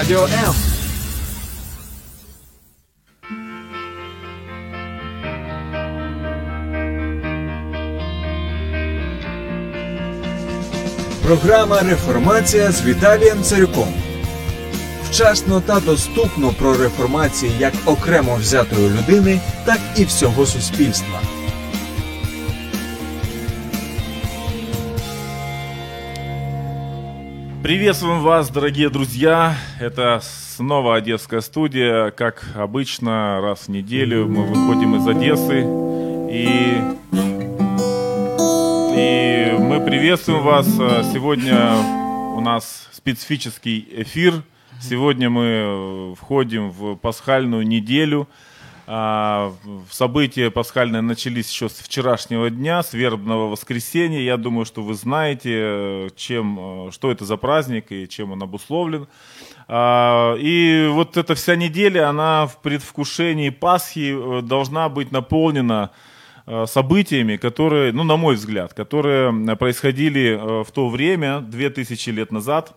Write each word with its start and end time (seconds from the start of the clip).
Радіо 0.00 0.24
М. 0.24 0.54
Програма 11.22 11.80
Реформація 11.82 12.72
з 12.72 12.84
Віталієм 12.84 13.42
Царюком. 13.42 13.94
Вчасно 15.10 15.60
та 15.60 15.80
доступно 15.80 16.48
про 16.48 16.76
реформації 16.76 17.52
як 17.58 17.74
окремо 17.84 18.36
взятої 18.36 18.90
людини, 18.90 19.40
так 19.64 19.78
і 19.96 20.04
всього 20.04 20.46
суспільства. 20.46 21.20
Приветствуем 27.70 28.22
вас, 28.22 28.50
дорогие 28.50 28.90
друзья. 28.90 29.54
Это 29.78 30.18
снова 30.24 30.96
Одесская 30.96 31.40
студия. 31.40 32.10
Как 32.10 32.44
обычно, 32.56 33.40
раз 33.40 33.60
в 33.60 33.68
неделю 33.68 34.26
мы 34.26 34.42
выходим 34.42 34.96
из 34.96 35.06
Одессы. 35.06 35.60
И, 36.32 36.80
и 38.98 39.56
мы 39.56 39.80
приветствуем 39.86 40.42
вас. 40.42 40.66
Сегодня 41.12 41.76
у 42.34 42.40
нас 42.40 42.88
специфический 42.90 43.86
эфир. 43.98 44.42
Сегодня 44.80 45.30
мы 45.30 46.16
входим 46.20 46.70
в 46.70 46.96
пасхальную 46.96 47.64
неделю. 47.64 48.26
А, 48.92 49.52
события 49.88 50.50
пасхальные 50.50 51.00
начались 51.00 51.48
еще 51.48 51.68
с 51.68 51.74
вчерашнего 51.74 52.50
дня, 52.50 52.82
с 52.82 52.92
вербного 52.92 53.46
воскресенья. 53.46 54.18
Я 54.18 54.36
думаю, 54.36 54.64
что 54.64 54.82
вы 54.82 54.94
знаете, 54.94 56.10
чем, 56.16 56.88
э, 56.88 56.90
что 56.90 57.12
это 57.12 57.24
за 57.24 57.36
праздник 57.36 57.92
и 57.92 58.08
чем 58.08 58.32
он 58.32 58.42
обусловлен. 58.42 59.06
А, 59.68 60.34
и 60.34 60.88
вот 60.90 61.16
эта 61.16 61.36
вся 61.36 61.54
неделя, 61.54 62.08
она 62.08 62.48
в 62.48 62.60
предвкушении 62.62 63.50
Пасхи 63.50 64.12
э, 64.12 64.42
должна 64.42 64.88
быть 64.88 65.12
наполнена 65.12 65.92
э, 66.46 66.66
событиями, 66.66 67.36
которые, 67.36 67.92
ну, 67.92 68.02
на 68.02 68.16
мой 68.16 68.34
взгляд, 68.34 68.74
которые 68.74 69.54
происходили 69.54 70.64
в 70.64 70.72
то 70.72 70.88
время, 70.88 71.42
2000 71.42 72.10
лет 72.10 72.32
назад. 72.32 72.74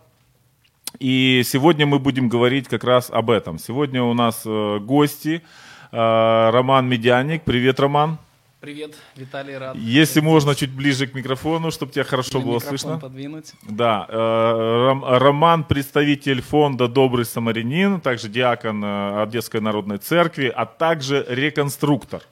И 1.00 1.42
сегодня 1.44 1.86
мы 1.86 1.98
будем 1.98 2.28
говорить 2.28 2.68
как 2.68 2.84
раз 2.84 3.10
об 3.10 3.30
этом. 3.30 3.58
Сегодня 3.58 4.04
у 4.04 4.14
нас 4.14 4.44
гости– 4.44 5.42
Роман 5.94 6.88
Медяник. 6.88 7.42
Привет, 7.44 7.78
Роман. 7.78 8.18
Привет, 8.64 8.94
Виталий, 9.14 9.58
рад. 9.58 9.76
Если 9.76 10.20
можно, 10.20 10.54
чуть 10.54 10.70
ближе 10.70 11.06
к 11.06 11.14
микрофону, 11.14 11.70
чтобы 11.70 11.92
тебя 11.92 12.04
хорошо 12.04 12.38
Или 12.38 12.46
было 12.46 12.58
слышно. 12.60 12.98
подвинуть. 12.98 13.52
Да, 13.62 14.06
э, 14.08 15.18
Роман 15.18 15.64
представитель 15.64 16.40
фонда 16.40 16.88
«Добрый 16.88 17.26
самарянин», 17.26 18.00
также 18.00 18.30
диакон 18.30 18.82
э, 18.82 19.22
Одесской 19.22 19.60
народной 19.60 19.98
церкви, 19.98 20.50
а 20.56 20.64
также 20.64 21.26
реконструктор. 21.28 22.22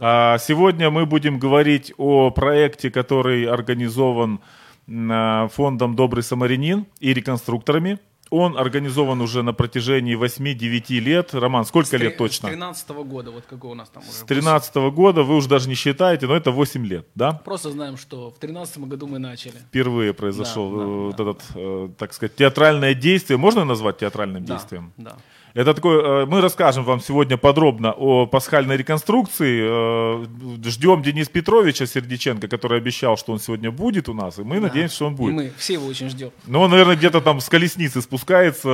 А, 0.00 0.38
сегодня 0.38 0.90
мы 0.90 1.04
будем 1.04 1.38
говорить 1.38 1.92
о 1.98 2.30
проекте, 2.30 2.90
который 2.90 3.44
организован 3.44 4.40
э, 4.88 5.48
фондом 5.52 5.96
«Добрый 5.96 6.22
самарянин» 6.22 6.86
и 6.98 7.12
реконструкторами– 7.12 7.98
он 8.34 8.58
организован 8.58 9.20
уже 9.20 9.42
на 9.42 9.52
протяжении 9.52 10.16
8-9 10.16 11.00
лет. 11.00 11.34
Роман, 11.34 11.64
сколько 11.64 11.88
с 11.88 11.92
лет 11.92 12.16
точно? 12.16 12.48
С 12.48 12.52
13 12.52 12.90
-го 12.90 13.04
года, 13.04 13.30
вот 13.30 13.44
какой 13.48 13.70
у 13.70 13.74
нас 13.74 13.88
там 13.88 14.02
уже. 14.02 14.12
С 14.12 14.24
13 14.24 14.76
-го 14.76 14.90
года 14.90 15.22
вы 15.22 15.36
уже 15.36 15.48
даже 15.48 15.68
не 15.68 15.74
считаете, 15.74 16.26
но 16.26 16.34
это 16.34 16.50
8 16.50 16.86
лет, 16.86 17.06
да? 17.14 17.32
Просто 17.32 17.70
знаем, 17.70 17.96
что 17.96 18.30
в 18.30 18.38
13 18.38 18.78
году 18.78 19.06
мы 19.06 19.18
начали. 19.18 19.54
Впервые 19.68 20.12
произошел 20.12 20.70
да, 20.70 20.78
да, 20.78 20.84
вот 20.84 21.16
да. 21.16 21.22
этот, 21.22 21.42
э, 21.54 21.88
так 21.98 22.12
сказать, 22.12 22.36
театральное 22.36 22.94
действие. 22.94 23.36
Можно 23.36 23.64
назвать 23.64 23.98
театральным 23.98 24.44
да, 24.44 24.54
действием? 24.54 24.92
Да. 24.96 25.16
Это 25.54 25.72
такое, 25.72 26.02
э, 26.02 26.26
мы 26.26 26.40
расскажем 26.40 26.82
вам 26.82 27.00
сегодня 27.00 27.36
подробно 27.36 27.92
о 27.92 28.26
пасхальной 28.26 28.76
реконструкции. 28.76 29.60
Э, 29.62 30.26
ждем 30.64 31.00
Денис 31.00 31.28
Петровича 31.28 31.86
Сердиченко, 31.86 32.48
который 32.48 32.78
обещал, 32.78 33.16
что 33.16 33.32
он 33.32 33.38
сегодня 33.38 33.70
будет 33.70 34.08
у 34.08 34.14
нас, 34.14 34.40
и 34.40 34.42
мы 34.42 34.56
да. 34.56 34.62
надеемся, 34.62 34.96
что 34.96 35.06
он 35.06 35.14
будет. 35.14 35.30
И 35.30 35.34
мы 35.34 35.52
все 35.56 35.74
его 35.74 35.86
очень 35.86 36.10
ждем. 36.10 36.32
Ну, 36.46 36.60
он, 36.60 36.70
наверное, 36.72 36.96
где-то 36.96 37.20
там 37.20 37.40
с 37.40 37.48
колесницы 37.48 38.02
спускается, 38.02 38.68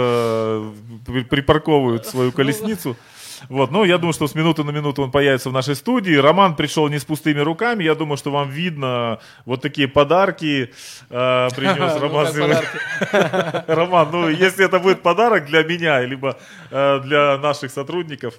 э, 1.07 1.23
припарковывает 1.29 2.07
свою 2.07 2.27
ну, 2.31 2.33
колесницу. 2.33 2.97
Вот, 3.49 3.71
ну, 3.71 3.85
я 3.85 3.99
думаю, 3.99 4.13
что 4.13 4.29
с 4.29 4.35
минуты 4.35 4.65
на 4.65 4.71
минуту 4.71 5.03
он 5.03 5.11
появится 5.11 5.51
в 5.51 5.53
нашей 5.53 5.75
студии. 5.75 6.15
Роман 6.15 6.57
пришел 6.57 6.89
не 6.89 6.99
с 6.99 7.05
пустыми 7.05 7.41
руками. 7.41 7.85
Я 7.85 7.95
думаю, 7.95 8.17
что 8.17 8.31
вам 8.31 8.51
видно 8.51 9.19
вот 9.45 9.63
такие 9.63 9.89
подарки 9.89 10.71
э, 11.11 11.49
принес 11.57 11.95
ну, 11.95 12.01
Роман. 12.01 12.27
Роман, 13.67 14.09
ну, 14.13 14.29
если 14.29 14.65
это 14.65 14.79
будет 14.79 15.03
подарок 15.03 15.47
для 15.47 15.63
меня, 15.63 16.01
либо 16.01 16.39
э, 16.71 17.01
для 17.01 17.39
наших 17.39 17.71
сотрудников 17.71 18.35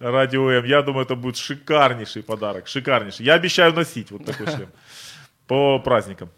Радио 0.00 0.50
М, 0.50 0.64
я 0.64 0.82
думаю, 0.82 1.04
это 1.04 1.16
будет 1.16 1.36
шикарнейший 1.36 2.22
подарок. 2.22 2.68
Шикарнейший. 2.68 3.26
Я 3.26 3.34
обещаю 3.34 3.72
носить 3.72 4.10
вот 4.10 4.24
такой 4.24 4.46
шлем 4.46 4.68
по 5.46 5.78
праздникам. 5.78 6.30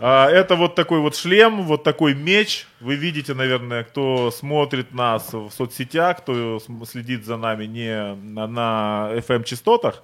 А, 0.00 0.28
это 0.28 0.56
вот 0.56 0.74
такой 0.74 1.00
вот 1.00 1.16
шлем, 1.16 1.62
вот 1.62 1.82
такой 1.82 2.14
меч. 2.14 2.66
Вы 2.80 2.96
видите, 2.96 3.34
наверное, 3.34 3.84
кто 3.84 4.30
смотрит 4.30 4.92
нас 4.92 5.32
в 5.32 5.50
соцсетях, 5.50 6.18
кто 6.18 6.60
следит 6.84 7.24
за 7.24 7.36
нами 7.36 7.64
не 7.66 8.14
на, 8.14 8.46
на 8.46 9.10
FM-частотах 9.14 10.02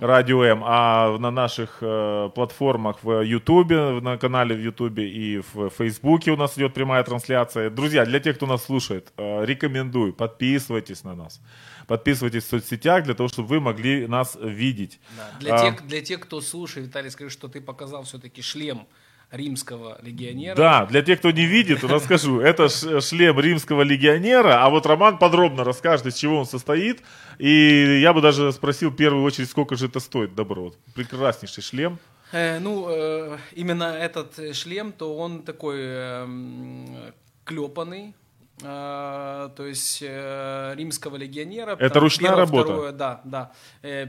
радио 0.00 0.44
М, 0.44 0.62
а 0.64 1.18
на 1.18 1.30
наших 1.30 1.78
э, 1.80 2.30
платформах 2.34 3.02
в 3.02 3.22
Ютубе, 3.22 4.00
на 4.00 4.16
канале 4.18 4.54
в 4.54 4.60
Ютубе 4.60 5.08
и 5.08 5.42
в 5.52 5.70
Фейсбуке 5.70 6.30
у 6.32 6.36
нас 6.36 6.56
идет 6.56 6.74
прямая 6.74 7.02
трансляция. 7.04 7.70
Друзья, 7.70 8.04
для 8.04 8.20
тех, 8.20 8.36
кто 8.36 8.46
нас 8.46 8.64
слушает, 8.64 9.12
э, 9.16 9.44
рекомендую, 9.44 10.12
подписывайтесь 10.12 11.04
на 11.04 11.14
нас. 11.14 11.40
Подписывайтесь 11.86 12.44
в 12.44 12.48
соцсетях 12.48 13.04
для 13.04 13.14
того, 13.14 13.28
чтобы 13.28 13.48
вы 13.48 13.60
могли 13.60 14.06
нас 14.06 14.36
видеть. 14.40 14.98
Да. 15.16 15.38
Для, 15.38 15.54
а, 15.54 15.70
тех, 15.70 15.86
для 15.86 16.02
тех, 16.02 16.20
кто 16.20 16.40
слушает, 16.40 16.88
Виталий, 16.88 17.10
скажи, 17.10 17.30
что 17.30 17.48
ты 17.48 17.60
показал 17.60 18.02
все-таки 18.02 18.42
шлем 18.42 18.86
римского 19.30 19.98
легионера. 20.02 20.54
Да, 20.56 20.86
для 20.86 21.02
тех, 21.02 21.18
кто 21.18 21.30
не 21.30 21.46
видит, 21.46 21.82
расскажу. 21.84 22.40
Это 22.40 22.68
шлем 22.68 23.40
римского 23.40 23.82
легионера, 23.82 24.64
а 24.64 24.70
вот 24.70 24.86
Роман 24.86 25.18
подробно 25.18 25.64
расскажет, 25.64 26.06
из 26.06 26.14
чего 26.14 26.38
он 26.38 26.46
состоит. 26.46 27.02
И 27.38 28.00
я 28.00 28.12
бы 28.12 28.20
даже 28.20 28.52
спросил 28.52 28.90
в 28.90 28.96
первую 28.96 29.24
очередь, 29.24 29.50
сколько 29.50 29.76
же 29.76 29.86
это 29.86 30.00
стоит 30.00 30.34
добро. 30.34 30.64
Вот, 30.64 30.78
прекраснейший 30.94 31.62
шлем. 31.62 31.98
Э, 32.32 32.58
ну, 32.58 32.86
э, 32.88 33.38
именно 33.52 33.84
этот 33.84 34.56
шлем, 34.56 34.92
то 34.92 35.16
он 35.16 35.42
такой 35.42 35.76
э, 35.78 37.12
клепанный, 37.44 38.14
э, 38.62 39.50
то 39.56 39.66
есть 39.66 40.02
э, 40.02 40.74
римского 40.76 41.16
легионера. 41.16 41.76
Это 41.78 42.00
ручная 42.00 42.30
первое, 42.30 42.46
работа? 42.46 42.64
Второе, 42.64 42.92
да, 42.92 43.20
да. 43.24 43.52
Э, 43.82 44.06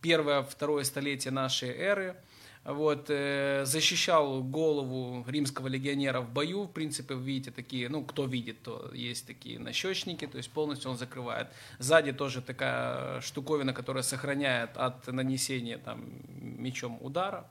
первое, 0.00 0.42
второе 0.42 0.84
столетие 0.84 1.32
нашей 1.32 1.70
эры– 1.70 2.16
вот, 2.68 3.06
э, 3.08 3.64
защищал 3.64 4.42
голову 4.42 5.24
римского 5.26 5.68
легионера 5.68 6.20
в 6.20 6.30
бою, 6.30 6.64
в 6.64 6.72
принципе, 6.72 7.14
видите 7.14 7.50
такие, 7.50 7.88
ну, 7.88 8.04
кто 8.04 8.26
видит, 8.26 8.62
то 8.62 8.90
есть 8.92 9.26
такие 9.26 9.58
нащечники, 9.58 10.26
то 10.26 10.36
есть 10.36 10.50
полностью 10.50 10.90
он 10.90 10.98
закрывает. 10.98 11.48
Сзади 11.78 12.12
тоже 12.12 12.42
такая 12.42 13.22
штуковина, 13.22 13.72
которая 13.72 14.02
сохраняет 14.02 14.76
от 14.76 15.06
нанесения 15.06 15.78
там 15.78 16.04
мечом 16.28 16.98
удара. 17.00 17.48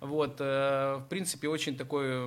Вот, 0.00 0.38
э, 0.40 0.96
в 0.96 1.06
принципе, 1.08 1.48
очень 1.48 1.76
такой 1.76 2.26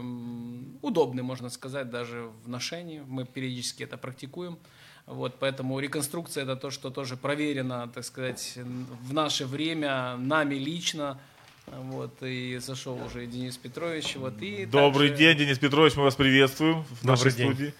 удобный, 0.82 1.24
можно 1.24 1.50
сказать, 1.50 1.90
даже 1.90 2.32
в 2.46 2.48
ношении. 2.48 3.04
Мы 3.06 3.26
периодически 3.26 3.84
это 3.84 3.98
практикуем. 3.98 4.58
Вот, 5.06 5.40
поэтому 5.40 5.78
реконструкция 5.80 6.44
это 6.44 6.56
то, 6.56 6.72
что 6.72 6.90
тоже 6.90 7.18
проверено, 7.18 7.90
так 7.94 8.06
сказать, 8.06 8.58
в 9.02 9.14
наше 9.14 9.46
время 9.46 10.16
нами 10.18 10.56
лично, 10.56 11.20
вот, 11.78 12.12
и 12.22 12.58
зашел 12.62 13.00
уже 13.06 13.26
Денис 13.26 13.58
Петрович. 13.58 14.16
Вот, 14.16 14.42
и 14.42 14.66
Добрый 14.66 15.10
также... 15.10 15.24
день, 15.24 15.38
Денис 15.38 15.60
Петрович, 15.60 15.96
мы 15.96 16.04
вас 16.04 16.16
приветствуем 16.16 16.84
в 16.84 17.06
Добрый 17.06 17.26
нашей 17.26 17.32
день. 17.32 17.54
студии. 17.54 17.74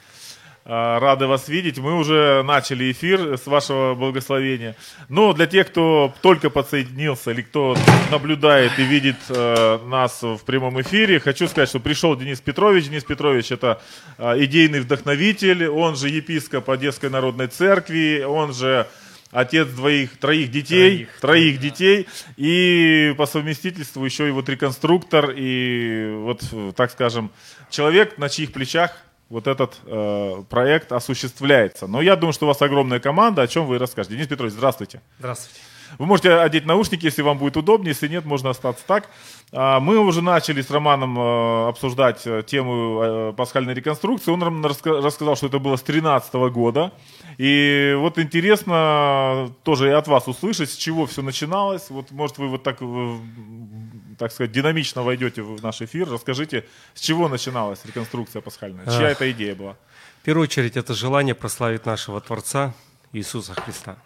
А, 0.66 1.00
рады 1.00 1.26
вас 1.26 1.48
видеть. 1.48 1.80
Мы 1.80 1.96
уже 1.96 2.44
начали 2.44 2.92
эфир 2.92 3.38
с 3.38 3.48
вашего 3.48 3.96
благословения. 3.96 4.76
Но 5.08 5.34
для 5.34 5.48
тех, 5.48 5.68
кто 5.68 6.14
только 6.22 6.50
подсоединился 6.50 7.32
или 7.32 7.42
кто 7.42 7.76
наблюдает 8.12 8.78
и 8.78 8.84
видит 8.84 9.16
э, 9.30 9.80
нас 9.88 10.22
в 10.22 10.40
прямом 10.46 10.80
эфире, 10.82 11.20
хочу 11.20 11.48
сказать, 11.48 11.70
что 11.70 11.80
пришел 11.80 12.16
Денис 12.16 12.40
Петрович. 12.40 12.86
Денис 12.86 13.04
Петрович 13.04 13.52
это 13.52 13.82
э, 14.18 14.44
идейный 14.44 14.82
вдохновитель, 14.82 15.68
он 15.70 15.96
же 15.96 16.10
епископ 16.10 16.70
Одесской 16.70 17.10
народной 17.10 17.48
церкви, 17.48 18.24
он 18.28 18.54
же 18.54 18.88
отец 19.32 19.68
двоих, 19.68 20.18
троих 20.18 20.52
детей, 20.52 21.06
троих, 21.06 21.20
троих 21.20 21.56
да. 21.58 21.62
детей, 21.62 22.08
и 22.38 23.14
по 23.18 23.26
совместительству 23.26 24.04
еще 24.04 24.28
и 24.28 24.32
вот 24.32 24.50
реконструктор, 24.50 25.32
и 25.36 26.14
вот, 26.18 26.44
так 26.76 26.92
скажем, 26.92 27.32
человек, 27.70 28.18
на 28.18 28.30
чьих 28.30 28.52
плечах 28.52 28.96
вот 29.30 29.48
этот 29.48 29.76
э, 29.86 30.44
проект 30.50 30.92
осуществляется. 30.92 31.88
Но 31.88 32.02
я 32.02 32.16
думаю, 32.16 32.34
что 32.34 32.46
у 32.46 32.48
вас 32.48 32.62
огромная 32.62 33.00
команда, 33.00 33.44
о 33.44 33.48
чем 33.48 33.68
вы 33.68 33.78
расскажете. 33.78 34.16
Денис 34.16 34.28
Петрович, 34.28 34.54
здравствуйте. 34.54 35.02
Здравствуйте. 35.20 35.62
Вы 35.98 36.06
можете 36.06 36.34
одеть 36.34 36.66
наушники, 36.66 37.06
если 37.06 37.22
вам 37.22 37.38
будет 37.38 37.58
удобнее, 37.58 37.90
если 37.90 38.08
нет, 38.08 38.26
можно 38.26 38.52
остаться 38.52 38.84
так. 38.86 39.10
А, 39.52 39.80
Мы 39.80 39.98
уже 39.98 40.22
начали 40.22 40.62
с 40.62 40.70
Романом 40.70 41.18
э, 41.18 41.70
обсуждать 41.70 42.22
э, 42.26 42.44
тему 42.46 43.02
э, 43.02 43.34
пасхальной 43.36 43.74
реконструкции. 43.74 44.32
Он 44.32 44.40
нам 44.40 44.66
рассказал, 44.66 45.36
что 45.36 45.48
это 45.48 45.60
было 45.60 45.76
с 45.76 45.82
2013 45.82 46.34
года. 46.54 46.92
И 47.38 47.96
вот 47.98 48.20
интересно 48.20 49.52
тоже 49.64 49.90
и 49.90 49.92
от 49.92 50.08
вас 50.08 50.28
услышать, 50.28 50.70
с 50.70 50.76
чего 50.76 51.06
все 51.06 51.22
начиналось. 51.22 51.90
Вот, 51.90 52.12
может, 52.12 52.38
вы 52.38 52.48
вот 52.48 52.64
так, 52.64 52.78
так 54.18 54.32
сказать, 54.32 54.52
динамично 54.52 55.04
войдете 55.04 55.42
в 55.42 55.62
наш 55.64 55.82
эфир. 55.82 56.10
Расскажите, 56.10 56.66
с 56.94 57.02
чего 57.02 57.28
начиналась 57.28 57.84
реконструкция 57.86 58.42
пасхальная? 58.42 58.86
Чья 58.86 59.08
Ах. 59.08 59.12
это 59.14 59.32
идея 59.32 59.56
была? 59.56 59.76
В 60.22 60.26
первую 60.26 60.44
очередь 60.44 60.78
это 60.78 60.94
желание 60.94 61.34
прославить 61.34 61.86
нашего 61.86 62.22
Творца 62.22 62.74
Иисуса 63.14 63.54
Христа. 63.54 63.98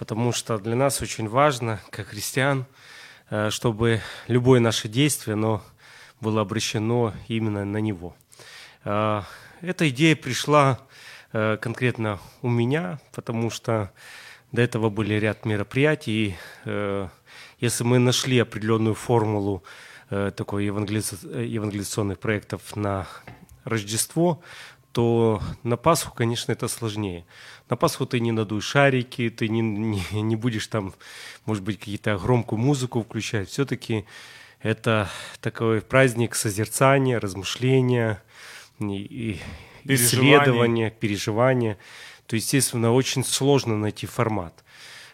Потому 0.00 0.32
что 0.32 0.56
для 0.56 0.76
нас 0.76 1.02
очень 1.02 1.28
важно, 1.28 1.78
как 1.90 2.06
христиан, 2.06 2.64
э, 3.28 3.50
чтобы 3.50 4.00
любое 4.28 4.58
наше 4.58 4.88
действие 4.88 5.34
оно 5.34 5.62
было 6.22 6.40
обращено 6.40 7.12
именно 7.28 7.66
на 7.66 7.76
Него. 7.82 8.16
Э, 8.84 9.20
Эта 9.60 9.90
идея 9.90 10.16
пришла 10.16 10.80
э, 11.34 11.58
конкретно 11.60 12.18
у 12.40 12.48
меня, 12.48 12.98
потому 13.12 13.50
что 13.50 13.92
до 14.52 14.62
этого 14.62 14.88
были 14.88 15.12
ряд 15.12 15.44
мероприятий. 15.44 16.34
и, 16.64 17.08
Если 17.60 17.84
мы 17.84 17.98
нашли 17.98 18.38
определенную 18.38 18.94
формулу 18.94 19.62
такой 20.08 20.66
евангелиз- 20.66 21.44
евангелизационных 21.44 22.18
проектов 22.18 22.74
на 22.74 23.06
Рождество, 23.64 24.42
то 24.92 25.40
на 25.62 25.76
Пасху, 25.76 26.14
конечно, 26.14 26.52
это 26.52 26.68
сложнее. 26.68 27.24
На 27.70 27.76
Пасху 27.76 28.04
ты 28.04 28.18
не 28.18 28.32
надуешь 28.32 28.64
шарики, 28.64 29.30
ты 29.30 29.48
не, 29.48 29.60
не, 29.60 30.02
не 30.22 30.36
будешь 30.36 30.66
там, 30.66 30.92
может 31.46 31.62
быть, 31.62 31.78
какие-то 31.78 32.18
громкую 32.18 32.58
музыку 32.58 33.02
включать. 33.02 33.48
Все-таки 33.48 34.04
это 34.60 35.08
такой 35.40 35.80
праздник 35.80 36.34
созерцания, 36.34 37.20
размышления, 37.20 38.22
и, 38.80 39.38
и 39.84 39.94
исследования, 39.94 40.90
переживания. 40.90 41.78
То, 42.26 42.36
естественно, 42.36 42.92
очень 42.92 43.24
сложно 43.24 43.76
найти 43.76 44.06
формат. 44.06 44.64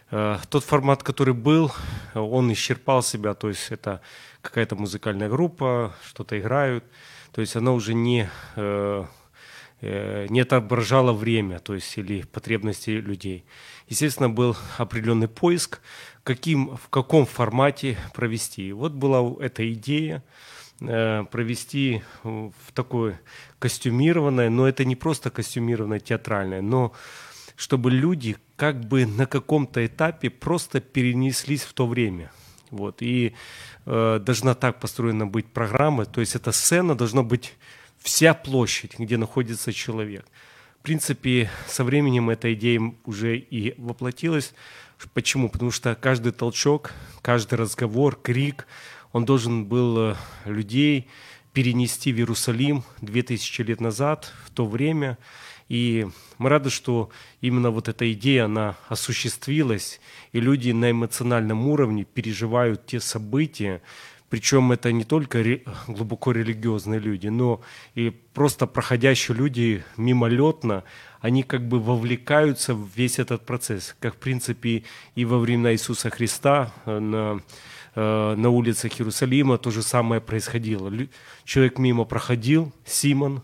Э, 0.09 0.37
Тот 0.49 0.63
формат, 0.63 1.03
который 1.03 1.35
был, 1.35 1.71
он 2.15 2.51
исчерпал 2.53 3.03
себя, 3.03 3.35
то 3.35 3.49
есть 3.49 3.67
это 3.69 4.01
какая-то 4.41 4.75
музыкальная 4.75 5.29
группа, 5.29 5.95
что-то 6.07 6.39
играют, 6.39 6.83
то 7.31 7.41
есть 7.41 7.55
она 7.55 7.73
уже 7.73 7.93
не, 7.93 8.29
э, 8.55 9.05
не 9.81 10.39
отображала 10.39 11.13
время, 11.13 11.59
то 11.59 11.75
есть 11.75 11.97
или 11.97 12.23
потребности 12.23 12.89
людей. 12.89 13.45
Естественно, 13.87 14.29
был 14.29 14.57
определенный 14.77 15.27
поиск, 15.27 15.81
каким, 16.23 16.75
в 16.75 16.89
каком 16.89 17.25
формате 17.25 17.97
провести. 18.13 18.73
Вот 18.73 18.91
была 18.91 19.35
эта 19.39 19.71
идея 19.73 20.23
э, 20.81 21.23
провести 21.31 22.01
в 22.23 22.71
такое 22.73 23.21
костюмированное, 23.59 24.49
но 24.49 24.67
это 24.67 24.83
не 24.83 24.95
просто 24.95 25.29
костюмированное 25.29 25.99
театральное, 25.99 26.61
но 26.61 26.91
чтобы 27.55 27.91
люди 27.91 28.35
как 28.55 28.85
бы 28.85 29.05
на 29.05 29.25
каком-то 29.25 29.85
этапе 29.85 30.29
просто 30.29 30.81
перенеслись 30.81 31.63
в 31.63 31.73
то 31.73 31.87
время. 31.87 32.31
Вот. 32.71 33.01
И 33.01 33.33
э, 33.85 34.19
должна 34.21 34.53
так 34.53 34.79
построена 34.79 35.25
быть 35.25 35.45
программа, 35.45 36.05
то 36.05 36.19
есть 36.19 36.35
эта 36.35 36.51
сцена 36.51 36.95
должна 36.95 37.23
быть 37.23 37.55
вся 38.07 38.33
площадь, 38.33 38.97
где 38.97 39.17
находится 39.17 39.73
человек. 39.73 40.25
В 40.79 40.83
принципе, 40.83 41.49
со 41.67 41.83
временем 41.83 42.29
эта 42.29 42.53
идея 42.53 42.79
уже 43.03 43.37
и 43.37 43.75
воплотилась. 43.77 44.53
Почему? 45.13 45.49
Потому 45.49 45.71
что 45.71 45.93
каждый 45.93 46.31
толчок, 46.31 46.93
каждый 47.21 47.55
разговор, 47.55 48.15
крик, 48.15 48.65
он 49.11 49.25
должен 49.25 49.65
был 49.65 49.97
э, 49.99 50.15
людей 50.45 51.09
перенести 51.51 52.13
в 52.13 52.17
Иерусалим 52.17 52.85
2000 53.01 53.61
лет 53.63 53.81
назад, 53.81 54.31
в 54.45 54.51
то 54.51 54.65
время. 54.65 55.17
И 55.67 56.07
мы 56.37 56.49
рады, 56.49 56.69
что 56.69 57.09
именно 57.41 57.71
вот 57.71 57.89
эта 57.89 58.09
идея, 58.13 58.45
она 58.45 58.77
осуществилась, 58.87 59.99
и 60.31 60.39
люди 60.39 60.71
на 60.71 60.91
эмоциональном 60.91 61.67
уровне 61.67 62.05
переживают 62.05 62.85
те 62.85 63.01
события, 63.01 63.81
причем 64.29 64.71
это 64.71 64.91
не 64.91 65.03
только 65.03 65.41
ре- 65.41 65.63
глубоко 65.87 66.31
религиозные 66.31 66.99
люди, 66.99 67.27
но 67.27 67.61
и 67.95 68.09
просто 68.09 68.67
проходящие 68.67 69.37
люди 69.37 69.83
мимолетно, 69.95 70.83
они 71.21 71.43
как 71.43 71.67
бы 71.67 71.79
вовлекаются 71.79 72.73
в 72.73 72.89
весь 72.95 73.19
этот 73.19 73.45
процесс, 73.45 73.95
как 73.99 74.15
в 74.15 74.17
принципе 74.17 74.83
и 75.15 75.25
во 75.25 75.39
времена 75.39 75.73
Иисуса 75.73 76.09
Христа 76.09 76.73
э, 76.85 76.99
на, 76.99 77.41
э, 77.95 78.35
на 78.35 78.49
улицах 78.49 78.99
Иерусалима 78.99 79.57
то 79.57 79.71
же 79.71 79.81
самое 79.81 80.21
происходило. 80.21 80.91
Человек 81.43 81.79
мимо 81.79 82.03
проходил, 82.05 82.71
Симон, 82.85 83.43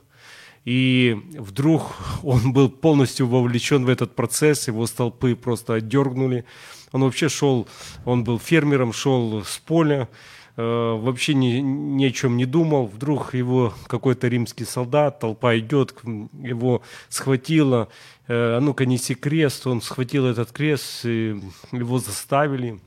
и 0.66 1.20
вдруг 1.38 1.94
он 2.24 2.54
был 2.54 2.70
полностью 2.70 3.28
вовлечен 3.28 3.86
в 3.86 3.90
этот 3.90 4.16
процесс, 4.16 4.68
его 4.68 4.86
с 4.86 4.92
толпы 4.92 5.36
просто 5.36 5.76
отдергнули. 5.76 6.46
Он 6.92 7.04
вообще 7.04 7.28
шел, 7.28 7.68
он 8.06 8.24
был 8.24 8.40
фермером, 8.40 8.94
шел 8.94 9.44
с 9.44 9.58
поля, 9.58 10.08
вообще 10.56 11.34
ни, 11.34 11.60
ни 11.60 12.06
о 12.06 12.12
чем 12.12 12.38
не 12.38 12.46
думал. 12.46 12.86
Вдруг 12.86 13.34
его 13.34 13.74
какой-то 13.88 14.28
римский 14.28 14.66
солдат, 14.66 15.20
толпа 15.20 15.58
идет, 15.58 15.96
его 16.04 16.84
схватила, 17.10 17.90
э, 18.28 18.58
а 18.58 18.60
ну-ка 18.60 18.86
неси 18.86 19.16
крест, 19.16 19.66
он 19.66 19.82
схватил 19.82 20.28
этот 20.28 20.52
крест, 20.52 21.06
и 21.06 21.42
его 21.72 22.00
заставили 22.00 22.80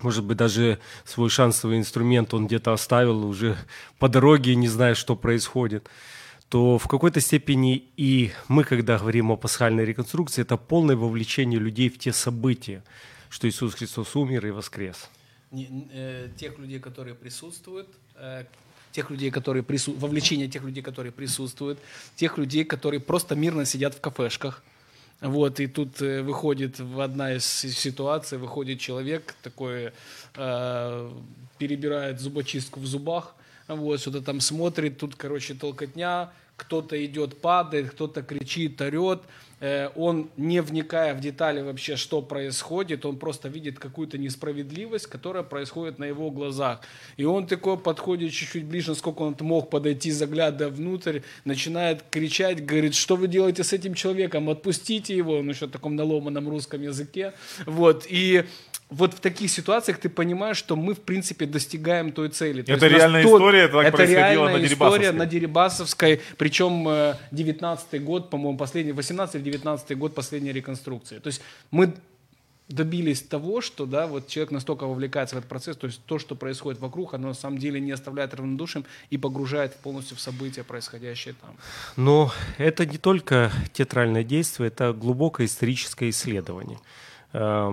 может 0.00 0.24
быть, 0.24 0.36
даже 0.36 0.80
свой 1.04 1.30
шансовый 1.30 1.78
инструмент 1.78 2.34
он 2.34 2.46
где-то 2.46 2.74
оставил 2.74 3.24
уже 3.24 3.56
по 3.98 4.08
дороге, 4.08 4.54
не 4.54 4.68
зная, 4.68 4.94
что 4.94 5.16
происходит, 5.16 5.88
то 6.50 6.76
в 6.76 6.86
какой-то 6.88 7.20
степени 7.20 7.76
и 7.96 8.32
мы, 8.48 8.64
когда 8.64 8.98
говорим 8.98 9.30
о 9.30 9.36
пасхальной 9.36 9.84
реконструкции, 9.86 10.42
это 10.42 10.58
полное 10.58 10.94
вовлечение 10.94 11.58
людей 11.58 11.88
в 11.88 11.98
те 11.98 12.12
события, 12.12 12.84
что 13.30 13.48
Иисус 13.48 13.74
Христос 13.74 14.14
умер 14.14 14.46
и 14.46 14.50
воскрес. 14.50 15.08
Э, 15.92 16.28
тех 16.36 16.58
людей, 16.58 16.80
которые 16.80 17.14
присутствуют, 17.14 17.88
э, 18.16 18.44
тех 18.92 19.10
людей, 19.10 19.30
которые 19.30 19.62
прису... 19.62 19.92
вовлечение 19.92 20.48
тех 20.48 20.62
людей, 20.64 20.82
которые 20.82 21.12
присутствуют, 21.12 21.78
тех 22.16 22.38
людей, 22.38 22.64
которые 22.64 23.00
просто 23.00 23.34
мирно 23.34 23.64
сидят 23.64 23.94
в 23.94 24.00
кафешках. 24.00 24.62
Вот, 25.20 25.60
и 25.60 25.66
тут 25.66 26.02
э, 26.02 26.22
выходит 26.22 26.80
в 26.80 27.00
одна 27.00 27.34
из 27.34 27.46
си- 27.46 27.70
ситуаций, 27.70 28.38
выходит 28.38 28.80
человек 28.80 29.34
такой, 29.42 29.92
э, 30.34 31.10
перебирает 31.58 32.20
зубочистку 32.20 32.80
в 32.80 32.86
зубах, 32.86 33.34
вот, 33.68 34.00
что-то 34.00 34.20
там 34.20 34.40
смотрит, 34.40 34.98
тут, 34.98 35.14
короче, 35.14 35.54
толкотня, 35.54 36.30
кто-то 36.56 37.04
идет, 37.04 37.40
падает, 37.40 37.90
кто-то 37.90 38.22
кричит, 38.22 38.80
орет, 38.80 39.22
он, 39.94 40.30
не 40.36 40.60
вникая 40.60 41.14
в 41.14 41.20
детали 41.20 41.62
вообще, 41.62 41.96
что 41.96 42.22
происходит, 42.22 43.06
он 43.06 43.18
просто 43.18 43.48
видит 43.48 43.78
какую-то 43.78 44.18
несправедливость, 44.18 45.06
которая 45.06 45.42
происходит 45.42 45.98
на 45.98 46.04
его 46.04 46.30
глазах. 46.30 46.80
И 47.16 47.24
он 47.24 47.46
такой 47.46 47.78
подходит 47.78 48.32
чуть-чуть 48.32 48.64
ближе, 48.64 48.90
насколько 48.90 49.22
он 49.22 49.36
мог 49.40 49.70
подойти, 49.70 50.10
заглядывая 50.10 50.72
внутрь, 50.72 51.20
начинает 51.44 52.02
кричать, 52.10 52.64
говорит, 52.64 52.94
что 52.94 53.16
вы 53.16 53.28
делаете 53.28 53.64
с 53.64 53.72
этим 53.72 53.94
человеком, 53.94 54.50
отпустите 54.50 55.16
его, 55.16 55.42
ну 55.42 55.50
еще 55.50 55.66
в 55.66 55.70
таком 55.70 55.96
наломанном 55.96 56.48
русском 56.48 56.82
языке. 56.82 57.32
Вот, 57.66 58.06
и 58.08 58.44
вот 58.94 59.14
в 59.14 59.20
таких 59.20 59.50
ситуациях 59.50 59.98
ты 59.98 60.08
понимаешь, 60.08 60.56
что 60.56 60.76
мы, 60.76 60.94
в 60.94 61.00
принципе, 61.00 61.46
достигаем 61.46 62.12
той 62.12 62.28
цели. 62.28 62.62
То 62.62 62.72
Это 62.72 62.86
реальная 62.86 63.22
тот- 63.22 63.40
история, 63.40 63.62
это 63.64 63.72
так 63.74 63.86
это 63.86 63.96
происходило 63.96 64.22
реальная 64.48 64.52
на 64.60 64.66
история 64.66 64.68
Дерибасовской. 64.68 65.12
на 65.18 65.26
Дерибасовской, 65.26 66.20
причем 66.38 66.88
э, 66.88 67.14
19 67.32 68.04
год, 68.04 68.30
по-моему, 68.30 68.56
последний, 68.58 68.92
18 68.92 69.34
или 69.36 69.42
19 69.42 69.98
год 69.98 70.14
последней 70.14 70.52
реконструкции. 70.52 71.18
То 71.18 71.26
есть 71.28 71.40
мы 71.70 71.94
добились 72.68 73.20
того, 73.22 73.60
что 73.60 73.84
да, 73.84 74.06
вот 74.06 74.26
человек 74.28 74.50
настолько 74.50 74.86
вовлекается 74.86 75.34
в 75.36 75.38
этот 75.38 75.48
процесс, 75.50 75.76
то 75.76 75.86
есть 75.86 76.00
то, 76.06 76.18
что 76.18 76.34
происходит 76.34 76.80
вокруг, 76.80 77.12
оно 77.14 77.28
на 77.28 77.34
самом 77.34 77.58
деле 77.58 77.78
не 77.80 77.92
оставляет 77.92 78.32
равнодушием 78.34 78.86
и 79.10 79.18
погружает 79.18 79.76
полностью 79.76 80.16
в 80.16 80.20
события, 80.20 80.64
происходящие 80.64 81.34
там. 81.42 81.56
Но 81.96 82.32
это 82.56 82.86
не 82.86 82.96
только 82.98 83.50
театральное 83.74 84.24
действие, 84.24 84.68
это 84.68 84.92
глубокое 84.94 85.46
историческое 85.46 86.08
исследование. 86.08 86.78
Э, 87.34 87.72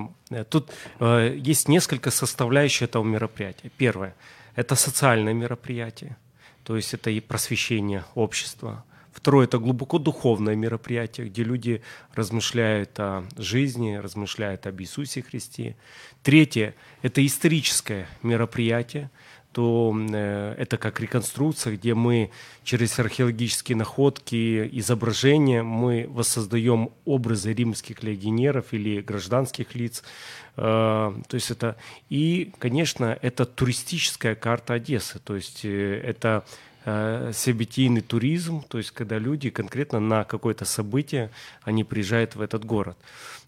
Тут 0.49 0.71
э, 0.99 1.37
есть 1.37 1.67
несколько 1.67 2.09
составляющих 2.11 2.83
этого 2.83 3.03
мероприятия. 3.03 3.71
Первое– 3.77 4.15
это 4.55 4.75
социальное 4.75 5.33
мероприятие, 5.33 6.17
то 6.63 6.75
есть 6.75 6.93
это 6.93 7.09
и 7.09 7.19
просвещение 7.19 8.03
общества. 8.15 8.83
Второе– 9.13 9.45
это 9.47 9.59
глубоко 9.59 9.99
духовное 9.99 10.55
мероприятие, 10.55 11.27
где 11.27 11.43
люди 11.43 11.81
размышляют 12.15 12.99
о 12.99 13.23
жизни, 13.37 13.95
размышляют 13.95 14.65
об 14.67 14.81
Иисусе 14.81 15.21
Христе. 15.21 15.75
Третье– 16.23 16.73
это 17.01 17.23
историческое 17.25 18.07
мероприятие, 18.23 19.11
то 19.51 19.93
э, 19.95 20.55
это 20.57 20.77
как 20.77 20.99
реконструкция, 20.99 21.75
где 21.75 21.93
мы 21.93 22.31
через 22.63 22.97
археологические 22.99 23.75
находки, 23.75 24.69
изображения, 24.73 25.61
мы 25.63 26.07
воссоздаем 26.09 26.91
образы 27.05 27.53
римских 27.53 28.03
легионеров 28.03 28.67
или 28.71 29.01
гражданских 29.01 29.75
лиц. 29.75 30.03
Э, 30.55 31.13
то 31.27 31.35
есть 31.35 31.51
это 31.51 31.75
и, 32.09 32.51
конечно, 32.59 33.17
это 33.21 33.45
туристическая 33.45 34.35
карта 34.35 34.75
Одессы, 34.75 35.19
то 35.19 35.35
есть 35.35 35.65
э, 35.65 36.01
это 36.03 36.45
событийный 37.33 38.01
туризм, 38.01 38.63
то 38.67 38.79
есть 38.79 38.89
когда 38.89 39.19
люди 39.19 39.51
конкретно 39.51 39.99
на 39.99 40.23
какое-то 40.23 40.65
событие, 40.65 41.29
они 41.61 41.83
приезжают 41.83 42.35
в 42.35 42.41
этот 42.41 42.65
город. 42.65 42.97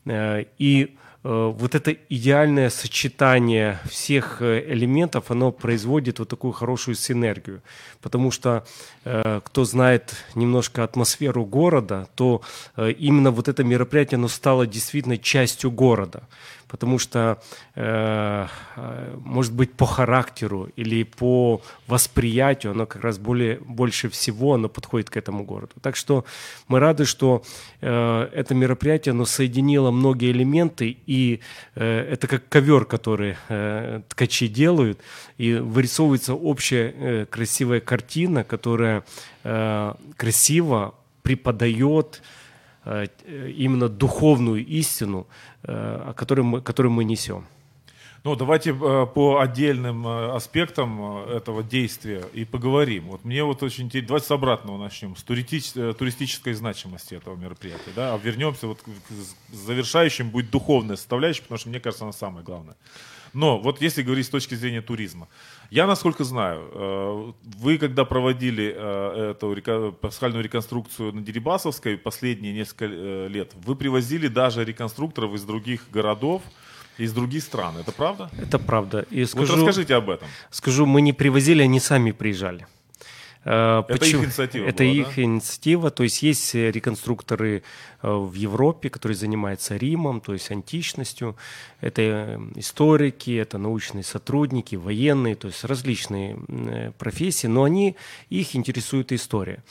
И 0.06 0.96
вот 1.24 1.74
это 1.74 1.96
идеальное 2.10 2.70
сочетание 2.70 3.80
всех 3.90 4.42
э, 4.42 4.66
элементов, 4.68 5.32
оно 5.32 5.52
производит 5.52 6.20
вот 6.20 6.28
такую 6.28 6.52
хорошую 6.52 6.96
синергию. 6.96 7.62
Потому 8.02 8.30
что 8.30 8.66
э, 9.06 9.40
кто 9.44 9.64
знает 9.64 10.16
немножко 10.36 10.84
атмосферу 10.84 11.46
города, 11.46 12.10
то 12.16 12.42
э, 12.76 12.92
именно 12.92 13.32
вот 13.32 13.48
это 13.48 13.64
мероприятие, 13.64 14.18
оно 14.18 14.28
стало 14.28 14.68
действительно 14.68 15.18
частью 15.18 15.72
города. 15.72 16.24
Потому 16.74 16.98
что, 16.98 17.40
э, 17.76 18.48
э, 18.78 19.18
может 19.24 19.54
быть, 19.54 19.74
по 19.74 19.86
характеру 19.86 20.70
или 20.76 21.04
по 21.04 21.62
восприятию 21.86 22.72
оно 22.72 22.88
как 22.88 23.04
раз 23.04 23.20
более, 23.20 23.60
больше 23.60 24.10
всего 24.10 24.56
оно 24.56 24.70
подходит 24.70 25.12
к 25.12 25.18
этому 25.18 25.44
городу. 25.44 25.74
Так 25.84 25.96
что 25.96 26.26
мы 26.68 26.80
рады, 26.80 27.06
что 27.06 27.44
э, 27.80 28.30
это 28.34 28.56
мероприятие 28.56 29.12
оно 29.12 29.26
соединило 29.26 29.92
многие 29.92 30.32
элементы, 30.32 30.98
и 31.06 31.42
э, 31.76 32.12
это 32.12 32.26
как 32.28 32.50
ковер, 32.50 32.86
который 32.86 33.36
э, 33.50 34.02
ткачи 34.10 34.48
делают, 34.48 35.00
и 35.38 35.54
вырисовывается 35.54 36.34
общая 36.34 36.92
э, 36.98 37.26
красивая 37.30 37.82
картина, 37.82 38.44
которая 38.44 39.04
э, 39.44 39.94
красиво 40.18 40.96
преподает 41.22 42.24
именно 42.86 43.90
духовную 43.90 44.66
истину, 44.66 45.28
э, 45.64 45.72
о 46.10 46.14
которой 46.14 46.42
мы, 46.42 46.62
которую 46.62 46.92
мы 46.92 47.04
несем. 47.04 47.46
Ну, 48.24 48.38
давайте 48.38 48.70
э, 48.70 49.06
по 49.14 49.40
отдельным 49.42 50.08
э, 50.08 50.32
аспектам 50.34 51.26
э, 51.28 51.36
этого 51.36 51.62
действия 51.62 52.24
и 52.32 52.46
поговорим. 52.46 53.10
Вот 53.10 53.26
мне 53.26 53.44
вот 53.44 53.62
очень 53.64 53.86
интересно, 53.86 54.08
давайте 54.08 54.28
с 54.28 54.32
обратного 54.32 54.78
начнем, 54.78 55.18
с 55.18 55.26
туристич- 55.26 55.74
э, 55.76 55.94
туристической 55.94 56.54
значимости 56.54 57.16
этого 57.16 57.36
мероприятия, 57.36 57.92
да, 57.94 58.14
а 58.14 58.18
вернемся 58.18 58.68
вот 58.68 58.82
к 58.82 59.54
завершающим 59.54 60.30
будет 60.30 60.52
духовная 60.52 60.96
составляющая, 60.96 61.42
потому 61.42 61.60
что 61.60 61.68
мне 61.68 61.82
кажется, 61.82 62.06
она 62.06 62.14
самая 62.14 62.46
главная. 62.46 62.78
Но 63.34 63.60
вот 63.60 63.82
если 63.82 64.04
говорить 64.04 64.28
с 64.28 64.30
точки 64.30 64.56
зрения 64.56 64.82
туризма, 64.82 65.28
я, 65.74 65.88
насколько 65.88 66.24
знаю, 66.24 66.70
э, 66.72 67.32
вы 67.58 67.80
когда 67.80 68.06
проводили 68.06 68.76
э, 68.78 69.32
эту 69.32 69.92
пасхальную 70.00 70.44
реконструкцию 70.44 71.14
на 71.14 71.22
Дерибасовской 71.22 71.98
последние 71.98 72.54
несколько 72.54 72.86
э, 72.86 73.28
лет, 73.28 73.54
вы 73.66 73.76
привозили 73.76 74.28
даже 74.28 74.64
реконструкторов 74.64 75.34
из 75.34 75.44
других 75.44 75.90
городов, 75.92 76.44
из 77.00 77.12
других 77.12 77.42
стран. 77.42 77.78
Это 77.78 77.92
правда? 77.92 78.30
Это 78.40 78.60
правда. 78.60 79.08
И 79.10 79.26
скажу, 79.26 79.56
вот 79.56 79.66
расскажите 79.66 79.96
об 79.96 80.12
этом. 80.12 80.28
скажу, 80.52 80.86
мы 80.86 81.02
не 81.02 81.12
привозили, 81.12 81.64
они 81.64 81.80
сами 81.80 82.12
приезжали. 82.12 82.68
Э, 83.46 83.84
Это 83.88 84.06
их 84.06 84.16
инициатива 84.16 84.66
Это 84.68 84.84
была, 84.84 84.92
их 84.92 85.20
инициатива. 85.20 85.92
То 85.92 86.04
есть 86.04 86.24
есть 86.24 86.56
э, 86.56 86.72
реконструкторы 86.72 87.64
э, 88.02 88.12
в 88.12 88.34
Европе, 88.34 88.90
которые 88.90 89.16
занимаются 89.18 89.76
Римом, 89.76 90.22
то 90.22 90.34
есть 90.34 90.52
античностью. 90.52 91.36
Это 91.82 92.40
историки, 92.56 93.32
это 93.36 93.58
научные 93.58 94.04
сотрудники, 94.04 94.76
военные, 94.76 95.36
то 95.36 95.48
есть 95.48 95.64
различные 95.64 96.38
профессии, 96.98 97.48
но 97.48 97.64
они, 97.64 97.96
их 98.30 98.56
интересует 98.56 99.12
история. 99.12 99.64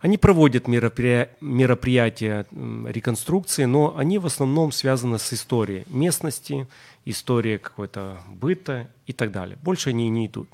Они 0.00 0.16
проводят 0.16 0.66
мероприя- 0.66 1.28
мероприятия 1.42 2.46
м, 2.52 2.88
реконструкции, 2.88 3.66
но 3.66 3.94
они 3.98 4.18
в 4.18 4.24
основном 4.24 4.72
связаны 4.72 5.18
с 5.18 5.30
историей 5.34 5.84
местности, 5.88 6.66
историей 7.04 7.58
какой-то 7.58 8.18
быта 8.28 8.88
и 9.06 9.12
так 9.12 9.30
далее. 9.30 9.58
Больше 9.62 9.90
они 9.90 10.08
не 10.08 10.26
идут. 10.26 10.48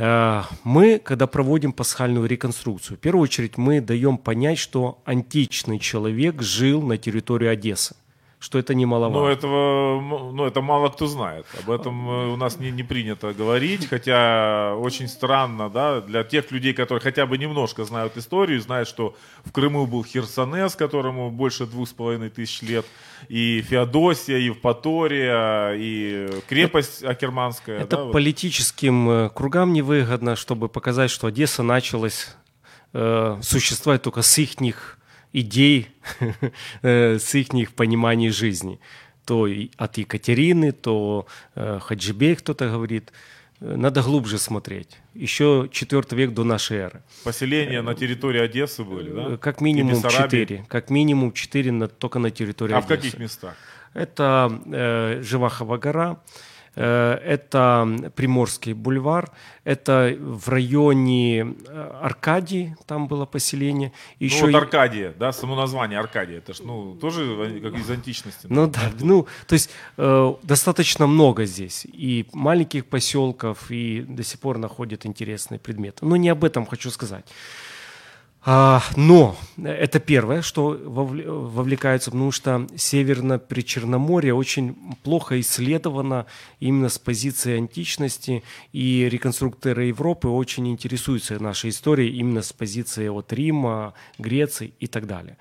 Э, 0.00 0.42
Мы, 0.62 1.00
когда 1.00 1.26
проводим 1.26 1.72
пасхальную 1.72 2.26
реконструкцию, 2.26 2.96
в 2.96 3.00
первую 3.00 3.24
очередь 3.24 3.56
мы 3.58 3.80
даем 3.80 4.16
понять, 4.16 4.58
что 4.58 5.02
античный 5.04 5.80
человек 5.80 6.40
жил 6.40 6.82
на 6.82 6.96
территории 6.96 7.48
Одессы, 7.48 7.96
что 8.40 8.58
это 8.58 8.74
немаловажно. 8.74 9.20
Но 9.20 9.28
этого, 9.28 9.98
м, 9.98 10.36
ну, 10.36 10.46
это 10.46 10.60
мало 10.60 10.90
кто 10.90 11.06
знает. 11.06 11.44
Об 11.60 11.70
этом 11.70 12.08
э, 12.08 12.32
у 12.32 12.36
нас 12.36 12.58
не, 12.60 12.70
не 12.70 12.84
принято 12.84 13.32
говорить, 13.32 13.88
хотя 13.88 14.76
очень 14.76 15.08
странно, 15.08 15.68
да, 15.68 16.00
для 16.00 16.22
тех 16.22 16.50
людей, 16.52 16.72
которые 16.72 17.02
хотя 17.02 17.26
бы 17.26 17.36
немножко 17.36 17.84
знают 17.84 18.16
историю, 18.16 18.60
знают, 18.60 18.88
что 18.88 19.16
в 19.44 19.50
Крыму 19.50 19.86
был 19.86 20.04
Херсонес, 20.04 20.76
которому 20.76 21.30
больше 21.30 21.66
двух 21.66 21.88
с 21.88 21.92
половиной 21.92 22.30
тысяч 22.30 22.62
лет, 22.62 22.86
и 23.28 23.60
Феодосия, 23.62 24.38
Евпатория, 24.38 25.72
и 25.74 26.40
крепость 26.48 27.02
Акерманская. 27.04 27.80
Это 27.80 27.96
да, 27.96 28.04
вот. 28.04 28.12
политическим 28.12 29.10
э, 29.10 29.30
кругам 29.30 29.72
невыгодно, 29.72 30.36
чтобы 30.36 30.68
показать, 30.68 31.10
что 31.10 31.26
Одесса 31.26 31.64
началась 31.64 32.36
э, 32.92 33.38
существовать 33.42 34.02
только 34.02 34.22
с 34.22 34.38
их 34.38 34.97
идей, 35.32 35.88
э, 36.82 37.18
с 37.18 37.34
их 37.34 37.72
пониманий 37.72 38.30
жизни. 38.30 38.78
То 39.24 39.46
от 39.76 39.98
Екатерины, 39.98 40.72
то 40.72 41.26
э, 41.54 41.78
Хаджибей 41.80 42.34
кто-то 42.36 42.70
говорит. 42.70 43.12
Э, 43.60 43.76
Надо 43.76 44.02
глубже 44.02 44.38
смотреть. 44.38 44.98
Еще 45.14 45.68
четвертый 45.70 46.14
век 46.18 46.32
до 46.32 46.44
нашей 46.44 46.78
эры. 46.78 47.02
Поселения 47.24 47.82
на 47.82 47.94
территории 47.94 48.40
Одессы 48.40 48.84
были, 48.84 49.10
да? 49.10 49.36
Как 49.36 49.60
минимум 49.60 50.02
четыре. 50.02 50.64
Как 50.68 50.90
минимум 50.90 51.32
четыре 51.32 51.72
на, 51.72 51.88
только 51.88 52.18
на 52.18 52.30
территории 52.30 52.74
А 52.74 52.80
в 52.80 52.84
Одессы. 52.90 52.96
каких 52.96 53.18
местах? 53.20 53.56
Это 53.94 54.50
э, 54.66 55.22
Живахова 55.22 55.76
гора, 55.78 56.16
это 56.80 58.12
Приморский 58.14 58.72
бульвар, 58.72 59.30
это 59.68 60.16
в 60.18 60.48
районе 60.48 61.40
э, 61.40 62.00
Аркадии, 62.02 62.74
там 62.86 63.06
было 63.06 63.26
поселение. 63.26 63.92
Еще 64.18 64.46
ну, 64.46 64.52
вот 64.52 64.62
Аркадия, 64.62 65.12
да, 65.18 65.32
само 65.32 65.56
название 65.56 65.98
Аркадия, 65.98 66.38
это 66.38 66.54
ж, 66.54 66.60
ну, 66.64 66.94
тоже 66.94 67.24
э, 67.24 67.60
как 67.60 67.74
из 67.78 67.90
античности. 67.90 68.46
Ну 68.48 68.66
да, 68.66 68.90
ну, 69.00 69.26
то 69.46 69.52
есть 69.52 69.70
э, 69.98 70.34
достаточно 70.42 71.06
много 71.06 71.44
здесь 71.44 71.86
и 71.86 72.26
маленьких 72.32 72.86
поселков, 72.86 73.70
и 73.70 74.00
до 74.08 74.22
сих 74.22 74.40
пор 74.40 74.56
находят 74.58 75.04
интересные 75.04 75.58
предметы. 75.58 76.06
Но 76.06 76.16
не 76.16 76.30
об 76.30 76.44
этом 76.44 76.64
хочу 76.64 76.90
сказать. 76.90 77.26
А, 78.50 78.82
но 78.96 79.36
это 79.62 80.00
первое, 80.00 80.40
что 80.40 80.74
вовле- 80.74 81.30
вовлекаются, 81.30 82.10
потому 82.10 82.32
что 82.32 82.66
Северное 82.76 83.36
Причерноморье 83.36 84.32
очень 84.32 84.74
плохо 85.02 85.38
исследовано 85.38 86.24
именно 86.58 86.88
с 86.88 86.98
позиции 86.98 87.58
античности, 87.58 88.42
и 88.72 89.06
реконструкторы 89.10 89.84
Европы 89.84 90.28
очень 90.28 90.66
интересуются 90.66 91.38
нашей 91.38 91.68
историей 91.68 92.16
именно 92.16 92.40
с 92.40 92.54
позиции 92.54 93.08
от 93.08 93.30
Рима, 93.34 93.92
Греции 94.16 94.72
и 94.80 94.86
так 94.86 95.06
далее. 95.06 95.36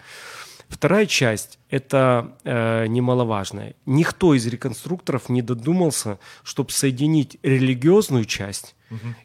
Вторая 0.68 1.06
часть– 1.06 1.60
это 1.70 2.36
э, 2.44 2.88
немаловажная. 2.88 3.76
Никто 3.86 4.34
из 4.34 4.46
реконструкторов 4.48 5.30
не 5.30 5.42
додумался, 5.42 6.20
чтобы 6.44 6.72
соединить 6.72 7.38
религиозную 7.42 8.26
часть 8.26 8.76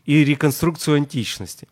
и 0.07 0.25
реконструкцию 0.25 0.97
античности. 0.97 1.69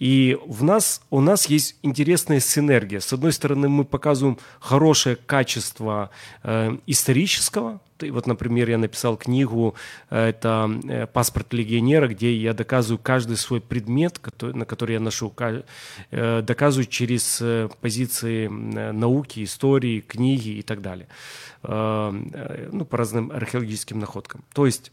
И 0.00 0.36
в 0.46 0.64
нас, 0.64 1.00
у 1.10 1.20
нас 1.20 1.46
есть 1.46 1.76
интересная 1.82 2.40
синергия. 2.40 2.98
С 2.98 3.12
одной 3.12 3.32
стороны, 3.32 3.68
мы 3.68 3.84
показываем 3.84 4.36
хорошее 4.58 5.14
качество 5.14 6.10
э, 6.42 6.76
исторического. 6.86 7.80
Вот, 8.00 8.26
например, 8.26 8.68
я 8.68 8.78
написал 8.78 9.16
книгу, 9.16 9.76
э, 10.10 10.30
это 10.30 10.68
э, 10.88 11.06
«Паспорт 11.06 11.52
легионера», 11.52 12.08
где 12.08 12.34
я 12.34 12.52
доказываю 12.52 12.98
каждый 12.98 13.36
свой 13.36 13.60
предмет, 13.60 14.18
который- 14.18 14.54
на 14.54 14.64
который 14.64 14.94
я 14.94 15.00
ношу, 15.00 15.32
э, 15.38 16.42
доказываю 16.42 16.86
через 16.86 17.40
позиции 17.80 18.48
науки, 18.48 19.44
истории, 19.44 20.00
книги 20.00 20.48
и 20.48 20.62
так 20.62 20.82
далее. 20.82 21.06
Э, 21.62 22.10
Ну, 22.72 22.84
по 22.84 22.96
разным 22.96 23.30
археологическим 23.30 23.98
находкам. 23.98 24.42
То 24.52 24.66
есть 24.66 24.90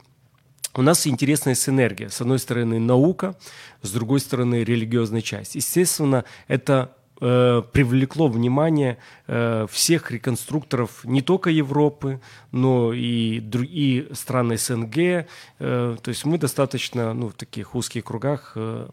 у 0.77 0.83
нас 0.83 1.07
интересная 1.07 1.55
синергия. 1.55 2.09
С 2.09 2.21
одной 2.21 2.37
стороны 2.37 2.79
наука, 2.79 3.35
с 3.81 3.91
другой 3.91 4.19
стороны 4.19 4.63
религиозная 4.63 5.21
часть. 5.21 5.55
Естественно, 5.55 6.23
это 6.47 6.91
э, 7.19 7.63
привлекло 7.71 8.27
внимание 8.27 8.99
э, 9.25 9.65
всех 9.71 10.11
реконструкторов 10.11 11.03
не 11.03 11.23
только 11.23 11.49
Европы, 11.49 12.21
но 12.51 12.93
и 12.93 13.39
другие 13.39 14.13
страны 14.13 14.57
СНГ. 14.57 14.97
Э, 14.97 15.25
то 15.57 15.97
есть 16.09 16.25
мы 16.25 16.37
достаточно 16.37 17.13
ну, 17.13 17.29
в 17.29 17.33
таких 17.33 17.73
узких 17.73 18.05
кругах 18.05 18.51
э, 18.55 18.87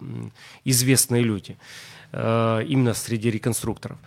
известные 0.65 1.23
люди, 1.23 1.59
э, 2.13 2.65
именно 2.67 2.95
среди 2.95 3.31
реконструкторов. 3.31 3.99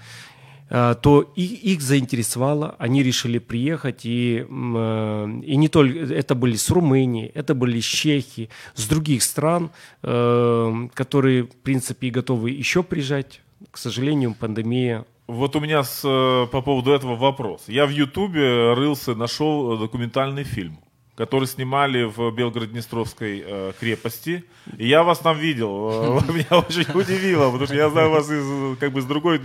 Э, 0.70 0.96
то 1.02 1.32
и- 1.36 1.74
их 1.74 1.82
заинтересовало, 1.82 2.76
они 2.80 3.04
решили 3.04 3.40
приехать, 3.40 4.06
и, 4.06 4.46
э, 4.50 5.42
и 5.46 5.56
не 5.58 5.68
только, 5.68 6.00
это 6.14 6.36
были 6.36 6.56
с 6.56 6.70
Румынии, 6.70 7.32
это 7.36 7.54
были 7.56 7.80
с 7.80 7.86
Чехии, 7.86 8.50
с 8.76 8.88
других 8.88 9.24
стран, 9.24 9.70
э, 10.04 10.88
которые, 10.94 11.44
в 11.44 11.56
принципе, 11.64 12.10
готовы 12.10 12.52
еще 12.52 12.84
приезжать. 12.84 13.42
К 13.72 13.78
сожалению, 13.78 14.36
пандемия 14.40 15.06
Вот 15.28 15.56
у 15.58 15.60
меня 15.60 15.84
с, 15.84 16.04
э, 16.06 16.48
по 16.52 16.62
поводу 16.62 16.92
этого 16.92 17.18
вопрос. 17.18 17.66
Я 17.68 17.86
в 17.86 17.90
Ютубе 17.90 18.74
рылся, 18.74 19.14
нашел 19.14 19.78
документальный 19.78 20.46
фильм, 20.46 20.78
который 21.18 21.48
снимали 21.48 22.04
в 22.04 22.32
Белгород-Днестровской 22.32 23.44
э, 23.44 23.72
крепости. 23.80 24.44
И 24.78 24.88
я 24.88 25.02
вас 25.02 25.18
там 25.18 25.38
видел. 25.40 26.20
Э, 26.20 26.22
Меня 26.32 26.60
очень 26.60 26.86
удивило, 26.94 27.46
потому 27.48 27.66
что 27.66 27.76
я 27.76 27.90
знаю 27.90 28.12
вас 28.12 28.30
из, 28.30 28.78
как 28.78 28.92
бы 28.92 29.02
с 29.02 29.06
другой, 29.06 29.42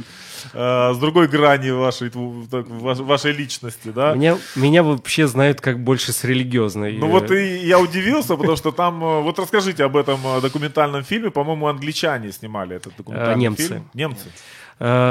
э, 0.52 0.92
с 0.94 0.98
другой 0.98 1.28
грани 1.28 1.70
вашей, 1.70 2.10
так, 2.50 2.68
ваш- 2.68 2.98
вашей 2.98 3.32
личности, 3.32 3.88
да? 3.88 4.14
Меня, 4.14 4.36
меня 4.54 4.82
вообще 4.82 5.26
знают 5.26 5.62
как 5.62 5.82
больше 5.82 6.12
с 6.12 6.24
религиозной. 6.24 6.98
Ну 6.98 7.06
вот 7.08 7.30
и 7.30 7.56
я 7.66 7.78
удивился, 7.80 8.36
потому 8.36 8.56
что 8.56 8.70
там, 8.70 9.02
э, 9.02 9.22
вот 9.22 9.38
расскажите 9.38 9.84
об 9.84 9.96
этом 9.96 10.20
э, 10.26 10.40
документальном 10.42 11.04
фильме, 11.04 11.30
по-моему, 11.30 11.68
англичане 11.68 12.32
снимали 12.32 12.76
этот 12.76 12.94
документальный 12.96 13.32
Э, 13.32 13.38
немцы. 13.38 13.68
фильм. 13.68 13.90
Немцы. 13.94 14.26
Э, 14.26 14.30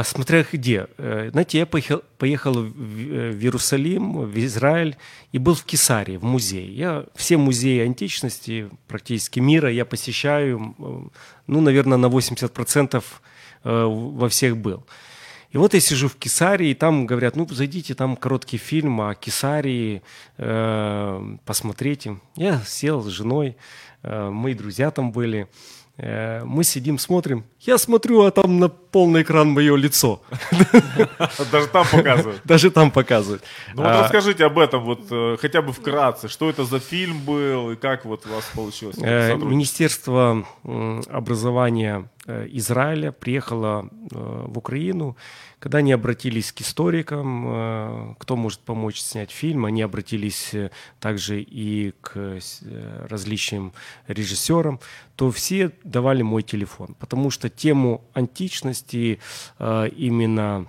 Смотря 0.03 0.45
где. 0.51 0.87
Э, 0.97 1.29
Знаете, 1.31 1.59
я 1.59 1.65
поехал, 1.65 2.01
поехал 2.17 2.53
в 2.53 3.31
в 3.31 3.43
Иерусалим, 3.43 4.23
в 4.23 4.37
Израиль 4.37 4.97
и 5.31 5.37
был 5.37 5.55
в 5.55 5.63
Кесарии, 5.63 6.17
в 6.17 6.23
музее. 6.23 6.73
Я 6.73 7.05
все 7.15 7.37
музеи 7.37 7.79
античности 7.79 8.69
практически 8.87 9.39
мира 9.39 9.71
я 9.71 9.85
посещаю, 9.85 10.75
ну, 11.47 11.61
наверное, 11.61 11.97
на 11.97 12.07
80% 12.07 13.03
э, 13.63 13.83
во 13.85 14.29
всех 14.29 14.57
был. 14.57 14.85
И 15.51 15.57
вот 15.57 15.73
я 15.73 15.81
сижу 15.81 16.07
в 16.07 16.15
Кесарии, 16.15 16.69
и 16.69 16.73
там 16.73 17.05
говорят, 17.05 17.35
ну, 17.35 17.45
зайдите, 17.49 17.93
там 17.93 18.15
короткий 18.15 18.57
фильм 18.57 19.01
о 19.01 19.15
Кесарии, 19.15 20.01
э, 20.37 21.37
посмотрите. 21.45 22.19
Я 22.35 22.61
сел 22.65 23.01
с 23.01 23.07
женой, 23.07 23.57
э, 24.03 24.29
мои 24.29 24.53
друзья 24.53 24.91
там 24.91 25.11
были. 25.11 25.47
Э, 25.97 26.43
мы 26.45 26.63
сидим, 26.63 26.97
смотрим. 26.97 27.43
Я 27.59 27.77
смотрю, 27.77 28.21
а 28.21 28.31
там 28.31 28.59
на 28.59 28.69
полный 28.69 29.21
экран 29.21 29.49
мое 29.49 29.75
лицо. 29.75 30.21
Даже 31.51 31.67
там 31.67 31.85
показывают. 31.91 32.41
Даже 32.45 32.71
там 32.71 32.91
показывают. 32.91 33.43
Ну 33.73 33.83
вот 33.83 33.91
А, 33.91 34.03
расскажите 34.03 34.45
об 34.45 34.57
этом 34.57 34.83
вот 34.83 35.01
э, 35.11 35.37
хотя 35.39 35.61
бы 35.61 35.73
вкратце, 35.73 36.27
что 36.27 36.49
это 36.49 36.65
за 36.65 36.79
фильм 36.79 37.19
был 37.19 37.71
и 37.71 37.75
как 37.75 38.05
вот 38.05 38.25
у 38.25 38.29
вас 38.29 38.45
получилось 38.55 38.95
Э? 39.01 39.35
Министерство 39.35 40.45
образования 41.09 42.09
Израиля 42.27 43.11
приехало 43.11 43.89
в 44.11 44.57
Украину. 44.57 45.17
Когда 45.61 45.77
они 45.77 45.91
обратились 45.91 46.51
к 46.51 46.61
историкам, 46.61 47.45
э, 47.47 48.15
кто 48.17 48.35
может 48.35 48.61
помочь 48.61 48.99
снять 48.99 49.29
фильм, 49.29 49.65
они 49.65 49.83
обратились 49.83 50.55
э, 50.55 50.71
также 50.99 51.39
и 51.39 51.93
к 52.01 52.13
э, 52.15 53.05
различным 53.07 53.71
режиссерам, 54.07 54.79
то 55.15 55.29
все 55.29 55.71
давали 55.83 56.23
мой 56.23 56.41
телефон, 56.41 56.95
потому 56.99 57.29
что 57.29 57.47
тему 57.47 58.03
античности 58.15 59.19
именно 59.59 60.65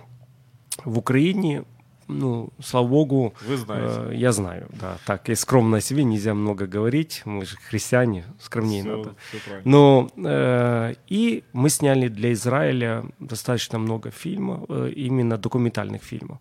в 0.85 0.99
Украине, 0.99 1.63
ну, 2.07 2.49
слава 2.63 2.87
богу, 2.87 3.33
Вы 3.47 3.57
знаете. 3.57 4.11
э, 4.11 4.15
я 4.15 4.31
знаю, 4.31 4.67
да. 4.81 4.97
Так, 5.05 5.29
и 5.29 5.35
скромно 5.35 5.77
о 5.77 5.81
себе 5.81 6.03
нельзя 6.03 6.33
много 6.33 6.67
говорить, 6.67 7.21
мы 7.25 7.45
же 7.45 7.55
христиане, 7.69 8.23
скромнее 8.41 8.83
Всё- 8.83 8.97
надо. 8.97 9.15
правильно. 9.45 9.71
Но 9.71 10.09
э, 10.17 10.93
и 11.07 11.43
мы 11.53 11.69
сняли 11.69 12.07
для 12.09 12.31
Израиля 12.33 13.03
достаточно 13.19 13.79
много 13.79 14.11
фильмов, 14.11 14.65
э, 14.69 14.91
именно 14.95 15.37
документальных 15.37 16.03
фильмов. 16.03 16.39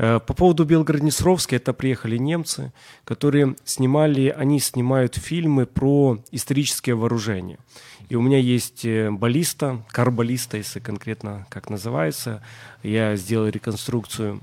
Э, 0.00 0.20
По 0.20 0.32
поводу 0.34 0.64
Белгород-Днестровска, 0.64 1.56
это 1.56 1.72
приехали 1.72 2.16
немцы, 2.18 2.72
которые 3.04 3.56
снимали, 3.64 4.28
они 4.28 4.60
снимают 4.60 5.16
фильмы 5.16 5.66
про 5.66 6.18
исторические 6.30 6.94
вооружения. 6.94 7.58
И 8.08 8.14
у 8.16 8.22
меня 8.22 8.38
есть 8.38 8.84
э, 8.84 9.10
баллиста, 9.10 9.84
карбаллиста, 9.90 10.56
если 10.56 10.78
конкретно 10.80 11.46
как 11.50 11.68
называется. 11.68 12.42
Я 12.84 13.16
сделал 13.16 13.48
реконструкцию 13.48 14.40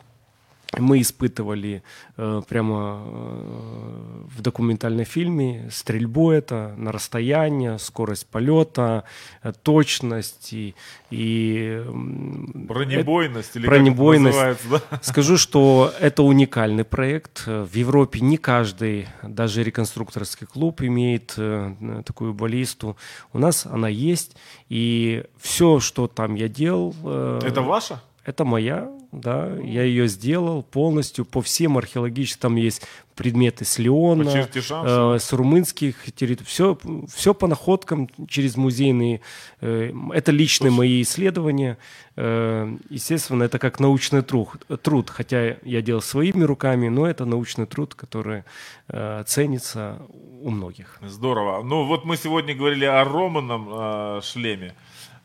мы 0.77 1.01
испытывали 1.01 1.83
э, 2.17 2.41
прямо 2.47 3.01
э, 3.05 4.21
в 4.35 4.41
документальном 4.41 5.05
фильме 5.05 5.69
стрельбу 5.71 6.31
это 6.31 6.73
на 6.77 6.91
расстояние, 6.91 7.79
скорость 7.79 8.27
полета, 8.27 9.03
э, 9.43 9.53
точность 9.63 10.53
и, 10.53 10.75
и 11.09 11.83
Бронебойность 11.87 13.55
или 13.55 13.67
бронебойность. 13.67 14.37
как 14.37 14.51
это 14.51 14.63
называется, 14.67 14.87
да? 14.91 14.99
Скажу, 15.03 15.37
что 15.37 15.93
это 15.99 16.23
уникальный 16.23 16.83
проект. 16.83 17.45
В 17.45 17.73
Европе 17.75 18.19
не 18.21 18.37
каждый, 18.37 19.07
даже 19.23 19.63
реконструкторский 19.63 20.47
клуб 20.47 20.81
имеет 20.81 21.33
э, 21.37 22.03
такую 22.05 22.33
баллисту. 22.33 22.97
У 23.33 23.39
нас 23.39 23.65
она 23.65 23.87
есть, 23.87 24.35
и 24.69 25.23
все, 25.37 25.79
что 25.79 26.07
там 26.07 26.35
я 26.35 26.47
делал, 26.47 26.95
э, 27.03 27.39
Это 27.43 27.61
ваша? 27.61 28.01
Это 28.25 28.43
моя, 28.43 28.89
да, 29.11 29.55
я 29.57 29.83
ее 29.83 30.07
сделал 30.07 30.63
полностью 30.63 31.25
по 31.25 31.41
всем 31.41 31.77
археологическим, 31.77 32.41
там 32.41 32.55
есть 32.55 32.81
предметы 33.15 33.63
с 33.63 33.77
Леона, 33.77 34.47
э, 34.53 35.17
с 35.19 35.31
румынских 35.31 36.11
территорий, 36.13 36.47
все, 36.47 36.77
все 37.13 37.33
по 37.33 37.47
находкам 37.47 38.09
через 38.27 38.57
музейные, 38.57 39.21
э, 39.61 39.93
это 40.13 40.31
личные 40.31 40.71
мои 40.71 41.01
исследования, 41.01 41.77
Э, 42.17 42.77
естественно, 42.89 43.43
это 43.43 43.59
как 43.59 43.79
научный 43.79 44.21
труд, 44.21 44.49
труд, 44.81 45.09
хотя 45.09 45.57
я 45.63 45.81
делал 45.81 46.01
своими 46.01 46.43
руками, 46.43 46.87
но 46.87 47.07
это 47.07 47.25
научный 47.25 47.65
труд, 47.65 47.93
который 47.93 48.43
э, 48.87 49.23
ценится 49.27 50.01
у 50.41 50.49
многих. 50.49 50.97
Здорово. 51.01 51.61
Ну 51.63 51.83
вот 51.85 52.05
мы 52.05 52.15
сегодня 52.15 52.55
говорили 52.55 52.85
о 52.85 53.03
Романом 53.03 53.67
э, 53.69 54.21
шлеме. 54.23 54.75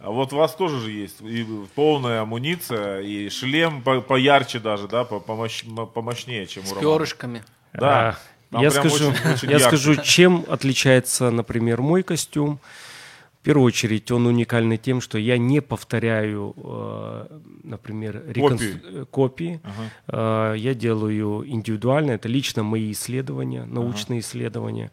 А 0.03 0.11
вот 0.11 0.33
у 0.33 0.37
вас 0.37 0.55
тоже 0.55 0.81
же 0.81 0.91
есть 0.91 1.21
и 1.21 1.47
полная 1.75 2.23
амуниция, 2.23 3.01
и 3.01 3.29
шлем 3.29 3.83
по- 3.83 4.01
поярче 4.01 4.59
даже, 4.59 4.89
да, 4.89 5.05
по- 5.05 5.21
помощ- 5.21 5.65
помощнее, 5.93 6.47
чем 6.47 6.65
С 6.65 6.73
у 6.73 6.75
Романа. 6.77 6.97
перышками. 6.97 7.45
Да. 7.75 8.09
А, 8.09 8.17
Там 8.51 8.63
я 8.63 8.71
прям 8.71 8.89
скажу, 8.89 9.11
очень- 9.11 9.33
очень 9.35 9.51
я 9.51 9.59
ярко. 9.59 9.77
скажу, 9.77 9.97
чем 10.03 10.45
отличается, 10.49 11.31
например, 11.31 11.83
мой 11.83 12.03
костюм. 12.03 12.59
В 13.41 13.43
первую 13.43 13.65
очередь, 13.67 14.11
он 14.11 14.27
уникальный 14.27 14.77
тем, 14.77 15.01
что 15.01 15.17
я 15.19 15.39
не 15.39 15.63
повторяю, 15.63 16.55
э, 16.57 17.39
например, 17.65 18.23
реконс- 18.27 18.61
э, 18.85 19.05
копии. 19.11 19.61
Э, 20.09 20.55
Я 20.59 20.75
делаю 20.75 21.45
индивидуально. 21.49 22.11
Это 22.13 22.29
лично 22.29 22.63
мои 22.63 22.91
исследования, 22.93 23.65
научные 23.65 24.21
исследования. 24.21 24.91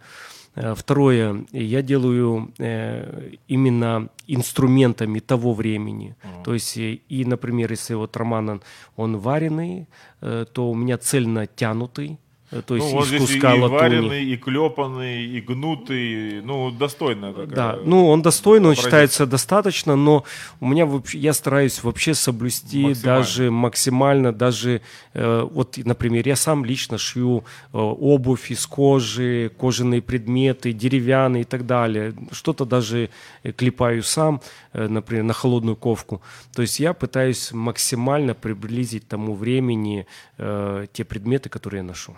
Э, 0.56 0.74
Второе, 0.76 1.46
я 1.52 1.82
делаю 1.82 2.54
э, 2.58 3.32
именно 3.50 4.08
инструментами 4.28 5.20
того 5.20 5.54
времени. 5.54 6.16
То 6.44 6.54
есть, 6.54 6.78
и, 6.78 7.26
например, 7.26 7.72
если 7.72 7.96
вот 7.96 8.16
Роман, 8.18 8.62
он, 8.96 9.18
вареный, 9.18 9.88
э, 10.22 10.46
то 10.54 10.70
у 10.72 10.76
меня 10.76 10.98
цельно 10.98 11.48
тянутый, 11.48 12.18
то 12.50 12.76
есть 12.76 12.88
ну, 12.88 13.00
вот 13.00 13.12
из 13.12 13.20
куска 13.20 13.56
и 13.56 13.60
латуни. 13.60 13.78
вареный, 13.78 14.24
и 14.24 14.38
клепанный, 14.38 15.26
и 15.26 15.42
гнутый, 15.42 16.42
ну, 16.42 16.72
достойная 16.72 17.34
такая. 17.34 17.56
Да, 17.56 17.80
ну 17.84 18.08
он 18.08 18.22
достойный, 18.22 18.70
он 18.70 18.76
считается 18.76 19.26
достаточно, 19.26 19.98
но 19.98 20.24
у 20.62 20.68
меня 20.68 20.86
вообще, 20.86 21.18
я 21.18 21.34
стараюсь 21.34 21.84
вообще 21.84 22.14
соблюсти 22.14 22.86
Максимально. 22.86 23.20
даже 23.20 23.52
максимально, 23.52 24.32
даже 24.32 24.82
э, 25.14 25.48
вот, 25.52 25.78
например, 25.78 26.26
я 26.26 26.38
сам 26.38 26.64
лично 26.64 26.98
шью 26.98 27.44
э, 27.74 27.78
обувь 27.78 28.50
из 28.50 28.66
кожи, 28.66 29.52
кожаные 29.58 30.02
предметы, 30.02 30.72
деревянные 30.72 31.42
и 31.42 31.46
так 31.46 31.66
далее. 31.66 32.14
Что-то 32.32 32.64
даже 32.64 33.10
э, 33.44 33.52
клепаю 33.52 34.04
сам, 34.04 34.42
э, 34.72 34.88
например, 34.88 35.26
на 35.26 35.34
холодную 35.34 35.76
ковку. 35.76 36.22
То 36.56 36.62
есть 36.62 36.80
я 36.80 36.94
пытаюсь 36.94 37.52
максимально 37.52 38.34
приблизить 38.34 39.06
тому 39.08 39.36
времени 39.36 40.08
э, 40.38 40.86
те 40.94 41.04
предметы, 41.04 41.50
которые 41.50 41.80
я 41.80 41.84
ношу. 41.84 42.16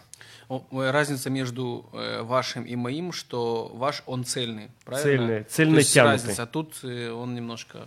Э, 0.49 0.91
Разница 0.91 1.29
между 1.29 1.85
э, 1.93 2.23
вашим 2.23 2.63
и 2.63 2.75
моим, 2.75 3.11
что 3.11 3.71
ваш 3.73 4.03
он 4.05 4.23
цельный, 4.23 4.69
правильно? 4.83 5.03
Цельный, 5.03 5.43
То 5.43 5.51
цельно 5.51 5.77
есть 5.77 5.93
тянутый. 5.93 6.13
разница, 6.13 6.43
а 6.43 6.45
тут 6.47 6.73
э, 6.83 7.11
он 7.11 7.35
немножко... 7.35 7.79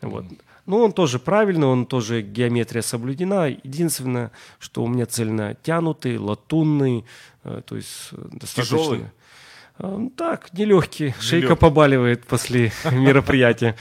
Вот. 0.00 0.24
Ну, 0.66 0.78
он 0.78 0.92
тоже 0.92 1.18
правильный, 1.18 1.66
он 1.66 1.86
тоже 1.86 2.22
геометрия 2.22 2.82
соблюдена. 2.82 3.48
Единственное, 3.48 4.32
что 4.58 4.82
у 4.82 4.88
меня 4.88 5.06
цельно 5.06 5.56
тянутый, 5.62 6.16
латунный, 6.18 7.04
то 7.42 7.76
есть 7.76 8.10
достаточно... 8.12 8.62
Тяжелый? 8.62 9.04
А, 9.76 9.88
ну, 9.98 10.10
Так, 10.10 10.52
нелегкий. 10.52 11.14
Шейка 11.20 11.56
побаливает 11.56 12.24
после 12.26 12.70
мероприятия. 12.92 13.74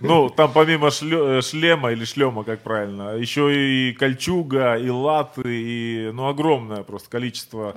Ну, 0.00 0.28
там 0.28 0.52
помимо 0.52 0.88
э, 0.88 1.40
шлема 1.40 1.92
или 1.92 2.04
шлема, 2.04 2.44
как 2.44 2.60
правильно, 2.60 3.16
еще 3.16 3.50
и 3.54 3.92
кольчуга, 3.94 4.76
и 4.76 4.90
латы, 4.90 5.42
и, 5.46 6.10
ну, 6.12 6.28
огромное 6.28 6.82
просто 6.82 7.08
количество 7.08 7.74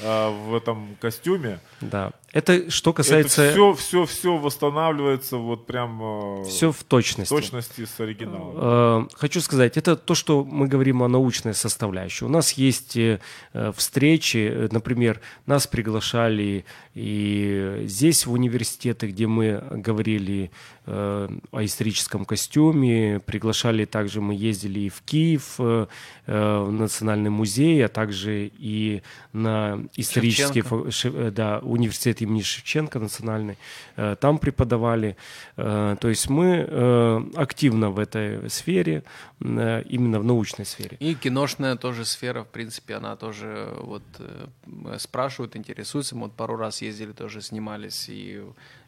э, 0.00 0.28
в 0.28 0.54
этом 0.54 0.96
костюме. 1.00 1.60
Да. 1.80 2.12
Это 2.32 2.70
что 2.70 2.92
касается... 2.92 3.42
Это 3.42 3.52
все, 3.52 3.74
все, 3.74 4.06
все 4.06 4.36
восстанавливается 4.36 5.36
вот 5.36 5.66
прям 5.66 6.00
э, 6.42 6.44
все 6.44 6.70
в 6.70 6.84
точности. 6.84 7.32
в 7.32 7.36
точности 7.36 7.84
с 7.84 7.98
оригиналом. 7.98 8.54
Э, 8.56 9.08
Хочу 9.14 9.40
сказать, 9.40 9.76
это 9.76 9.96
то, 9.96 10.14
что 10.14 10.44
мы 10.44 10.68
говорим 10.68 11.02
о 11.02 11.08
научной 11.08 11.54
составляющей. 11.54 12.24
У 12.24 12.28
нас 12.28 12.52
есть 12.52 12.96
э, 12.96 13.18
встречи, 13.74 14.68
например, 14.70 15.20
нас 15.46 15.66
приглашали 15.66 16.64
и 16.94 17.82
здесь 17.86 18.26
в 18.26 18.32
университеты, 18.32 19.08
где 19.08 19.26
мы 19.26 19.62
говорили 19.70 20.50
о 20.86 21.28
историческом 21.60 22.24
костюме, 22.24 23.20
приглашали 23.24 23.84
также, 23.84 24.20
мы 24.20 24.34
ездили 24.34 24.80
и 24.80 24.88
в 24.88 25.02
Киев, 25.02 25.58
в 25.58 25.88
Национальный 26.26 27.30
музей, 27.30 27.84
а 27.84 27.88
также 27.88 28.50
и 28.58 29.02
на 29.32 29.84
исторический 29.94 30.64
да, 31.30 31.60
университет 31.60 32.19
имени 32.22 32.42
Шевченко 32.42 32.98
национальный, 32.98 33.56
э, 33.96 34.16
там 34.20 34.38
преподавали. 34.38 35.16
Э, 35.56 35.96
То 36.00 36.08
есть 36.08 36.28
мы 36.28 36.66
э, 36.68 37.20
активно 37.36 37.90
в 37.90 37.98
этой 37.98 38.48
сфере, 38.50 39.02
именно 39.40 40.20
в 40.20 40.24
научной 40.24 40.66
сфере. 40.66 40.96
И 41.00 41.14
киношная 41.14 41.76
тоже 41.76 42.04
сфера, 42.04 42.42
в 42.42 42.48
принципе, 42.48 42.96
она 42.96 43.16
тоже 43.16 43.68
вот 43.80 44.02
спрашивают, 44.98 45.56
интересуются. 45.56 46.14
Мы 46.14 46.22
вот 46.22 46.32
пару 46.32 46.56
раз 46.56 46.82
ездили, 46.82 47.12
тоже 47.12 47.40
снимались 47.40 48.08
и 48.08 48.42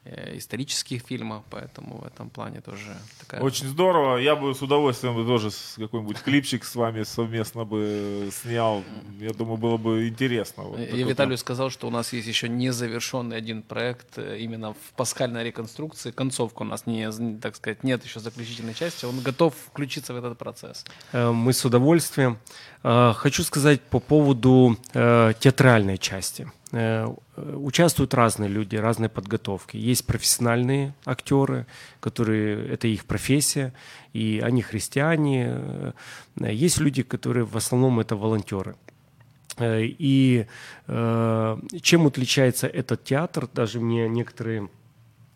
исторических 0.04 1.02
фильмов, 1.02 1.44
поэтому 1.50 1.98
в 1.98 2.06
этом 2.06 2.28
плане 2.30 2.60
тоже 2.60 2.96
такая... 3.20 3.40
Очень 3.40 3.68
здорово. 3.68 4.16
Я 4.16 4.34
бы 4.34 4.52
с 4.54 4.60
удовольствием 4.62 5.14
бы 5.14 5.24
тоже 5.24 5.50
какой-нибудь 5.76 6.18
клипчик 6.22 6.64
с 6.64 6.74
вами 6.74 7.04
совместно 7.04 7.64
бы 7.64 8.28
снял. 8.32 8.82
Я 9.20 9.32
думаю, 9.32 9.56
было 9.58 9.76
бы 9.76 10.08
интересно. 10.08 10.64
Вот 10.64 10.78
Э, 10.80 10.96
Я 10.96 11.06
Виталию 11.06 11.38
сказал, 11.38 11.70
что 11.70 11.86
у 11.86 11.90
нас 11.90 12.12
есть 12.12 12.26
еще 12.28 12.48
незавершенный 12.48 13.36
один 13.36 13.62
проект 13.62 14.18
э, 14.18 14.38
именно 14.40 14.72
в 14.72 14.92
пасхальной 14.96 15.44
реконструкции. 15.44 16.10
Концовка 16.10 16.62
у 16.62 16.64
нас, 16.64 16.86
не, 16.86 17.10
так 17.40 17.54
сказать, 17.56 17.84
нет 17.84 18.04
еще 18.04 18.20
заключительной 18.20 18.74
части. 18.74 19.04
Он 19.04 19.20
готов 19.20 19.54
включиться 19.66 20.12
в 20.14 20.16
этот 20.16 20.36
процесс. 20.38 20.84
Э, 21.12 21.30
Мы 21.30 21.52
с 21.52 21.64
удовольствием. 21.64 22.38
Э, 22.82 23.12
Хочу 23.14 23.44
сказать 23.44 23.80
по 23.82 24.00
поводу 24.00 24.76
э, 24.94 25.32
театральной 25.38 25.98
части. 25.98 26.50
Э, 26.72 27.06
Участвуют 27.36 28.14
разные 28.14 28.48
люди, 28.48 28.76
разные 28.76 29.08
подготовки. 29.08 29.76
Есть 29.76 30.06
профессиональные 30.06 30.94
актеры, 31.04 31.66
которые 32.00 32.68
это 32.68 32.88
их 32.88 33.04
профессия, 33.04 33.72
и 34.14 34.40
они 34.42 34.62
христиане. 34.62 35.46
Э, 35.48 35.92
Есть 36.36 36.78
люди, 36.80 37.02
которые 37.02 37.44
в 37.44 37.56
основном 37.56 38.00
это 38.00 38.16
волонтеры. 38.16 38.74
Э, 39.58 39.82
И 39.82 40.46
чем 40.86 42.06
отличается 42.06 42.66
этот 42.66 43.04
театр? 43.04 43.48
Даже 43.54 43.80
мне 43.80 44.08
некоторые 44.08 44.68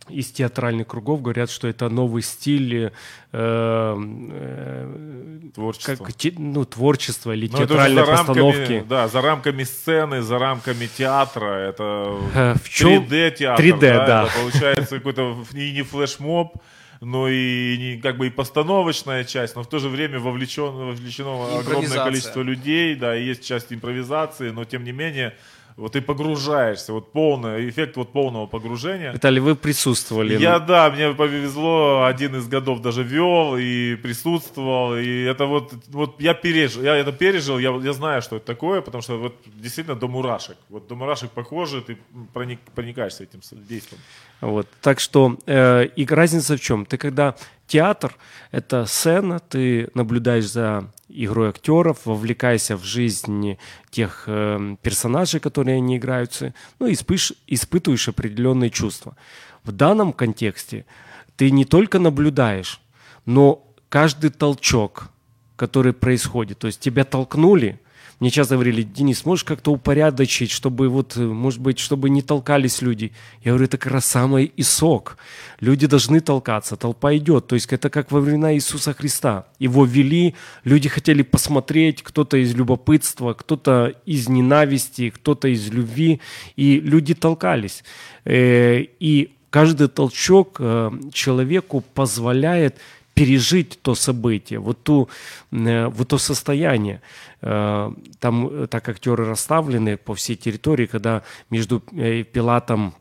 из 0.08 0.30
театральных 0.30 0.86
кругов 0.86 1.22
говорят, 1.22 1.50
что 1.50 1.68
это 1.68 1.88
новый 1.88 2.22
стиль 2.22 2.90
э, 3.32 3.96
э, 4.32 5.40
Творчество. 5.54 6.04
как 6.04 6.14
те- 6.14 6.32
ну, 6.36 6.64
творчества 6.64 7.32
или 7.32 7.46
Ну, 7.48 7.58
это 7.58 7.64
уже 7.64 7.66
театральной 7.68 8.04
за 8.04 8.10
рамками, 8.10 8.26
постановки. 8.50 8.84
да, 8.88 9.08
за 9.08 9.20
рамками 9.20 9.62
сцены, 9.64 10.22
за 10.22 10.38
рамками 10.38 10.86
театра. 10.86 11.46
Это 11.70 12.18
Э, 12.34 12.54
в 12.62 12.68
чём- 12.68 13.06
3D 13.08 13.30
театр. 13.32 13.64
3D, 13.64 13.80
да. 14.06 14.24
Это 14.24 14.32
получается 14.40 14.96
какой-то 14.98 15.36
и 15.54 15.72
не 15.72 15.82
флешмоб, 15.82 16.56
но 17.00 17.28
и 17.28 17.76
не, 17.78 18.00
как 18.00 18.16
бы 18.16 18.28
и 18.28 18.30
постановочная 18.30 19.24
часть, 19.24 19.54
но 19.56 19.62
в 19.62 19.68
то 19.68 19.78
же 19.78 19.88
время 19.88 20.18
вовлечен, 20.18 20.72
вовлечено 20.72 21.58
огромное 21.58 21.98
количество 22.04 22.40
людей, 22.40 22.94
да, 22.94 23.16
и 23.16 23.24
есть 23.24 23.44
часть 23.46 23.72
импровизации, 23.72 24.50
но 24.50 24.64
тем 24.64 24.82
не 24.84 24.92
менее 24.92 25.34
вот 25.76 25.92
ты 25.92 26.00
погружаешься, 26.00 26.92
вот 26.92 27.12
полный 27.12 27.68
эффект 27.68 27.96
вот 27.96 28.10
полного 28.10 28.46
погружения. 28.46 29.12
Виталий, 29.12 29.40
вы 29.40 29.54
присутствовали. 29.54 30.38
Я, 30.38 30.58
да, 30.58 30.90
мне 30.90 31.12
повезло, 31.12 32.04
один 32.04 32.36
из 32.36 32.48
годов 32.48 32.80
даже 32.80 33.02
вел 33.02 33.56
и 33.58 33.94
присутствовал, 33.96 34.96
и 34.96 35.24
это 35.24 35.44
вот, 35.44 35.74
вот 35.88 36.20
я 36.20 36.32
пережил, 36.32 36.82
я 36.82 36.96
это 36.96 37.12
пережил, 37.12 37.58
я, 37.58 37.70
я 37.76 37.92
знаю, 37.92 38.22
что 38.22 38.36
это 38.36 38.46
такое, 38.46 38.80
потому 38.80 39.02
что 39.02 39.18
вот 39.18 39.34
действительно 39.44 39.96
до 39.96 40.08
мурашек, 40.08 40.56
вот 40.70 40.88
до 40.88 40.94
мурашек 40.94 41.30
похоже, 41.30 41.82
ты 41.82 41.98
проник, 42.32 42.60
проникаешься 42.74 43.24
этим 43.24 43.40
действием. 43.68 44.00
Вот. 44.40 44.66
Так 44.80 45.00
что 45.00 45.36
э, 45.46 45.86
и 45.96 46.06
разница 46.06 46.56
в 46.56 46.60
чем? 46.60 46.86
Ты 46.86 46.96
когда 46.96 47.34
театр— 47.66 48.16
это 48.50 48.86
сцена, 48.86 49.38
ты 49.38 49.90
наблюдаешь 49.94 50.48
за 50.48 50.90
игрой 51.08 51.50
актеров, 51.50 52.04
вовлекаешься 52.04 52.76
в 52.76 52.84
жизнь 52.84 53.58
тех 53.90 54.24
э, 54.26 54.76
персонажей, 54.82 55.40
которые 55.40 55.76
они 55.76 55.96
играются, 55.96 56.54
ну, 56.78 56.90
испыш- 56.90 57.36
испытываешь 57.46 58.08
определенные 58.08 58.70
чувства. 58.70 59.16
В 59.62 59.72
данном 59.72 60.12
контексте 60.12 60.84
ты 61.36 61.50
не 61.50 61.64
только 61.64 61.98
наблюдаешь, 61.98 62.80
но 63.24 63.66
каждый 63.88 64.30
толчок, 64.30 65.10
который 65.56 65.92
происходит, 65.92 66.58
то 66.58 66.66
есть 66.66 66.80
тебя 66.80 67.04
толкнули, 67.04 67.80
мне 68.18 68.30
часто 68.30 68.54
говорили, 68.54 68.82
Денис, 68.82 69.24
можешь 69.26 69.44
как-то 69.44 69.72
упорядочить, 69.72 70.50
чтобы 70.50 70.88
вот, 70.88 71.16
э, 71.16 71.20
может 71.20 71.60
быть, 71.60 71.78
чтобы 71.78 72.08
не 72.08 72.22
толкались 72.22 72.80
люди? 72.80 73.12
Я 73.42 73.52
говорю, 73.52 73.66
это 73.66 73.76
как 73.76 73.92
раз 73.92 74.06
самый 74.06 74.52
и. 74.56 75.18
Люди 75.60 75.86
должны 75.86 76.20
толкаться, 76.20 76.76
толпа 76.76 77.14
идет. 77.16 77.46
То 77.46 77.54
есть 77.56 77.72
это 77.72 77.90
как 77.90 78.10
во 78.12 78.20
времена 78.20 78.54
Иисуса 78.54 78.94
Христа. 78.94 79.46
Его 79.58 79.84
вели, 79.84 80.34
люди 80.64 80.88
хотели 80.88 81.22
посмотреть, 81.22 82.02
кто-то 82.02 82.36
из 82.38 82.54
любопытства, 82.54 83.34
кто-то 83.34 83.92
из 84.06 84.28
ненависти, 84.28 85.10
кто-то 85.10 85.48
из 85.48 85.68
любви, 85.68 86.20
и 86.56 86.80
люди 86.80 87.14
толкались. 87.14 87.84
Э, 88.24 88.80
И 89.00 89.36
каждый 89.50 89.88
толчок 89.88 90.56
э, 90.58 90.90
человеку 91.12 91.82
позволяет 91.94 92.76
пережить 93.16 93.78
то 93.82 93.94
событие, 93.94 94.58
вот, 94.58 94.82
ту, 94.82 95.08
э, 95.50 95.86
вот 95.86 96.08
то 96.08 96.18
состояние. 96.18 97.00
Э, 97.40 97.90
Там 98.20 98.46
э, 98.46 98.66
так 98.66 98.88
актеры 98.88 99.24
расставлены 99.24 99.96
по 99.96 100.14
всей 100.14 100.36
территории, 100.36 100.86
когда 100.86 101.22
между 101.50 101.80
Пилатом 101.80 102.92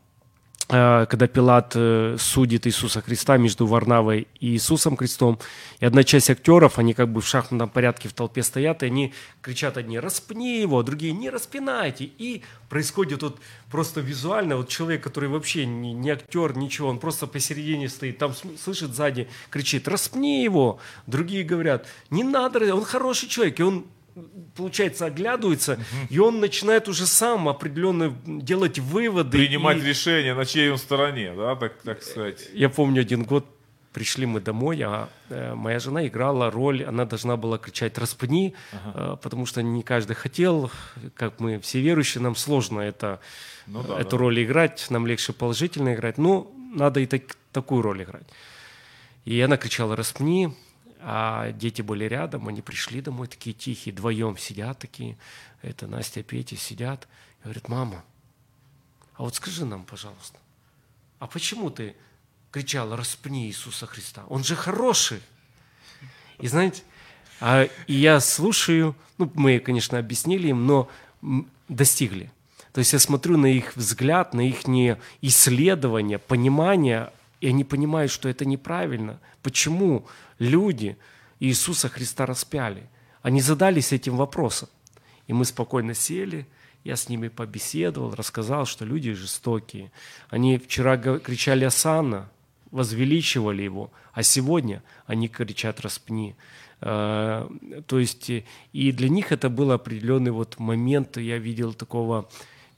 когда 0.68 1.28
Пилат 1.28 1.74
э, 1.76 2.16
судит 2.18 2.66
Иисуса 2.66 3.00
Христа 3.00 3.36
между 3.36 3.66
Варнавой 3.66 4.26
и 4.40 4.48
Иисусом 4.48 4.96
Христом, 4.96 5.38
и 5.78 5.86
одна 5.86 6.02
часть 6.02 6.28
актеров, 6.28 6.80
они 6.80 6.92
как 6.92 7.08
бы 7.08 7.20
в 7.20 7.26
шахматном 7.26 7.68
порядке 7.68 8.08
в 8.08 8.12
толпе 8.14 8.42
стоят, 8.42 8.82
и 8.82 8.86
они 8.86 9.14
кричат 9.42 9.76
одни 9.76 10.00
«распни 10.00 10.60
его», 10.60 10.82
другие 10.82 11.12
«не 11.12 11.30
распинайте». 11.30 12.10
И 12.18 12.42
происходит 12.68 13.22
вот 13.22 13.38
просто 13.70 14.00
визуально, 14.00 14.56
вот 14.56 14.68
человек, 14.68 15.04
который 15.04 15.28
вообще 15.28 15.66
не, 15.66 15.92
не 15.92 16.10
актер, 16.10 16.56
ничего, 16.56 16.88
он 16.88 16.98
просто 16.98 17.28
посередине 17.28 17.88
стоит, 17.88 18.18
там 18.18 18.32
слышит 18.34 18.92
сзади, 18.92 19.28
кричит 19.50 19.86
«распни 19.86 20.42
его». 20.42 20.80
Другие 21.06 21.44
говорят 21.44 21.86
«не 22.10 22.24
надо, 22.24 22.74
он 22.74 22.84
хороший 22.84 23.28
человек». 23.28 23.60
И 23.60 23.62
он 23.62 23.86
получается, 24.54 25.06
оглядывается, 25.06 25.78
и 26.10 26.18
он 26.18 26.40
начинает 26.40 26.88
уже 26.88 27.06
сам 27.06 27.48
определенно 27.48 28.14
делать 28.26 28.78
выводы. 28.78 29.36
Принимать 29.38 29.78
и- 29.78 29.82
решение, 29.86 30.34
на 30.34 30.44
чьей 30.44 30.70
он 30.70 30.78
стороне, 30.78 31.34
да, 31.36 31.54
так, 31.56 31.80
так 31.82 32.02
сказать. 32.02 32.48
я 32.52 32.68
помню 32.68 33.00
один 33.02 33.24
год 33.24 33.44
пришли 33.92 34.26
мы 34.26 34.40
домой, 34.40 34.80
а 34.82 35.08
э, 35.30 35.54
моя 35.54 35.78
жена 35.78 36.06
играла 36.06 36.50
роль, 36.50 36.84
она 36.84 37.06
должна 37.06 37.36
была 37.38 37.56
кричать 37.58 37.96
«распни», 37.98 38.54
э, 38.72 39.16
потому 39.22 39.46
что 39.46 39.62
не 39.62 39.82
каждый 39.82 40.14
хотел, 40.14 40.70
как 41.14 41.40
мы 41.40 41.58
все 41.60 41.80
верующие, 41.80 42.22
нам 42.22 42.36
сложно 42.36 42.80
это, 42.80 43.20
Ну 43.66 43.82
да, 43.82 43.98
эту 43.98 44.10
да. 44.10 44.16
роль 44.18 44.44
играть, 44.44 44.86
нам 44.90 45.06
легче 45.06 45.32
положительно 45.32 45.94
играть, 45.94 46.18
но 46.18 46.50
надо 46.74 47.00
и 47.00 47.06
так- 47.06 47.36
такую 47.52 47.80
роль 47.80 48.02
играть. 48.02 48.26
И 49.24 49.40
она 49.40 49.56
кричала 49.56 49.96
«распни», 49.96 50.50
а 51.08 51.52
дети 51.52 51.82
были 51.82 52.04
рядом, 52.06 52.48
они 52.48 52.62
пришли 52.62 53.00
домой 53.00 53.28
такие 53.28 53.54
тихие, 53.54 53.92
вдвоем 53.92 54.36
сидят 54.36 54.80
такие, 54.80 55.16
это 55.62 55.86
Настя, 55.86 56.24
Петя 56.24 56.56
сидят, 56.56 57.06
и 57.38 57.44
говорят, 57.44 57.68
мама, 57.68 58.04
а 59.14 59.22
вот 59.22 59.36
скажи 59.36 59.64
нам, 59.64 59.84
пожалуйста, 59.84 60.36
а 61.20 61.28
почему 61.28 61.70
ты 61.70 61.94
кричала 62.50 62.96
«распни 62.96 63.46
Иисуса 63.46 63.86
Христа»? 63.86 64.24
Он 64.28 64.42
же 64.42 64.56
хороший. 64.56 65.22
И 66.40 66.48
знаете, 66.48 66.82
а, 67.38 67.68
и 67.86 67.94
я 67.94 68.18
слушаю, 68.18 68.96
ну, 69.16 69.30
мы, 69.34 69.60
конечно, 69.60 70.00
объяснили 70.00 70.48
им, 70.48 70.66
но 70.66 70.90
достигли. 71.68 72.32
То 72.72 72.80
есть 72.80 72.92
я 72.92 72.98
смотрю 72.98 73.36
на 73.36 73.46
их 73.46 73.76
взгляд, 73.76 74.34
на 74.34 74.40
их 74.40 74.62
исследование, 75.22 76.18
понимание, 76.18 77.12
и 77.40 77.46
они 77.46 77.62
понимают, 77.62 78.10
что 78.10 78.28
это 78.28 78.44
неправильно. 78.44 79.20
Почему 79.44 80.04
люди 80.38 80.96
Иисуса 81.40 81.88
Христа 81.88 82.26
распяли? 82.26 82.88
Они 83.22 83.40
задались 83.40 83.92
этим 83.92 84.16
вопросом. 84.16 84.68
И 85.26 85.32
мы 85.32 85.44
спокойно 85.44 85.94
сели, 85.94 86.46
я 86.84 86.94
с 86.94 87.08
ними 87.08 87.28
побеседовал, 87.28 88.14
рассказал, 88.14 88.64
что 88.64 88.84
люди 88.84 89.12
жестокие. 89.12 89.90
Они 90.30 90.56
вчера 90.58 90.96
кричали 90.96 91.64
«Осанна», 91.64 92.30
возвеличивали 92.70 93.62
его, 93.62 93.90
а 94.12 94.22
сегодня 94.22 94.82
они 95.06 95.28
кричат 95.28 95.80
«Распни». 95.80 96.36
Э, 96.80 97.48
То 97.86 97.98
есть, 97.98 98.30
и 98.30 98.92
для 98.92 99.08
них 99.08 99.32
это 99.32 99.48
был 99.48 99.72
определенный 99.72 100.30
вот 100.30 100.58
момент, 100.58 101.16
я 101.16 101.38
видел 101.38 101.72
такого 101.72 102.28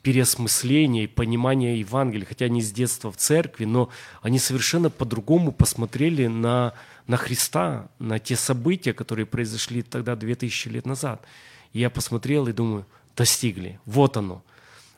переосмысления 0.02 1.04
и 1.04 1.08
понимания 1.08 1.78
Евангелия, 1.78 2.26
хотя 2.26 2.46
они 2.46 2.62
с 2.62 2.72
детства 2.72 3.10
в 3.10 3.16
церкви, 3.16 3.64
но 3.64 3.90
они 4.22 4.38
совершенно 4.38 4.88
по-другому 4.88 5.52
посмотрели 5.52 6.28
на, 6.28 6.72
на 7.08 7.16
Христа, 7.16 7.88
на 7.98 8.18
те 8.18 8.36
события, 8.36 8.92
которые 8.92 9.26
произошли 9.26 9.82
тогда 9.82 10.14
2000 10.14 10.68
лет 10.68 10.86
назад. 10.86 11.24
И 11.72 11.80
я 11.80 11.90
посмотрел 11.90 12.46
и 12.46 12.52
думаю, 12.52 12.86
достигли, 13.16 13.80
вот 13.86 14.16
оно. 14.16 14.44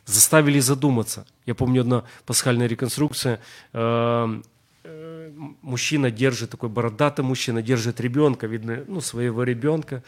Заставили 0.07 0.59
задуматься. 0.59 1.25
Я 1.47 1.55
помню 1.55 1.83
одна 1.83 2.05
пасхальная 2.27 2.67
реконструкция, 2.67 3.41
э, 3.73 4.43
э, 4.83 5.31
мужчина 5.63 6.11
держит, 6.11 6.51
такой 6.51 6.69
бородатый 6.69 7.23
мужчина, 7.23 7.63
держит 7.63 8.01
ребенка, 8.01 8.49
видно, 8.49 8.85
ну, 8.89 9.01
своего 9.01 9.45
ребенка, 9.45 10.03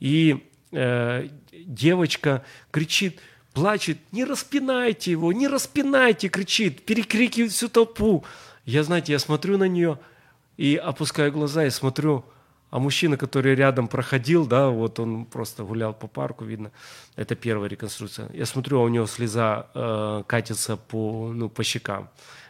и 0.00 0.42
э, 0.72 1.28
девочка 1.52 2.42
кричит, 2.70 3.20
плачет, 3.52 3.98
не 4.12 4.24
распинайте 4.24 5.10
его, 5.10 5.30
не 5.32 5.46
распинайте, 5.46 6.28
кричит, 6.28 6.86
перекрикивает 6.86 7.52
всю 7.52 7.68
толпу. 7.68 8.24
Я, 8.64 8.82
знаете, 8.82 9.12
я 9.12 9.18
смотрю 9.18 9.58
на 9.58 9.68
нее 9.68 9.98
и 10.56 10.76
опускаю 10.76 11.32
глаза 11.32 11.64
и 11.64 11.70
смотрю, 11.70 12.24
а 12.70 12.80
мужчина, 12.80 13.16
который 13.16 13.54
рядом 13.54 13.86
проходил, 13.86 14.46
да, 14.46 14.68
вот 14.68 14.98
он 14.98 15.26
просто 15.26 15.62
гулял 15.62 15.94
по 15.94 16.08
парку, 16.08 16.44
видно, 16.44 16.72
это 17.14 17.36
первая 17.36 17.68
реконструкция. 17.68 18.28
Я 18.32 18.46
смотрю, 18.46 18.80
а 18.80 18.82
у 18.82 18.88
него 18.88 19.06
слеза 19.06 19.68
э, 19.74 20.22
катится 20.26 20.76
по, 20.76 21.32
ну, 21.32 21.48
по 21.48 21.62
щекам. 21.62 22.08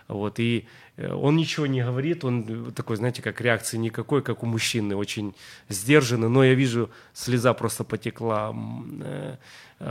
Вот, 0.08 0.38
и 0.38 0.66
э, 0.96 1.12
он 1.12 1.36
ничего 1.36 1.66
не 1.66 1.82
говорит, 1.84 2.24
он 2.24 2.72
такой, 2.72 2.96
знаете, 2.96 3.22
как 3.22 3.40
реакции 3.40 3.76
никакой, 3.76 4.22
как 4.22 4.42
у 4.42 4.46
мужчины, 4.46 4.96
очень 4.96 5.34
сдержанный, 5.68 6.28
но 6.28 6.44
я 6.44 6.54
вижу, 6.54 6.90
слеза 7.12 7.52
просто 7.54 7.84
потекла 7.84 8.54
э, 9.02 9.36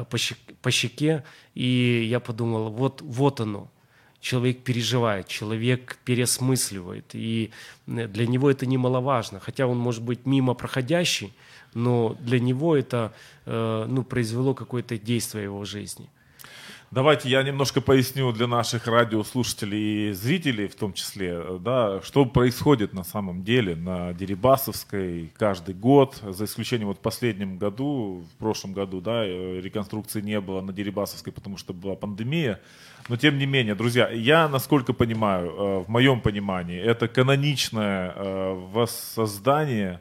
по, 0.09 0.17
щеке, 0.17 0.53
по 0.61 0.71
щеке, 0.71 1.23
и 1.53 2.07
я 2.09 2.19
подумал, 2.19 2.71
вот, 2.71 3.01
вот 3.01 3.39
оно, 3.41 3.69
человек 4.23 4.63
переживает, 4.63 5.27
человек 5.27 5.97
переосмысливает, 6.05 7.05
и 7.13 7.51
для 7.85 8.25
него 8.25 8.49
это 8.49 8.65
немаловажно, 8.65 9.41
хотя 9.41 9.67
он 9.67 9.77
может 9.77 10.01
быть 10.01 10.25
мимо 10.25 10.53
проходящий, 10.53 11.33
но 11.73 12.15
для 12.21 12.39
него 12.39 12.77
это 12.77 13.11
ну, 13.45 14.03
произвело 14.03 14.53
какое-то 14.53 14.97
действие 14.97 15.49
в 15.49 15.53
его 15.53 15.65
жизни. 15.65 16.07
Давайте 16.93 17.27
я 17.27 17.41
немножко 17.41 17.81
поясню 17.81 18.31
для 18.33 18.45
наших 18.45 18.85
радиослушателей 18.85 20.11
и 20.11 20.13
зрителей 20.13 20.67
в 20.67 20.75
том 20.75 20.93
числе, 20.93 21.41
да, 21.59 21.99
что 22.03 22.23
происходит 22.23 22.93
на 22.93 23.03
самом 23.03 23.43
деле 23.43 23.75
на 23.75 24.13
Дерибасовской 24.13 25.31
каждый 25.35 25.73
год, 25.73 26.21
за 26.21 26.45
исключением 26.45 26.89
вот 26.89 26.99
последнем 26.99 27.57
году, 27.57 28.23
в 28.31 28.37
прошлом 28.37 28.73
году, 28.73 29.01
да, 29.01 29.25
реконструкции 29.25 30.21
не 30.21 30.39
было 30.39 30.61
на 30.61 30.71
Дерибасовской, 30.71 31.33
потому 31.33 31.57
что 31.57 31.73
была 31.73 31.95
пандемия, 31.95 32.61
но 33.09 33.17
тем 33.17 33.39
не 33.39 33.47
менее, 33.47 33.73
друзья, 33.73 34.09
я, 34.09 34.47
насколько 34.47 34.93
понимаю, 34.93 35.49
э, 35.49 35.79
в 35.79 35.89
моем 35.89 36.21
понимании, 36.21 36.79
это 36.79 37.07
каноничное 37.07 38.13
э, 38.15 38.53
воссоздание 38.71 39.99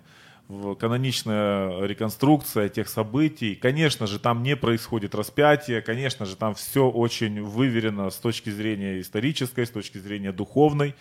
каноничная 0.48 1.86
реконструкция 1.86 2.68
тех 2.68 2.88
событий. 2.88 3.54
Конечно 3.54 4.06
же, 4.06 4.18
там 4.18 4.42
не 4.42 4.56
происходит 4.56 5.14
распятие, 5.14 5.80
конечно 5.80 6.26
же, 6.26 6.36
там 6.36 6.54
все 6.54 6.88
очень 6.88 7.42
выверено 7.42 8.10
с 8.10 8.16
точки 8.16 8.50
зрения 8.50 9.00
исторической, 9.00 9.66
с 9.66 9.70
точки 9.70 9.98
зрения 9.98 10.32
духовной. 10.32 10.94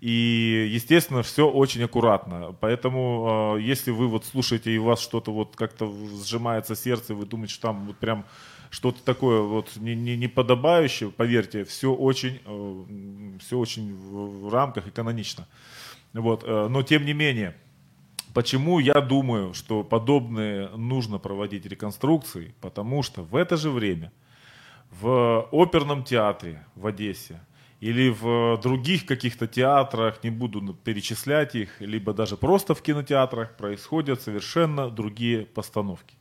И, 0.00 0.68
естественно, 0.72 1.22
все 1.22 1.48
очень 1.48 1.82
аккуратно. 1.82 2.54
Поэтому, 2.60 3.56
э, 3.56 3.62
если 3.62 3.90
вы 3.90 4.06
вот 4.06 4.24
слушаете 4.24 4.70
и 4.72 4.78
у 4.78 4.84
вас 4.84 5.00
что-то 5.00 5.32
вот 5.32 5.56
как-то 5.56 5.92
сжимается 6.24 6.76
сердце, 6.76 7.14
вы 7.14 7.26
думаете, 7.26 7.54
что 7.54 7.68
там 7.68 7.86
вот 7.86 7.96
прям 7.96 8.24
что-то 8.70 9.02
такое 9.02 9.40
вот 9.40 9.76
не, 9.76 9.96
не, 9.96 10.16
не 10.16 10.28
подобающее, 10.28 11.10
поверьте, 11.10 11.64
все 11.64 11.92
очень, 11.92 12.40
э, 12.44 12.84
все 13.40 13.58
очень 13.58 13.94
в 13.94 14.52
рамках 14.52 14.86
и 14.86 14.90
канонично. 14.90 15.48
Вот. 16.12 16.44
Э, 16.44 16.68
но, 16.68 16.82
тем 16.82 17.04
не 17.04 17.12
менее, 17.12 17.56
Почему 18.38 18.78
я 18.78 19.00
думаю, 19.00 19.52
что 19.52 19.82
подобные 19.82 20.68
нужно 20.76 21.18
проводить 21.18 21.66
реконструкции? 21.66 22.54
Потому 22.60 23.02
что 23.02 23.24
в 23.24 23.34
это 23.34 23.56
же 23.56 23.68
время 23.68 24.12
в 24.92 25.48
оперном 25.50 26.04
театре 26.04 26.64
в 26.76 26.86
Одессе 26.86 27.40
или 27.80 28.10
в 28.10 28.56
других 28.62 29.06
каких-то 29.06 29.48
театрах, 29.48 30.22
не 30.22 30.30
буду 30.30 30.72
перечислять 30.84 31.56
их, 31.56 31.80
либо 31.80 32.12
даже 32.12 32.36
просто 32.36 32.76
в 32.76 32.80
кинотеатрах 32.80 33.56
происходят 33.56 34.22
совершенно 34.22 34.88
другие 34.88 35.44
постановки. 35.44 36.14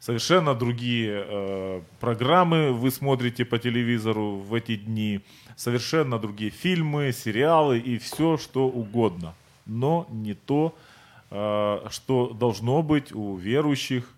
Совершенно 0.00 0.54
другие 0.54 1.22
э, 1.26 1.82
программы 2.00 2.72
вы 2.72 2.90
смотрите 2.90 3.44
по 3.44 3.58
телевизору 3.58 4.36
в 4.36 4.54
эти 4.54 4.76
дни, 4.76 5.20
совершенно 5.54 6.18
другие 6.18 6.50
фильмы, 6.50 7.12
сериалы 7.12 7.78
и 7.78 7.98
все 7.98 8.38
что 8.38 8.68
угодно, 8.68 9.34
но 9.66 10.06
не 10.08 10.32
то, 10.32 10.74
Э, 10.74 10.87
что 11.30 12.32
должно 12.34 12.82
быть 12.82 13.12
у 13.12 13.36
верующих 13.36 14.10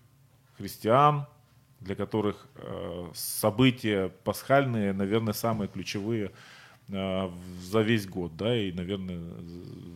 христиан, 0.56 1.26
для 1.80 1.94
которых 1.94 2.46
э, 2.56 3.10
события 3.14 4.10
пасхальные, 4.24 4.92
наверное, 4.92 5.32
самые 5.32 5.68
ключевые 5.68 6.30
э, 6.88 7.30
за 7.62 7.80
весь 7.80 8.06
год, 8.06 8.36
да, 8.36 8.54
и, 8.54 8.70
наверное, 8.70 9.20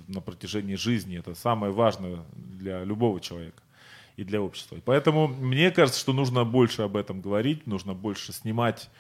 на 0.08 0.20
протяжении 0.20 0.76
жизни. 0.76 1.18
Это 1.18 1.34
самое 1.34 1.72
важное 1.72 2.20
для 2.32 2.82
любого 2.84 3.20
человека 3.20 3.62
и 4.16 4.24
для 4.24 4.40
общества. 4.40 4.78
поэтому 4.84 5.26
мне 5.28 5.70
кажется, 5.70 6.00
что 6.00 6.12
нужно 6.12 6.44
больше 6.44 6.82
об 6.82 6.96
этом 6.96 7.20
говорить, 7.20 7.66
нужно 7.66 7.94
больше 7.94 8.32
снимать 8.32 8.88
Э, 8.88 8.90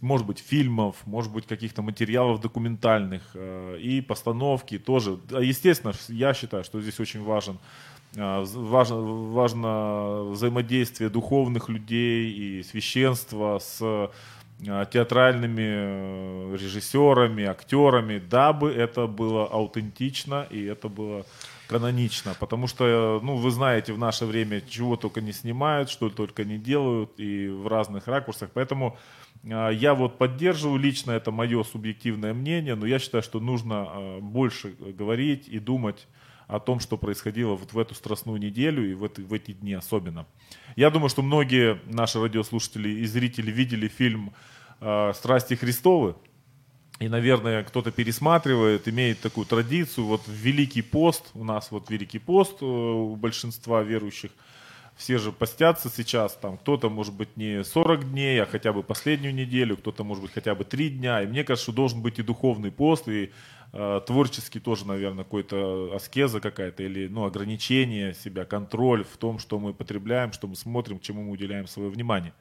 может 0.00 0.26
быть, 0.26 0.38
фильмов, 0.38 0.96
может 1.04 1.32
быть, 1.32 1.46
каких-то 1.46 1.82
материалов 1.82 2.40
документальных 2.40 3.22
э, 3.34 3.78
и 3.78 4.00
постановки 4.00 4.78
тоже. 4.78 5.18
Естественно, 5.30 5.92
я 6.08 6.32
считаю, 6.32 6.64
что 6.64 6.80
здесь 6.80 6.98
очень 6.98 7.22
важен 7.22 7.58
э, 8.16 8.44
важно, 8.54 8.96
важно 8.96 10.22
взаимодействие 10.30 11.10
духовных 11.10 11.68
людей 11.68 12.32
и 12.32 12.62
священства 12.62 13.58
с 13.58 14.10
театральными 14.92 16.54
режиссерами, 16.56 17.44
актерами, 17.44 18.18
дабы 18.18 18.70
это 18.70 19.08
было 19.08 19.44
аутентично 19.46 20.46
и 20.50 20.62
это 20.64 20.88
было 20.88 21.26
канонично, 21.68 22.34
потому 22.38 22.66
что, 22.66 23.20
ну, 23.22 23.36
вы 23.36 23.50
знаете, 23.50 23.92
в 23.92 23.98
наше 23.98 24.26
время 24.26 24.60
чего 24.60 24.96
только 24.96 25.20
не 25.20 25.32
снимают, 25.32 25.90
что 25.90 26.10
только 26.10 26.44
не 26.44 26.58
делают, 26.58 27.18
и 27.18 27.48
в 27.48 27.66
разных 27.66 28.06
ракурсах, 28.06 28.50
поэтому 28.52 28.96
э, 29.42 29.70
я 29.72 29.94
вот 29.94 30.18
поддерживаю 30.18 30.78
лично, 30.78 31.12
это 31.12 31.30
мое 31.30 31.62
субъективное 31.64 32.34
мнение, 32.34 32.74
но 32.74 32.86
я 32.86 32.98
считаю, 32.98 33.22
что 33.22 33.40
нужно 33.40 33.88
э, 33.88 34.18
больше 34.20 34.74
говорить 34.78 35.48
и 35.48 35.58
думать 35.58 36.06
о 36.48 36.60
том, 36.60 36.80
что 36.80 36.98
происходило 36.98 37.54
вот 37.54 37.72
в 37.72 37.78
эту 37.78 37.94
страстную 37.94 38.38
неделю 38.38 38.90
и 38.90 38.94
в, 38.94 39.04
это, 39.04 39.22
в 39.22 39.32
эти 39.32 39.52
дни 39.52 39.72
особенно. 39.72 40.26
Я 40.76 40.90
думаю, 40.90 41.08
что 41.08 41.22
многие 41.22 41.80
наши 41.86 42.20
радиослушатели 42.20 42.88
и 42.88 43.06
зрители 43.06 43.50
видели 43.50 43.88
фильм 43.88 44.32
э, 44.80 45.12
«Страсти 45.14 45.54
Христовы», 45.54 46.14
и, 47.02 47.08
наверное, 47.08 47.64
кто-то 47.64 47.90
пересматривает, 47.90 48.86
имеет 48.86 49.20
такую 49.20 49.44
традицию. 49.44 50.06
Вот 50.06 50.22
Великий 50.28 50.82
пост, 50.82 51.30
у 51.34 51.42
нас 51.42 51.72
вот 51.72 51.90
Великий 51.90 52.20
пост 52.20 52.62
э, 52.62 52.64
у 52.64 53.16
большинства 53.16 53.82
верующих, 53.82 54.30
все 54.94 55.18
же 55.18 55.32
постятся 55.32 55.88
сейчас, 55.88 56.34
там 56.34 56.56
кто-то, 56.58 56.90
может 56.90 57.14
быть, 57.14 57.36
не 57.36 57.64
40 57.64 58.10
дней, 58.10 58.40
а 58.40 58.46
хотя 58.46 58.72
бы 58.72 58.84
последнюю 58.84 59.34
неделю, 59.34 59.76
кто-то, 59.76 60.04
может 60.04 60.22
быть, 60.22 60.32
хотя 60.32 60.54
бы 60.54 60.64
3 60.64 60.90
дня. 60.90 61.22
И 61.22 61.26
мне 61.26 61.42
кажется, 61.42 61.64
что 61.64 61.72
должен 61.72 62.02
быть 62.02 62.20
и 62.20 62.22
духовный 62.22 62.70
пост, 62.70 63.08
и 63.08 63.32
э, 63.72 64.00
творческий 64.06 64.60
тоже, 64.60 64.86
наверное, 64.86 65.24
какой-то 65.24 65.92
аскеза 65.96 66.40
какая-то, 66.40 66.84
или 66.84 67.08
ну, 67.08 67.24
ограничение 67.24 68.14
себя, 68.14 68.44
контроль 68.44 69.02
в 69.02 69.16
том, 69.16 69.40
что 69.40 69.58
мы 69.58 69.74
потребляем, 69.74 70.30
что 70.30 70.46
мы 70.46 70.54
смотрим, 70.54 71.00
чему 71.00 71.22
мы 71.24 71.32
уделяем 71.32 71.66
свое 71.66 71.88
внимание. 71.90 72.32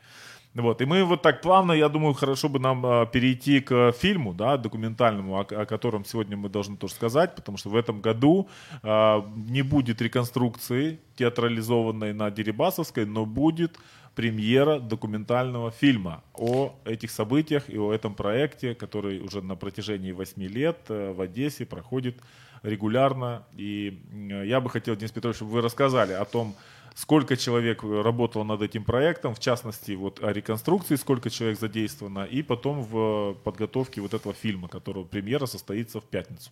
Вот, 0.54 0.82
и 0.82 0.86
мы 0.86 1.06
вот 1.06 1.22
так 1.22 1.42
плавно, 1.42 1.72
я 1.72 1.88
думаю, 1.88 2.14
хорошо 2.14 2.50
бы 2.50 2.60
нам 2.60 2.86
э, 2.86 3.08
перейти 3.12 3.62
к 3.62 3.94
фильму, 3.94 4.34
да, 4.34 4.58
документальному, 4.58 5.40
о, 5.40 5.42
о 5.44 5.66
котором 5.66 6.04
сегодня 6.04 6.36
мы 6.36 6.50
должны 6.50 6.76
тоже 6.76 6.94
сказать, 6.94 7.36
потому 7.36 7.58
что 7.58 7.70
в 7.70 7.76
этом 7.76 8.02
году 8.02 8.50
э, 8.84 9.22
не 9.48 9.62
будет 9.62 10.02
реконструкции 10.02 11.00
театрализованной 11.16 12.14
на 12.14 12.30
Дерибасовской, 12.32 13.06
но 13.06 13.26
будет 13.26 13.80
премьера 14.14 14.80
документального 14.80 15.72
фильма 15.72 16.22
о 16.34 16.76
этих 16.84 17.12
событиях 17.12 17.70
и 17.70 17.78
о 17.78 17.94
этом 17.94 18.14
проекте, 18.14 18.76
который 18.76 19.22
уже 19.22 19.42
на 19.42 19.56
протяжении 19.56 20.12
8 20.12 20.42
лет 20.44 20.80
э, 20.90 21.14
в 21.14 21.22
Одессе 21.22 21.66
проходит 21.66 22.18
регулярно. 22.62 23.44
И 23.56 24.02
я 24.46 24.60
бы 24.60 24.70
хотел, 24.70 24.98
Денис 24.98 25.12
Петрович, 25.12 25.38
чтобы 25.38 25.52
вы 25.52 25.62
рассказали 25.62 26.12
о 26.12 26.26
том, 26.26 26.56
сколько 26.96 27.38
человек 27.38 27.84
работало 27.84 28.44
над 28.44 28.62
этим 28.62 28.84
проектом, 28.84 29.34
в 29.36 29.40
частности, 29.40 29.92
вот 29.94 30.24
о 30.24 30.32
реконструкции, 30.32 30.96
сколько 30.96 31.30
человек 31.30 31.60
задействовано, 31.60 32.26
и 32.26 32.42
потом 32.42 32.84
в 32.84 33.36
подготовке 33.44 34.02
вот 34.02 34.14
этого 34.14 34.34
фильма, 34.34 34.68
которого 34.68 35.04
премьера 35.04 35.46
состоится 35.46 36.00
в 36.00 36.04
пятницу. 36.06 36.52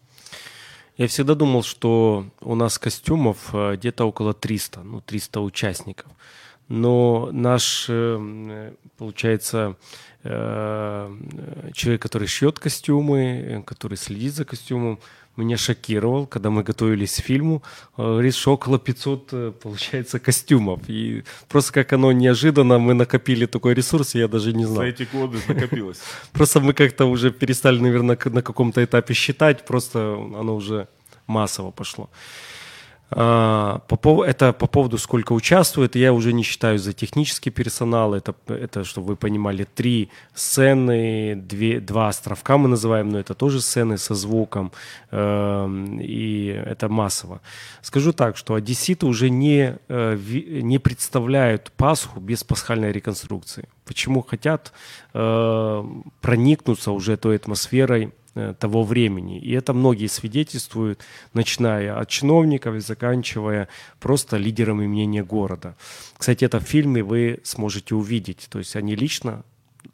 Я 0.97 1.07
всегда 1.07 1.33
думал, 1.33 1.63
что 1.63 2.25
у 2.41 2.55
нас 2.55 2.77
костюмов 2.77 3.53
э, 3.53 3.75
где-то 3.77 4.03
около 4.03 4.33
300, 4.33 4.83
ну, 4.83 4.99
300 4.99 5.39
участников. 5.39 6.11
Но 6.69 7.29
наш, 7.31 7.85
э, 7.89 8.71
получается, 8.97 9.75
э, 10.23 11.17
человек, 11.73 12.01
который 12.01 12.27
шьет 12.27 12.59
костюмы, 12.59 13.63
который 13.65 13.97
следит 13.97 14.33
за 14.33 14.45
костюмом, 14.45 14.99
меня 15.39 15.57
шокировал, 15.57 16.27
когда 16.27 16.49
мы 16.49 16.63
готовились 16.63 17.15
к 17.15 17.23
фильму. 17.23 17.63
Говорит, 17.97 18.35
что 18.35 18.53
около 18.53 18.77
500, 18.77 19.29
э, 19.31 19.51
получается, 19.51 20.19
костюмов. 20.19 20.79
И 20.87 21.23
просто 21.47 21.73
как 21.73 21.93
оно 21.93 22.11
неожиданно, 22.11 22.77
мы 22.77 22.93
накопили 22.93 23.45
такой 23.45 23.73
ресурс, 23.73 24.15
я 24.15 24.27
даже 24.27 24.53
не 24.53 24.65
За 24.65 24.73
знал. 24.73 24.83
эти 24.85 25.07
годы 25.11 25.37
накопилось. 25.47 26.01
Просто 26.33 26.59
мы 26.59 26.73
как-то 26.73 27.05
уже 27.05 27.31
перестали, 27.31 27.79
наверное, 27.79 28.17
на 28.25 28.41
каком-то 28.41 28.83
этапе 28.83 29.13
считать, 29.13 29.65
просто 29.65 29.99
оно 30.39 30.55
уже 30.55 30.87
массово 31.27 31.71
пошло. 31.71 32.09
А, 33.11 33.79
По, 33.87 34.23
это 34.23 34.53
по 34.53 34.67
поводу, 34.67 34.97
сколько 34.97 35.33
участвует, 35.33 35.95
я 35.95 36.13
уже 36.13 36.31
не 36.31 36.43
считаю 36.43 36.77
за 36.77 36.93
технический 36.93 37.49
персонал, 37.49 38.13
это, 38.13 38.35
это 38.47 38.83
чтобы 38.83 39.07
вы 39.07 39.15
понимали, 39.15 39.63
три 39.63 40.09
сцены, 40.35 41.35
две, 41.35 41.79
два 41.79 42.09
островка 42.09 42.57
мы 42.57 42.69
называем, 42.69 43.09
но 43.09 43.19
это 43.19 43.33
тоже 43.33 43.61
сцены 43.61 43.97
со 43.97 44.13
звуком, 44.13 44.71
эм, 45.11 45.99
и 45.99 46.45
это 46.47 46.87
массово. 46.87 47.41
Скажу 47.81 48.13
так, 48.13 48.37
что 48.37 48.53
одесситы 48.53 49.07
уже 49.07 49.29
не, 49.29 49.77
э, 49.87 50.17
не 50.61 50.77
представляют 50.77 51.71
Пасху 51.77 52.19
без 52.19 52.43
пасхальной 52.43 52.91
реконструкции. 52.91 53.67
Почему 53.85 54.21
хотят 54.21 54.71
э, 55.13 55.83
проникнуться 56.21 56.91
уже 56.91 57.17
той 57.17 57.37
атмосферой 57.37 58.11
того 58.59 58.83
времени. 58.83 59.39
И 59.39 59.51
это 59.51 59.73
многие 59.73 60.07
свидетельствуют, 60.07 61.01
начиная 61.33 61.99
от 61.99 62.09
чиновников 62.09 62.75
и 62.75 62.79
заканчивая 62.79 63.67
просто 63.99 64.37
лидерами 64.37 64.87
мнения 64.87 65.23
города. 65.23 65.75
Кстати, 66.17 66.45
это 66.45 66.59
в 66.59 66.63
фильме 66.63 67.03
вы 67.03 67.39
сможете 67.43 67.95
увидеть. 67.95 68.47
То 68.49 68.59
есть 68.59 68.75
они 68.75 68.95
лично 68.95 69.43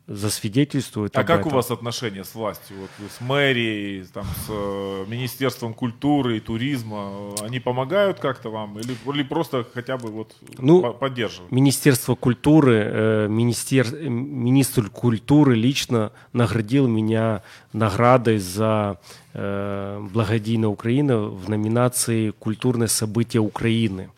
засвидетельствуют 0.08 1.18
А 1.18 1.24
как 1.24 1.40
этом. 1.42 1.52
у 1.52 1.56
вас 1.56 1.72
отношения 1.72 2.24
с 2.24 2.36
властью? 2.36 2.78
Вот 2.82 2.90
с 3.12 3.22
мэрией, 3.22 4.06
там, 4.14 4.26
с 4.26 4.50
э, 4.50 5.06
Министерством 5.08 5.74
культуры 5.74 6.38
и 6.38 6.40
туризма? 6.40 7.34
Они 7.42 7.60
помогают 7.60 8.20
как-то 8.20 8.50
вам? 8.50 8.78
Или, 8.80 8.96
или 9.14 9.24
просто 9.24 9.66
хотя 9.74 9.98
бы 9.98 10.10
вот 10.12 10.36
Ну, 10.60 10.82
по- 10.82 10.94
поддерживают? 10.94 11.52
Министерство 11.52 12.16
культуры, 12.16 12.76
э, 12.86 13.28
министер, 13.30 13.88
э, 13.94 14.08
министр 14.10 14.90
культуры 14.90 15.56
лично 15.56 16.12
наградил 16.34 16.88
меня 16.88 17.42
наградой 17.74 18.38
за 18.40 18.98
э, 19.34 20.08
благодійна 20.14 20.68
Украина 20.68 21.18
в 21.18 21.50
номинации 21.50 22.30
«Культурное 22.40 22.88
событие 22.88 23.42
Украины». 23.42 24.10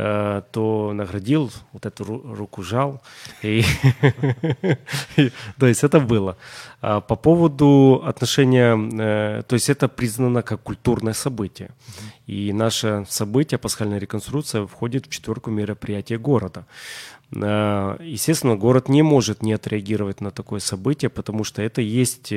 Э, 0.00 0.42
то 0.52 0.92
наградил, 0.94 1.50
вот 1.72 1.84
эту 1.84 2.04
ру- 2.04 2.34
руку 2.36 2.62
жал. 2.62 3.02
И, 3.42 3.64
то 5.58 5.66
есть 5.66 5.82
это 5.82 5.98
было. 5.98 6.36
А 6.80 7.00
по 7.00 7.16
поводу 7.16 8.04
отношения, 8.06 8.76
э, 8.76 9.42
то 9.42 9.54
есть 9.56 9.68
это 9.68 9.88
признано 9.88 10.42
как 10.42 10.62
культурное 10.62 11.14
событие. 11.14 11.70
И 12.28 12.52
наше 12.52 13.06
событие, 13.08 13.58
пасхальная 13.58 13.98
реконструкция, 13.98 14.66
входит 14.66 15.06
в 15.06 15.10
четверку 15.10 15.50
мероприятий 15.50 16.16
города. 16.16 16.64
Э, 17.32 17.96
Естественно, 18.00 18.54
город 18.54 18.88
не 18.88 19.02
может 19.02 19.42
не 19.42 19.52
отреагировать 19.52 20.20
на 20.20 20.30
такое 20.30 20.60
событие, 20.60 21.08
потому 21.08 21.42
что 21.42 21.60
это 21.60 21.80
есть 21.80 22.32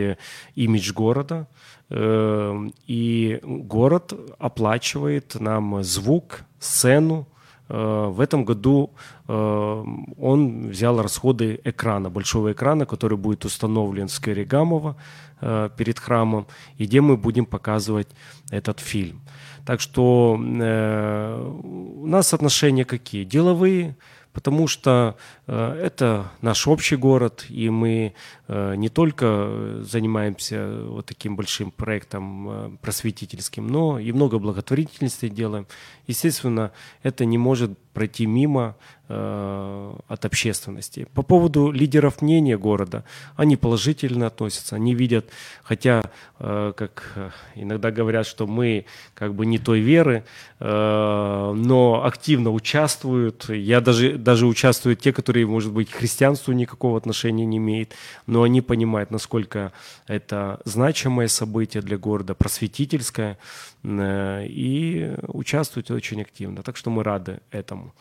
имидж 0.55 0.93
города, 0.93 1.45
и 1.93 3.39
город 3.43 4.13
оплачивает 4.39 5.35
нам 5.39 5.83
звук, 5.83 6.41
сцену. 6.59 7.27
Э, 7.71 8.11
В 8.11 8.19
этом 8.19 8.45
году 8.45 8.89
э, 9.27 9.85
он 10.17 10.69
взял 10.69 11.01
расходы 11.01 11.59
экрана, 11.63 12.09
большого 12.09 12.51
экрана, 12.51 12.85
который 12.85 13.17
будет 13.17 13.45
установлен 13.45 14.07
в 14.07 14.11
сквере 14.11 14.43
Гамова 14.43 14.95
э, 15.41 15.69
перед 15.77 15.99
храмом, 15.99 16.45
и 16.77 16.85
где 16.85 16.99
мы 16.99 17.15
будем 17.17 17.45
показывать 17.45 18.09
этот 18.51 18.79
фильм. 18.79 19.21
Так 19.65 19.79
что 19.79 20.33
у 20.33 22.07
нас 22.07 22.33
отношения 22.33 22.83
какие? 22.83 23.23
Деловые, 23.25 23.95
потому 24.33 24.67
что 24.67 25.17
э, 25.47 25.79
это 25.83 26.31
наш 26.41 26.67
общий 26.67 26.95
город, 26.95 27.45
и 27.49 27.69
мы 27.69 28.13
э, 28.47 28.75
не 28.75 28.89
только 28.89 29.79
занимаемся 29.81 30.83
вот 30.85 31.05
таким 31.05 31.35
большим 31.35 31.71
проектом 31.71 32.49
э, 32.49 32.77
просветительским, 32.81 33.67
но 33.67 33.99
и 33.99 34.11
много 34.11 34.39
благотворительности 34.39 35.29
делаем. 35.29 35.67
Естественно, 36.07 36.71
это 37.03 37.25
не 37.25 37.37
может 37.37 37.77
пройти 37.93 38.25
мимо 38.25 38.75
от 39.11 40.25
общественности. 40.25 41.07
По 41.13 41.21
поводу 41.21 41.71
лидеров 41.71 42.21
мнения 42.21 42.57
города, 42.57 43.03
они 43.35 43.57
положительно 43.57 44.27
относятся, 44.27 44.75
они 44.75 44.93
видят, 44.93 45.25
хотя, 45.63 46.03
э, 46.39 46.73
как 46.75 47.11
э, 47.15 47.29
иногда 47.55 47.91
говорят, 47.91 48.27
что 48.27 48.47
мы 48.47 48.85
как 49.13 49.33
бы 49.33 49.45
не 49.45 49.57
той 49.57 49.79
веры, 49.79 50.23
э, 50.59 51.53
но 51.55 52.03
активно 52.05 52.51
участвуют. 52.51 53.49
Я 53.49 53.81
даже, 53.81 54.17
даже 54.17 54.45
участвуют 54.45 54.99
те, 54.99 55.13
которые, 55.13 55.45
может 55.45 55.71
быть, 55.71 55.89
к 55.89 55.95
христианству 55.95 56.53
никакого 56.53 56.97
отношения 56.97 57.45
не 57.45 57.57
имеют, 57.57 57.93
но 58.27 58.43
они 58.43 58.61
понимают, 58.61 59.11
насколько 59.11 59.71
это 60.07 60.59
значимое 60.65 61.27
событие 61.27 61.81
для 61.81 61.97
города, 61.97 62.33
просветительское, 62.35 63.37
э, 63.83 64.45
и 64.47 65.15
участвуют 65.27 65.91
очень 65.91 66.21
активно. 66.21 66.63
Так 66.63 66.77
что 66.77 66.89
мы 66.89 67.03
рады 67.03 67.39
этому. 67.51 67.93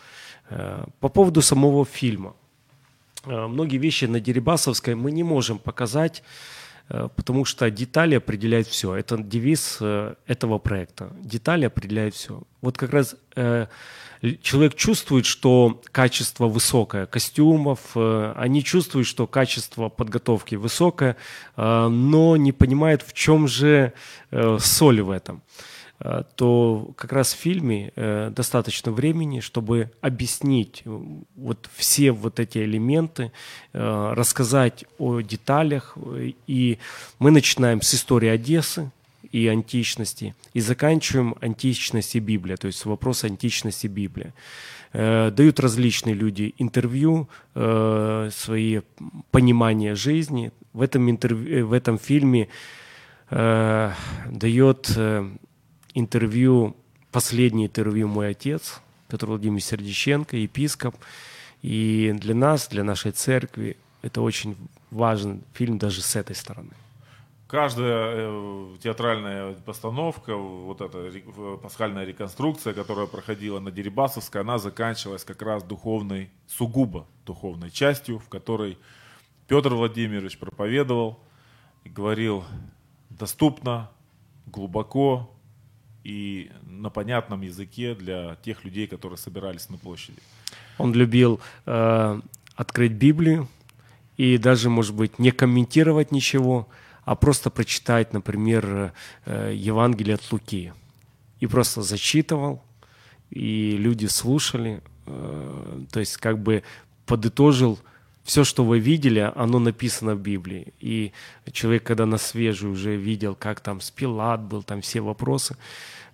Э, 0.51 0.85
По 1.01 1.09
поводу 1.09 1.43
самого 1.43 1.85
фильма. 1.85 2.35
Э, 3.25 3.47
Многие 3.47 3.79
вещи 3.79 4.07
на 4.07 4.21
Дерибасовской 4.21 4.95
мы 4.95 5.13
не 5.13 5.23
можем 5.23 5.59
показать, 5.59 6.23
э, 6.89 7.09
потому 7.17 7.45
что 7.45 7.71
детали 7.71 8.17
определяют 8.17 8.67
все. 8.67 8.95
Это 8.95 9.17
девиз 9.19 9.81
этого 10.27 10.59
проекта. 10.59 11.13
Детали 11.23 11.67
определяют 11.67 12.15
все. 12.15 12.43
Вот 12.61 12.77
как 12.77 12.93
раз 12.93 13.17
человек 14.43 14.75
чувствует, 14.75 15.25
что 15.25 15.81
качество 15.93 16.47
высокое 16.47 17.07
костюмов, 17.07 17.97
они 18.37 18.63
чувствуют, 18.63 19.07
что 19.07 19.27
качество 19.27 19.89
подготовки 19.89 20.57
высокое, 20.57 21.17
но 21.57 22.37
не 22.37 22.53
понимают, 22.53 23.03
в 23.03 23.15
чем 23.15 23.49
же 23.49 23.95
соль 24.59 25.01
в 25.01 25.11
этом 25.11 25.41
то 26.37 26.93
как 26.97 27.13
раз 27.13 27.35
в 27.35 27.37
фильме 27.37 27.93
э, 27.95 28.31
достаточно 28.35 28.91
времени, 28.91 29.41
чтобы 29.41 29.91
объяснить 30.01 30.81
э, 30.87 31.01
вот 31.37 31.69
все 31.75 32.13
вот 32.13 32.41
эти 32.41 32.57
элементы, 32.59 33.33
э, 33.75 34.13
рассказать 34.15 34.87
о 34.99 35.21
деталях. 35.21 35.99
И 36.47 36.79
мы 37.19 37.31
начинаем 37.31 37.83
с 37.83 37.95
истории 37.95 38.31
Одессы 38.31 38.91
и 39.31 39.47
античности, 39.47 40.35
и 40.55 40.61
заканчиваем 40.61 41.35
античность 41.43 42.17
и 42.17 42.21
Библия, 42.21 42.57
то 42.57 42.67
есть 42.67 42.87
вопрос 42.87 43.25
античности 43.25 43.87
Библии. 43.87 44.33
Дают 44.93 45.61
различные 45.61 46.17
люди 46.17 46.53
интервью, 46.59 47.29
свои 47.55 48.81
понимания 49.31 49.95
жизни. 49.95 50.51
В 50.73 50.83
этом, 50.83 51.09
интервью, 51.09 51.69
в 51.69 51.73
этом 51.73 51.97
фильме 51.97 52.49
дает 53.31 54.99
интервью, 55.95 56.77
последнее 57.13 57.67
интервью 57.67 58.09
мой 58.09 58.31
отец, 58.31 58.81
Петр 59.09 59.27
Владимирович 59.27 59.65
Сердиченко, 59.65 60.37
епископ. 60.37 60.95
И 61.63 62.15
для 62.19 62.35
нас, 62.35 62.69
для 62.69 62.85
нашей 62.85 63.13
церкви, 63.13 63.77
это 64.03 64.23
очень 64.23 64.57
важный 64.91 65.41
фильм 65.53 65.79
даже 65.79 66.01
с 66.01 66.17
этой 66.17 66.35
стороны. 66.35 66.71
Каждая 67.49 68.15
э, 68.17 68.77
театральная 68.81 69.55
постановка, 69.55 70.37
вот 70.37 70.81
эта 70.81 71.11
пасхальная 71.61 72.05
реконструкция, 72.05 72.73
которая 72.73 73.07
проходила 73.07 73.59
на 73.59 73.73
Дерибасовской, 73.73 74.43
она 74.43 74.59
заканчивалась 74.59 75.25
как 75.25 75.43
раз 75.43 75.65
духовной, 75.65 76.31
сугубо 76.47 77.07
духовной 77.27 77.71
частью, 77.71 78.21
в 78.21 78.29
которой 78.29 78.79
Петр 79.49 79.75
Владимирович 79.75 80.39
проповедовал 80.39 81.19
говорил 81.85 82.45
доступно, 83.09 83.91
глубоко 84.47 85.31
и 86.05 86.51
на 86.63 86.91
понятном 86.91 87.43
языке 87.43 87.95
для 87.95 88.37
тех 88.43 88.65
людей, 88.65 88.87
которые 88.87 89.19
собирались 89.19 89.69
на 89.69 89.77
площади. 89.77 90.19
Он 90.79 90.93
любил 90.95 91.41
э, 91.67 92.21
открыть 92.57 92.93
Библию 92.93 93.49
и 94.17 94.39
даже, 94.39 94.71
может 94.71 94.95
быть, 94.95 95.19
не 95.19 95.31
комментировать 95.31 96.13
ничего, 96.13 96.69
а 97.05 97.17
просто 97.17 97.51
прочитать, 97.51 98.13
например, 98.13 98.93
э, 99.25 99.53
Евангелие 99.55 100.15
от 100.15 100.33
Луки. 100.33 100.73
И 101.41 101.47
просто 101.47 101.83
зачитывал, 101.83 102.63
и 103.31 103.77
люди 103.77 104.07
слушали, 104.07 104.83
э, 105.07 105.85
то 105.91 106.01
есть 106.01 106.17
как 106.17 106.39
бы 106.39 106.63
подытожил 107.07 107.79
все, 108.31 108.45
что 108.45 108.65
вы 108.65 108.79
видели, 108.79 109.33
оно 109.35 109.59
написано 109.59 110.15
в 110.15 110.21
Библии. 110.21 110.73
И 110.79 111.11
человек, 111.51 111.83
когда 111.83 112.07
на 112.07 112.17
свежую 112.17 112.73
уже 112.73 112.95
видел, 112.95 113.35
как 113.35 113.59
там 113.59 113.81
Спилат 113.81 114.41
был, 114.41 114.63
там 114.63 114.83
все 114.83 115.01
вопросы, 115.01 115.57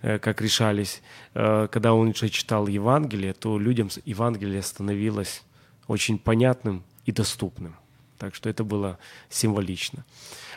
э, 0.01 0.17
как 0.17 0.41
решались, 0.41 1.03
э, 1.35 1.67
когда 1.71 1.93
он 1.93 2.07
уже 2.07 2.29
читал 2.29 2.65
Евангелие, 2.65 3.33
то 3.33 3.59
людям 3.59 3.89
Евангелие 4.05 4.63
становилось 4.63 5.43
очень 5.87 6.17
понятным 6.17 6.81
и 7.05 7.11
доступным. 7.11 7.75
Так 8.17 8.33
что 8.33 8.49
это 8.49 8.63
было 8.63 8.97
символично. 9.29 10.03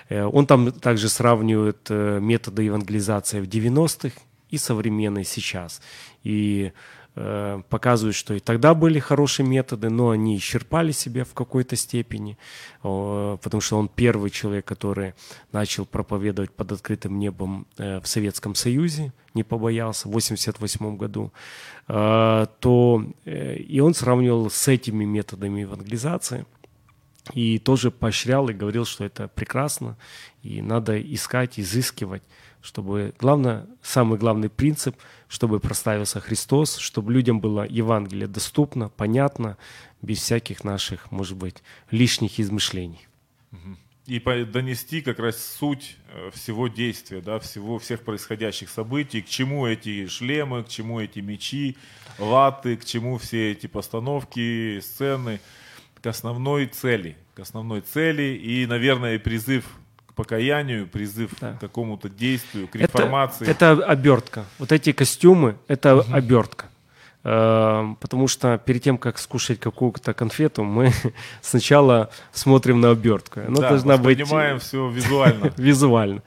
Э, 0.08 0.24
он 0.24 0.46
там 0.46 0.72
также 0.72 1.10
сравнивает 1.10 1.90
методы 1.90 2.62
евангелизации 2.62 3.40
в 3.40 3.46
90-х 3.46 4.18
и 4.48 4.56
современные 4.56 5.24
сейчас. 5.24 5.82
И 6.24 6.72
показывают, 7.68 8.16
что 8.16 8.34
и 8.34 8.40
тогда 8.40 8.74
были 8.74 8.98
хорошие 8.98 9.46
методы, 9.46 9.90
но 9.90 10.10
они 10.10 10.36
исчерпали 10.36 10.92
себя 10.92 11.24
в 11.24 11.34
какой-то 11.34 11.76
степени, 11.76 12.38
потому 12.82 13.60
что 13.60 13.78
он 13.78 13.88
первый 13.88 14.30
человек, 14.30 14.64
который 14.64 15.14
начал 15.52 15.86
проповедовать 15.86 16.50
под 16.50 16.72
открытым 16.72 17.18
небом 17.18 17.66
э, 17.78 18.00
в 18.00 18.06
Советском 18.06 18.54
Союзе, 18.54 19.12
не 19.34 19.42
побоялся, 19.42 20.08
в 20.08 20.10
1988 20.10 20.96
году, 20.96 21.32
э, 21.88 22.46
то 22.60 23.04
и 23.24 23.80
он 23.80 23.94
сравнивал 23.94 24.50
с 24.50 24.68
этими 24.68 25.04
методами 25.04 25.60
евангелизации 25.60 26.46
и 27.34 27.58
тоже 27.58 27.90
поощрял 27.90 28.48
и 28.48 28.54
говорил, 28.54 28.84
что 28.84 29.04
это 29.04 29.28
прекрасно, 29.28 29.96
и 30.42 30.62
надо 30.62 31.00
искать, 31.00 31.58
изыскивать 31.58 32.22
чтобы 32.62 33.14
главное, 33.18 33.66
самый 33.82 34.18
главный 34.18 34.48
принцип, 34.48 34.96
чтобы 35.28 35.60
проставился 35.60 36.20
Христос, 36.20 36.76
чтобы 36.76 37.12
людям 37.12 37.40
было 37.40 37.66
Евангелие 37.68 38.26
доступно, 38.26 38.88
понятно, 38.88 39.56
без 40.02 40.18
всяких 40.18 40.64
наших, 40.64 41.10
может 41.10 41.36
быть, 41.36 41.62
лишних 41.90 42.38
измышлений. 42.40 43.06
И 44.06 44.18
донести 44.18 45.02
как 45.02 45.20
раз 45.20 45.36
суть 45.40 45.96
э, 46.08 46.30
всего 46.32 46.66
действия, 46.66 47.20
да, 47.20 47.38
всего, 47.38 47.78
всех 47.78 48.00
происходящих 48.00 48.68
событий, 48.68 49.22
к 49.22 49.28
чему 49.28 49.66
эти 49.66 50.06
шлемы, 50.08 50.64
к 50.64 50.68
чему 50.68 51.00
эти 51.00 51.20
мечи, 51.20 51.76
латы, 52.18 52.76
к 52.76 52.84
чему 52.84 53.18
все 53.18 53.52
эти 53.52 53.68
постановки, 53.68 54.80
сцены, 54.80 55.38
к 56.02 56.06
основной 56.06 56.66
цели, 56.66 57.16
к 57.34 57.40
основной 57.40 57.82
цели 57.82 58.36
и, 58.36 58.66
наверное, 58.66 59.18
призыв 59.18 59.64
покаянию, 60.14 60.86
призыв 60.86 61.30
да. 61.40 61.52
к 61.52 61.60
какому-то 61.60 62.08
действию, 62.08 62.68
к 62.68 62.76
реформации. 62.76 63.48
Это, 63.48 63.72
это 63.72 63.84
обертка. 63.84 64.44
Вот 64.58 64.72
эти 64.72 64.92
костюмы— 64.92 65.56
это 65.68 65.96
угу. 65.96 66.12
обертка. 66.12 66.66
Э, 67.22 67.94
потому 68.00 68.28
что 68.28 68.58
перед 68.58 68.82
тем, 68.82 68.96
как 68.96 69.18
скушать 69.18 69.60
какую-то 69.60 70.14
конфету, 70.14 70.64
мы 70.64 70.92
сначала 71.42 72.10
смотрим 72.32 72.80
на 72.80 72.90
обертку. 72.90 73.40
Она 73.40 73.60
да, 73.60 73.68
должна 73.70 73.96
быть... 73.96 74.18
Понимаем 74.18 74.58
все 74.58 74.88
визуально. 74.88 75.52
визуально. 75.56 76.22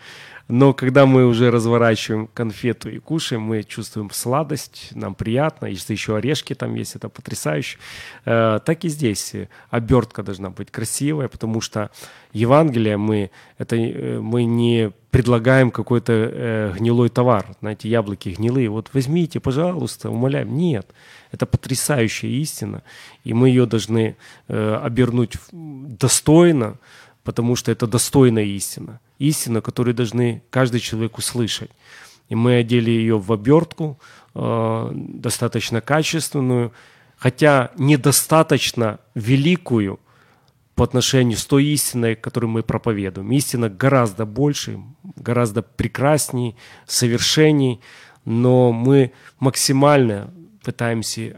Но 0.56 0.72
когда 0.72 1.08
мы 1.08 1.26
уже 1.26 1.50
разворачиваем 1.50 2.28
конфету 2.28 2.88
и 2.88 3.00
кушаем, 3.00 3.42
мы 3.42 3.64
чувствуем 3.64 4.12
сладость, 4.12 4.90
нам 4.92 5.16
приятно. 5.16 5.66
Если 5.66 5.94
еще 5.94 6.16
орешки 6.16 6.54
там 6.54 6.76
есть, 6.76 6.96
это 6.96 7.10
потрясающе. 7.10 7.80
Э, 8.26 8.60
так 8.64 8.86
и 8.86 8.88
здесь 8.90 9.34
обертка 9.72 10.22
должна 10.22 10.52
быть 10.52 10.70
красивая, 10.70 11.28
потому 11.28 11.60
что 11.60 11.90
Евангелие 12.34 12.98
мы, 12.98 13.32
это, 13.58 13.76
э, 13.76 14.20
мы 14.20 14.44
не 14.44 14.92
предлагаем 15.10 15.72
какой-то 15.72 16.14
э, 16.14 16.74
гнилой 16.78 17.10
товар. 17.10 17.48
Знаете, 17.60 17.90
яблоки 17.90 18.30
гнилые. 18.30 18.70
Вот 18.70 18.92
возьмите, 18.94 19.40
пожалуйста, 19.40 20.12
умоляем. 20.12 20.56
Нет, 20.56 20.88
это 21.32 21.48
потрясающая 21.48 22.30
истина, 22.30 22.84
и 23.24 23.34
мы 23.34 23.50
ее 23.50 23.66
должны 23.66 24.16
э, 24.48 24.80
обернуть 24.84 25.38
достойно, 25.52 26.78
потому 27.24 27.56
что 27.56 27.72
это 27.72 27.88
достойная 27.88 28.44
истина. 28.44 29.00
Истина, 29.20 29.62
которую 29.62 29.94
должны 29.94 30.44
каждый 30.50 30.80
человек 30.80 31.18
услышать. 31.18 31.72
И 32.30 32.36
мы 32.36 32.58
одели 32.58 32.92
ее 32.92 33.18
в 33.18 33.32
обертку, 33.32 34.00
э, 34.36 34.92
достаточно 34.94 35.82
качественную, 35.82 36.74
хотя 37.18 37.72
недостаточно 37.78 39.00
великую 39.16 40.00
по 40.76 40.84
отношению 40.84 41.38
с 41.38 41.46
той 41.46 41.66
истиной, 41.66 42.16
которую 42.16 42.50
мы 42.50 42.64
проповедуем. 42.64 43.32
Истина 43.32 43.70
гораздо 43.70 44.26
больше, 44.26 44.80
гораздо 45.16 45.62
прекрасней, 45.62 46.56
совершенней, 46.88 47.80
но 48.26 48.72
мы 48.72 49.12
максимально 49.40 50.34
пытаемся 50.64 51.38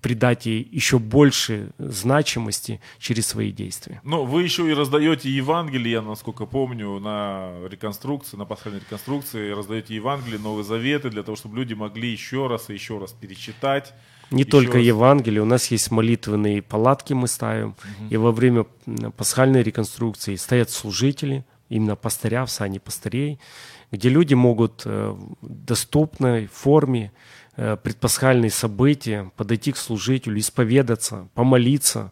придать 0.00 0.46
ей 0.46 0.66
еще 0.70 0.98
больше 0.98 1.70
значимости 1.78 2.80
через 2.98 3.26
свои 3.26 3.52
действия. 3.52 4.00
Но 4.04 4.24
вы 4.24 4.42
еще 4.42 4.68
и 4.68 4.74
раздаете 4.74 5.30
Евангелие, 5.30 6.00
насколько 6.00 6.46
помню, 6.46 6.98
на 6.98 7.52
реконструкции, 7.68 8.36
на 8.36 8.44
пасхальной 8.44 8.80
реконструкции, 8.80 9.50
раздаете 9.50 9.94
Евангелие, 9.94 10.38
Новые 10.38 10.64
Заветы, 10.64 11.10
для 11.10 11.22
того, 11.22 11.36
чтобы 11.36 11.56
люди 11.56 11.74
могли 11.74 12.10
еще 12.10 12.46
раз 12.46 12.70
и 12.70 12.74
еще 12.74 12.98
раз 12.98 13.12
перечитать. 13.12 13.92
Не 14.30 14.42
еще 14.42 14.50
только 14.50 14.74
раз... 14.74 14.84
Евангелие, 14.84 15.42
у 15.42 15.46
нас 15.46 15.66
есть 15.70 15.90
молитвенные 15.90 16.62
палатки 16.62 17.12
мы 17.12 17.28
ставим, 17.28 17.70
угу. 17.70 18.08
и 18.10 18.16
во 18.16 18.32
время 18.32 18.66
пасхальной 19.16 19.62
реконструкции 19.62 20.36
стоят 20.36 20.70
служители, 20.70 21.44
именно 21.68 21.96
пастыря 21.96 22.44
в 22.44 22.50
сане 22.50 22.80
пастырей, 22.80 23.38
где 23.90 24.08
люди 24.08 24.34
могут 24.34 24.82
э, 24.84 25.10
в 25.10 25.36
доступной 25.40 26.46
форме 26.46 27.12
предпасхальные 27.60 28.50
события, 28.50 29.30
подойти 29.36 29.72
к 29.72 29.76
служителю, 29.76 30.38
исповедаться, 30.38 31.28
помолиться, 31.34 32.10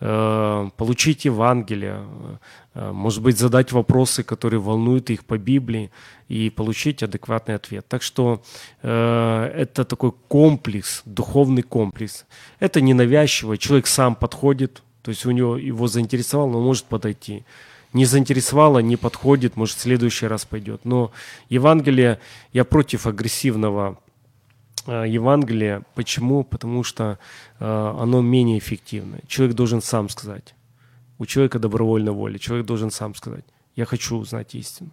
э, 0.00 0.70
получить 0.76 1.24
Евангелие, 1.24 2.00
э, 2.74 2.92
может 2.92 3.22
быть, 3.22 3.38
задать 3.38 3.72
вопросы, 3.72 4.22
которые 4.22 4.60
волнуют 4.60 5.08
их 5.08 5.24
по 5.24 5.38
Библии, 5.38 5.90
и 6.28 6.50
получить 6.50 7.02
адекватный 7.02 7.54
ответ. 7.54 7.86
Так 7.88 8.02
что 8.02 8.42
это 8.80 9.84
такой 9.84 10.12
комплекс, 10.28 11.02
духовный 11.04 11.62
комплекс. 11.62 12.24
Это 12.58 12.80
ненавязчиво, 12.80 13.58
человек 13.58 13.86
сам 13.86 14.14
подходит, 14.14 14.82
то 15.02 15.10
есть 15.10 15.26
у 15.26 15.30
него 15.30 15.58
его 15.58 15.88
заинтересовало, 15.88 16.56
он 16.56 16.64
может 16.64 16.86
подойти. 16.86 17.44
Не 17.92 18.06
заинтересовало, 18.06 18.78
не 18.78 18.96
подходит, 18.96 19.56
может, 19.56 19.76
в 19.76 19.80
следующий 19.80 20.26
раз 20.26 20.46
пойдет. 20.46 20.80
Но 20.84 21.12
Евангелие, 21.50 22.18
я 22.54 22.64
против 22.64 23.06
агрессивного 23.06 23.98
Э, 23.98 24.01
Евангелие. 24.86 25.82
Почему? 25.94 26.44
Потому 26.44 26.82
что 26.82 27.18
э, 27.60 27.94
оно 27.98 28.20
менее 28.20 28.58
эффективно. 28.58 29.18
Человек 29.26 29.56
должен 29.56 29.82
сам 29.82 30.08
сказать. 30.08 30.54
У 31.18 31.26
человека 31.26 31.58
добровольная 31.58 32.12
воля. 32.12 32.38
Человек 32.38 32.66
должен 32.66 32.90
сам 32.90 33.14
сказать. 33.14 33.44
Я 33.76 33.84
хочу 33.84 34.16
узнать 34.16 34.54
истину. 34.54 34.90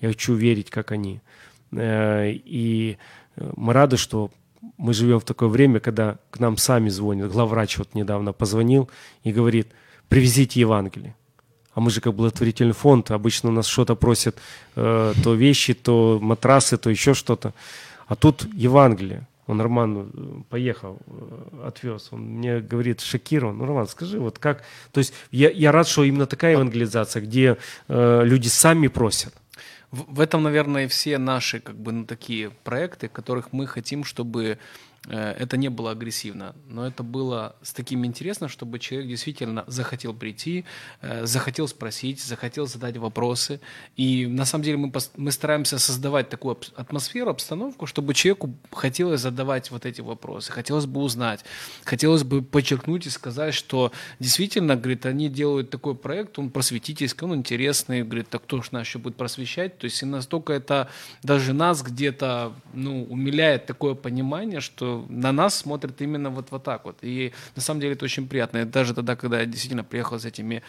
Я 0.00 0.08
хочу 0.08 0.34
верить, 0.34 0.70
как 0.70 0.92
они. 0.92 1.20
Э, 1.72 2.30
и 2.30 2.96
мы 3.56 3.72
рады, 3.72 3.96
что 3.96 4.30
мы 4.78 4.94
живем 4.94 5.20
в 5.20 5.24
такое 5.24 5.48
время, 5.48 5.80
когда 5.80 6.18
к 6.30 6.40
нам 6.40 6.56
сами 6.56 6.88
звонят. 6.88 7.30
Главврач 7.30 7.78
вот 7.78 7.94
недавно 7.94 8.32
позвонил 8.32 8.88
и 9.22 9.32
говорит, 9.32 9.68
привезите 10.08 10.60
Евангелие. 10.60 11.14
А 11.74 11.80
мы 11.80 11.90
же 11.90 12.00
как 12.00 12.14
благотворительный 12.14 12.72
фонд, 12.72 13.10
обычно 13.10 13.50
у 13.50 13.52
нас 13.52 13.66
что-то 13.66 13.96
просят, 13.96 14.38
э, 14.76 15.12
то 15.22 15.34
вещи, 15.34 15.74
то 15.74 16.18
матрасы, 16.22 16.78
то 16.78 16.88
еще 16.88 17.12
что-то. 17.12 17.52
А 18.06 18.16
тут 18.16 18.46
Евангелие. 18.54 19.26
Он 19.46 19.60
Роман 19.60 20.10
э, 20.12 20.42
поехал, 20.48 20.98
э, 21.06 21.66
отвез. 21.66 22.08
Он 22.10 22.20
мне 22.20 22.60
говорит, 22.60 23.00
шокирован. 23.00 23.58
Ну, 23.58 23.66
Роман, 23.66 23.86
скажи, 23.86 24.18
вот 24.18 24.38
как... 24.38 24.64
То 24.92 24.98
есть 24.98 25.14
я, 25.30 25.50
я 25.50 25.70
рад, 25.72 25.86
что 25.86 26.04
именно 26.04 26.26
такая 26.26 26.52
евангелизация, 26.52 27.22
где 27.22 27.56
э, 27.88 28.22
люди 28.24 28.48
сами 28.48 28.88
просят. 28.88 29.34
В, 29.92 30.16
в 30.16 30.20
этом, 30.20 30.42
наверное, 30.42 30.88
все 30.88 31.18
наши 31.18 31.60
как 31.60 31.76
бы, 31.76 31.92
ну, 31.92 32.04
такие 32.04 32.50
проекты, 32.64 33.08
которых 33.08 33.52
мы 33.52 33.66
хотим, 33.68 34.02
чтобы 34.04 34.58
это 35.08 35.56
не 35.56 35.68
было 35.68 35.92
агрессивно, 35.92 36.54
но 36.68 36.86
это 36.86 37.02
было 37.04 37.54
с 37.62 37.72
таким 37.72 38.04
интересным, 38.04 38.48
чтобы 38.48 38.78
человек 38.78 39.08
действительно 39.08 39.64
захотел 39.68 40.12
прийти, 40.12 40.64
э, 41.00 41.26
захотел 41.26 41.68
спросить, 41.68 42.20
захотел 42.20 42.66
задать 42.66 42.96
вопросы. 42.96 43.60
И 43.96 44.26
на 44.26 44.44
самом 44.44 44.64
деле 44.64 44.78
мы, 44.78 44.92
мы 45.16 45.30
стараемся 45.30 45.78
создавать 45.78 46.28
такую 46.28 46.58
атмосферу, 46.74 47.30
обстановку, 47.30 47.86
чтобы 47.86 48.14
человеку 48.14 48.54
хотелось 48.72 49.20
задавать 49.20 49.70
вот 49.70 49.86
эти 49.86 50.00
вопросы, 50.00 50.50
хотелось 50.50 50.86
бы 50.86 51.00
узнать, 51.00 51.44
хотелось 51.84 52.24
бы 52.24 52.42
подчеркнуть 52.42 53.06
и 53.06 53.10
сказать, 53.10 53.54
что 53.54 53.92
действительно, 54.18 54.74
говорит, 54.74 55.06
они 55.06 55.28
делают 55.28 55.70
такой 55.70 55.94
проект, 55.94 56.38
он 56.38 56.50
просветительский, 56.50 57.24
он 57.24 57.36
интересный, 57.36 58.02
говорит, 58.02 58.28
так 58.28 58.42
кто 58.42 58.60
же 58.60 58.70
нас 58.72 58.86
еще 58.86 58.98
будет 58.98 59.16
просвещать? 59.16 59.78
То 59.78 59.84
есть 59.84 60.02
и 60.02 60.06
настолько 60.06 60.52
это 60.52 60.88
даже 61.22 61.52
нас 61.52 61.82
где-то 61.82 62.52
ну, 62.74 63.04
умиляет 63.04 63.66
такое 63.66 63.94
понимание, 63.94 64.60
что 64.60 64.85
на 65.08 65.32
нас 65.32 65.56
смотрят 65.56 66.00
именно 66.00 66.30
вот, 66.30 66.46
вот 66.50 66.62
так 66.62 66.84
вот. 66.84 66.98
И 67.02 67.32
на 67.56 67.62
самом 67.62 67.80
деле 67.80 67.94
это 67.94 68.04
очень 68.04 68.26
приятно. 68.28 68.58
И 68.58 68.64
даже 68.64 68.94
тогда, 68.94 69.16
когда 69.16 69.40
я 69.40 69.46
действительно 69.46 69.84
приехал 69.84 70.18
с 70.18 70.24
этими 70.24 70.62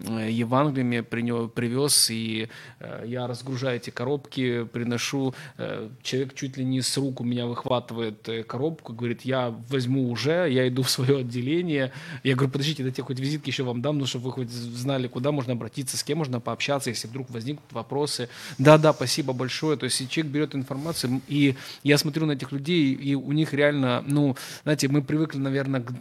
э, 0.00 0.28
Евангелиями 0.30 1.00
принё- 1.00 1.48
привез, 1.48 2.10
и 2.10 2.48
э, 2.80 3.04
я 3.06 3.26
разгружаю 3.26 3.76
эти 3.76 3.90
коробки, 3.90 4.64
приношу, 4.64 5.34
э, 5.58 5.88
человек 6.02 6.34
чуть 6.34 6.56
ли 6.56 6.64
не 6.64 6.80
с 6.82 6.96
рук 6.96 7.20
у 7.20 7.24
меня 7.24 7.46
выхватывает 7.46 8.28
коробку, 8.46 8.92
говорит, 8.92 9.22
я 9.22 9.54
возьму 9.68 10.10
уже, 10.10 10.48
я 10.50 10.68
иду 10.68 10.82
в 10.82 10.90
свое 10.90 11.18
отделение. 11.18 11.92
Я 12.22 12.34
говорю, 12.34 12.52
подождите, 12.52 12.82
дайте 12.82 13.02
хоть 13.02 13.18
визитки 13.20 13.50
еще 13.50 13.62
вам 13.62 13.82
дам, 13.82 13.98
ну, 13.98 14.06
чтобы 14.06 14.26
вы 14.26 14.32
хоть 14.32 14.50
знали, 14.50 15.08
куда 15.08 15.32
можно 15.32 15.52
обратиться, 15.52 15.96
с 15.96 16.02
кем 16.02 16.18
можно 16.18 16.40
пообщаться, 16.40 16.90
если 16.90 17.08
вдруг 17.08 17.30
возникнут 17.30 17.72
вопросы. 17.72 18.28
Да-да, 18.58 18.92
спасибо 18.92 19.32
большое. 19.32 19.76
То 19.76 19.84
есть 19.84 20.08
человек 20.10 20.32
берет 20.32 20.54
информацию, 20.54 21.20
и 21.28 21.54
я 21.82 21.98
смотрю 21.98 22.26
на 22.26 22.32
этих 22.32 22.52
людей, 22.52 22.92
и 22.94 23.14
у 23.14 23.32
них 23.32 23.52
реально, 23.54 23.63
ну, 23.72 24.36
знаете, 24.62 24.88
мы 24.88 25.02
привыкли, 25.02 25.38
наверное, 25.38 25.80
к 25.80 25.92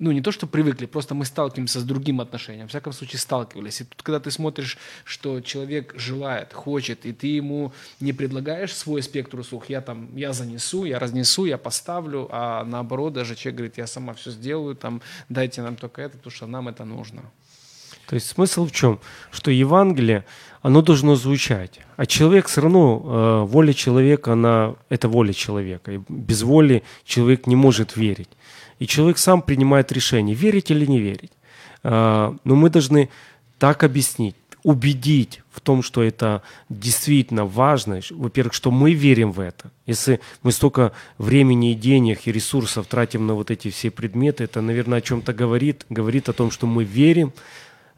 ну, 0.00 0.12
не 0.12 0.22
то, 0.22 0.32
что 0.32 0.46
привыкли, 0.46 0.86
просто 0.86 1.14
мы 1.14 1.26
сталкиваемся 1.26 1.78
с 1.78 1.84
другим 1.84 2.22
отношением. 2.22 2.66
В 2.66 2.70
всяком 2.70 2.94
случае, 2.94 3.18
сталкивались. 3.18 3.82
И 3.82 3.84
тут, 3.84 4.02
когда 4.02 4.18
ты 4.18 4.30
смотришь, 4.30 4.78
что 5.04 5.42
человек 5.42 5.92
желает, 5.94 6.54
хочет, 6.54 7.04
и 7.04 7.12
ты 7.12 7.26
ему 7.26 7.72
не 8.00 8.14
предлагаешь 8.14 8.74
свой 8.74 9.02
спектр 9.02 9.38
услуг, 9.38 9.66
я 9.68 9.82
там, 9.82 10.16
я 10.16 10.32
занесу, 10.32 10.86
я 10.86 10.98
разнесу, 10.98 11.44
я 11.44 11.58
поставлю, 11.58 12.28
а 12.30 12.64
наоборот, 12.64 13.12
даже 13.12 13.36
человек 13.36 13.56
говорит, 13.56 13.78
я 13.78 13.86
сама 13.86 14.14
все 14.14 14.30
сделаю, 14.30 14.74
там, 14.74 15.02
дайте 15.28 15.60
нам 15.60 15.76
только 15.76 16.00
это, 16.00 16.16
потому 16.16 16.34
что 16.34 16.46
нам 16.46 16.68
это 16.68 16.86
нужно. 16.86 17.22
То 18.10 18.16
есть 18.16 18.26
смысл 18.26 18.66
в 18.66 18.72
чем? 18.72 18.98
Что 19.30 19.52
Евангелие, 19.52 20.24
оно 20.62 20.82
должно 20.82 21.14
звучать. 21.14 21.78
А 21.96 22.06
человек 22.06 22.48
все 22.48 22.60
равно, 22.60 23.00
э, 23.04 23.44
воля 23.46 23.72
человека, 23.72 24.32
она, 24.32 24.74
это 24.88 25.08
воля 25.08 25.32
человека. 25.32 25.92
И 25.92 26.00
без 26.08 26.42
воли 26.42 26.82
человек 27.04 27.46
не 27.46 27.54
может 27.54 27.96
верить. 27.96 28.28
И 28.80 28.88
человек 28.88 29.18
сам 29.18 29.42
принимает 29.42 29.92
решение, 29.92 30.34
верить 30.34 30.72
или 30.72 30.86
не 30.86 30.98
верить. 30.98 31.30
Э, 31.84 32.34
но 32.42 32.56
мы 32.56 32.68
должны 32.68 33.10
так 33.60 33.84
объяснить, 33.84 34.34
убедить 34.64 35.42
в 35.52 35.60
том, 35.60 35.80
что 35.80 36.02
это 36.02 36.42
действительно 36.68 37.44
важно. 37.44 38.00
Во-первых, 38.10 38.54
что 38.54 38.72
мы 38.72 38.92
верим 38.92 39.30
в 39.30 39.38
это. 39.38 39.70
Если 39.86 40.18
мы 40.42 40.50
столько 40.50 40.90
времени 41.18 41.70
и 41.70 41.76
денег 41.76 42.26
и 42.26 42.32
ресурсов 42.32 42.88
тратим 42.88 43.28
на 43.28 43.34
вот 43.34 43.52
эти 43.52 43.70
все 43.70 43.92
предметы, 43.92 44.42
это, 44.42 44.60
наверное, 44.60 44.98
о 44.98 45.00
чем-то 45.00 45.32
говорит. 45.32 45.86
Говорит 45.90 46.28
о 46.28 46.32
том, 46.32 46.50
что 46.50 46.66
мы 46.66 46.82
верим 46.82 47.32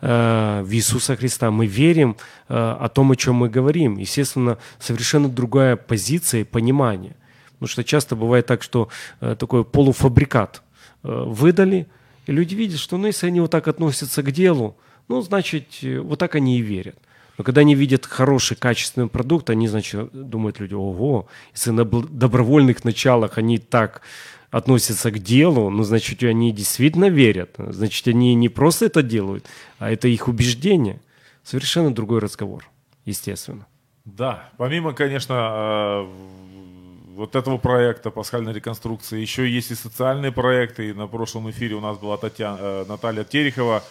в 0.02 0.68
Иисуса 0.72 1.16
Христа, 1.16 1.50
мы 1.50 1.66
верим 1.66 2.16
э, 2.48 2.54
о 2.54 2.88
том, 2.88 3.12
о 3.12 3.16
чем 3.16 3.36
мы 3.36 3.48
говорим. 3.48 3.98
Естественно, 3.98 4.58
совершенно 4.80 5.28
другая 5.28 5.76
позиция 5.76 6.40
и 6.40 6.44
понимание. 6.44 7.14
Потому 7.52 7.68
что 7.68 7.84
часто 7.84 8.16
бывает 8.16 8.46
так, 8.46 8.64
что 8.64 8.88
э, 9.20 9.36
такой 9.38 9.64
полуфабрикат 9.64 10.62
э, 11.04 11.24
выдали, 11.26 11.86
и 12.26 12.32
люди 12.32 12.56
видят, 12.56 12.80
что 12.80 12.96
ну, 12.96 13.06
если 13.06 13.28
они 13.28 13.40
вот 13.40 13.52
так 13.52 13.68
относятся 13.68 14.24
к 14.24 14.32
делу, 14.32 14.76
ну, 15.06 15.22
значит, 15.22 15.68
э, 15.82 16.00
вот 16.00 16.18
так 16.18 16.34
они 16.34 16.58
и 16.58 16.62
верят. 16.62 16.96
Но 17.38 17.44
когда 17.44 17.60
они 17.60 17.76
видят 17.76 18.04
хороший, 18.04 18.56
качественный 18.56 19.08
продукт, 19.08 19.48
они, 19.48 19.68
значит, 19.68 20.10
думают 20.12 20.58
люди, 20.58 20.74
ого, 20.74 21.28
если 21.54 21.70
на 21.70 21.84
добровольных 21.84 22.82
началах 22.82 23.38
они 23.38 23.58
так 23.58 24.02
относятся 24.52 25.10
к 25.10 25.18
делу, 25.18 25.70
ну, 25.70 25.82
значит, 25.82 26.22
они 26.22 26.52
действительно 26.52 27.08
верят. 27.08 27.56
Значит, 27.58 28.06
они 28.06 28.34
не 28.34 28.50
просто 28.50 28.84
это 28.84 29.02
делают, 29.02 29.46
а 29.78 29.90
это 29.90 30.06
их 30.08 30.28
убеждение. 30.28 31.00
Совершенно 31.42 31.92
другой 31.92 32.20
разговор, 32.20 32.68
естественно. 33.06 33.66
Да, 34.04 34.50
помимо, 34.58 34.92
конечно, 34.92 35.34
э, 35.34 36.06
вот 37.14 37.34
этого 37.34 37.56
проекта 37.56 38.10
пасхальной 38.10 38.52
реконструкции, 38.52 39.20
еще 39.20 39.48
есть 39.48 39.70
и 39.70 39.74
социальные 39.74 40.32
проекты. 40.32 40.90
И 40.90 40.92
на 40.92 41.06
прошлом 41.06 41.50
эфире 41.50 41.76
у 41.76 41.80
нас 41.80 41.96
была 41.96 42.18
Татьяна, 42.18 42.58
э, 42.60 42.84
Наталья 42.86 43.24
Терехова, 43.24 43.82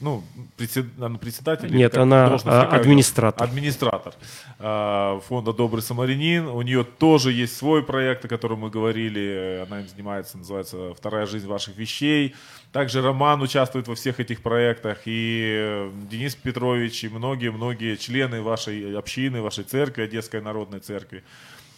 ну, 0.00 0.22
председатель. 0.56 1.74
Нет, 1.74 1.96
она, 1.96 2.38
а, 2.44 2.62
администратор. 2.76 3.46
Администратор 3.46 4.14
э, 4.58 5.20
фонда 5.26 5.52
«Добрый 5.52 5.82
самарянин». 5.82 6.46
У 6.46 6.62
нее 6.62 6.84
тоже 6.84 7.32
есть 7.32 7.56
свой 7.56 7.82
проект, 7.82 8.24
о 8.24 8.28
котором 8.28 8.60
мы 8.60 8.70
говорили. 8.70 9.64
Она 9.66 9.80
им 9.80 9.88
занимается, 9.88 10.38
называется 10.38 10.94
«Вторая 10.94 11.26
жизнь 11.26 11.46
ваших 11.46 11.76
вещей». 11.76 12.34
Также 12.72 13.02
Роман 13.02 13.42
участвует 13.42 13.86
во 13.86 13.94
всех 13.94 14.18
этих 14.18 14.42
проектах. 14.42 15.02
И 15.04 15.54
э, 15.54 15.90
Денис 16.10 16.34
Петрович, 16.34 17.04
и 17.04 17.08
многие-многие 17.08 17.96
члены 17.96 18.42
вашей 18.42 18.96
общины, 18.96 19.42
вашей 19.42 19.64
церкви, 19.64 20.02
Одесской 20.02 20.40
народной 20.40 20.80
церкви. 20.80 21.22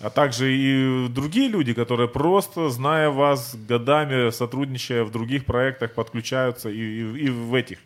А 0.05 0.11
также 0.11 0.55
и 0.55 1.09
другие 1.09 1.48
люди, 1.48 1.72
которые 1.72 2.09
просто, 2.09 2.68
зная 2.68 3.09
вас 3.09 3.57
годами, 3.57 4.28
сотрудничая 4.30 5.02
в 5.02 5.11
других 5.11 5.46
проектах, 5.46 5.92
подключаются 5.94 6.68
и, 6.68 6.76
и- 6.78 7.24
и 7.24 7.30
в 7.30 7.55
этих. 7.55 7.78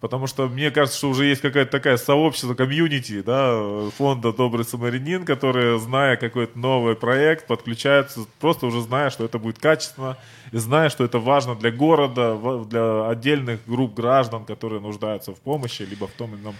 Потому 0.00 0.26
что 0.26 0.48
мне 0.48 0.70
кажется, 0.70 0.96
что 0.96 1.10
уже 1.10 1.26
есть 1.26 1.42
какая-то 1.42 1.70
такая 1.70 1.98
сообщество, 1.98 2.54
комьюнити, 2.54 3.20
да, 3.20 3.90
фонда 3.98 4.32
«Добрый 4.32 4.64
самарянин», 4.64 5.26
которые, 5.26 5.78
зная 5.78 6.16
какой-то 6.16 6.58
новый 6.58 6.96
проект, 6.96 7.46
подключаются, 7.46 8.20
просто 8.40 8.66
уже 8.66 8.80
зная, 8.80 9.10
что 9.10 9.24
это 9.26 9.38
будет 9.38 9.58
качественно, 9.58 10.16
и 10.52 10.56
зная, 10.56 10.88
что 10.88 11.04
это 11.04 11.18
важно 11.18 11.54
для 11.54 11.70
города, 11.70 12.34
для 12.64 13.08
отдельных 13.10 13.60
групп 13.66 13.94
граждан, 13.94 14.46
которые 14.46 14.80
нуждаются 14.80 15.32
в 15.32 15.38
помощи, 15.38 15.82
либо 15.82 16.06
в 16.08 16.12
том 16.12 16.34
или 16.34 16.40
ином 16.40 16.54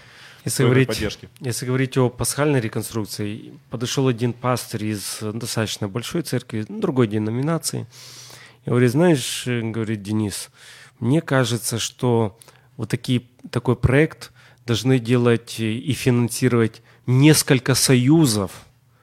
Если 0.45 0.65
говорить, 0.65 0.89
поддержке. 0.89 1.29
если 1.41 1.67
говорить 1.67 1.97
о 1.97 2.11
пасхальной 2.11 2.61
реконструкции, 2.61 3.53
подошел 3.71 4.09
один 4.09 4.33
пастырь 4.33 4.87
из 4.87 5.19
достаточно 5.21 5.89
большой 5.89 6.23
церкви, 6.23 6.67
другой 6.69 7.07
деноминации, 7.07 7.87
и 8.65 8.71
говорит, 8.71 8.91
знаешь, 8.91 9.45
э, 9.47 9.61
говорит 9.61 10.03
Денис, 10.03 10.51
мне 10.99 11.21
кажется, 11.21 11.79
что 11.79 12.39
вот 12.77 12.89
такие, 12.89 13.23
такой 13.51 13.77
проект 13.77 14.33
должны 14.67 14.99
делать 14.99 15.61
и 15.61 15.93
финансировать 15.93 16.83
несколько 17.07 17.75
союзов, 17.75 18.51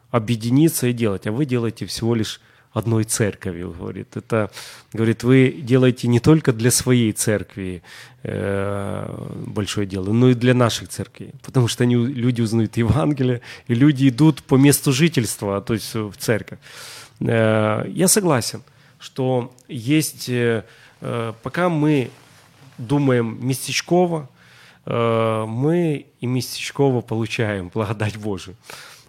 объединиться 0.10 0.88
и 0.88 0.94
делать, 0.94 1.28
а 1.28 1.32
вы 1.32 1.46
делаете 1.46 1.86
всего 1.86 2.16
лишь 2.16 2.42
одной 2.72 3.04
церковью, 3.04 3.72
говорит. 3.78 4.16
Это, 4.16 4.52
говорит, 4.94 5.24
вы 5.24 5.56
делаете 5.62 6.08
не 6.08 6.20
только 6.20 6.54
для 6.54 6.72
своей 6.72 7.12
церкви 7.12 7.82
э, 8.24 9.28
большое 9.48 9.88
дело, 9.88 10.12
но 10.12 10.30
и 10.30 10.34
для 10.36 10.54
наших 10.54 10.90
церквей, 10.90 11.34
потому 11.44 11.68
что 11.68 11.84
они, 11.84 11.96
люди 11.96 12.42
узнают 12.42 12.78
Евангелие, 12.78 13.42
и 13.68 13.74
люди 13.74 14.10
идут 14.10 14.44
по 14.44 14.56
месту 14.56 14.94
жительства, 14.94 15.62
то 15.62 15.74
есть 15.74 15.94
в 15.96 16.14
церковь. 16.18 16.60
Э, 17.22 17.86
я 17.88 18.08
согласен, 18.08 18.62
что 19.00 19.52
есть, 19.68 20.30
э, 20.30 20.64
э, 21.02 21.34
пока 21.42 21.70
мы 21.70 22.12
думаем 22.78 23.40
местечково, 23.42 24.30
э, 24.86 25.46
мы 25.48 26.06
и 26.20 26.26
местечково 26.28 27.02
получаем 27.02 27.70
благодать 27.74 28.18
Божию. 28.18 28.56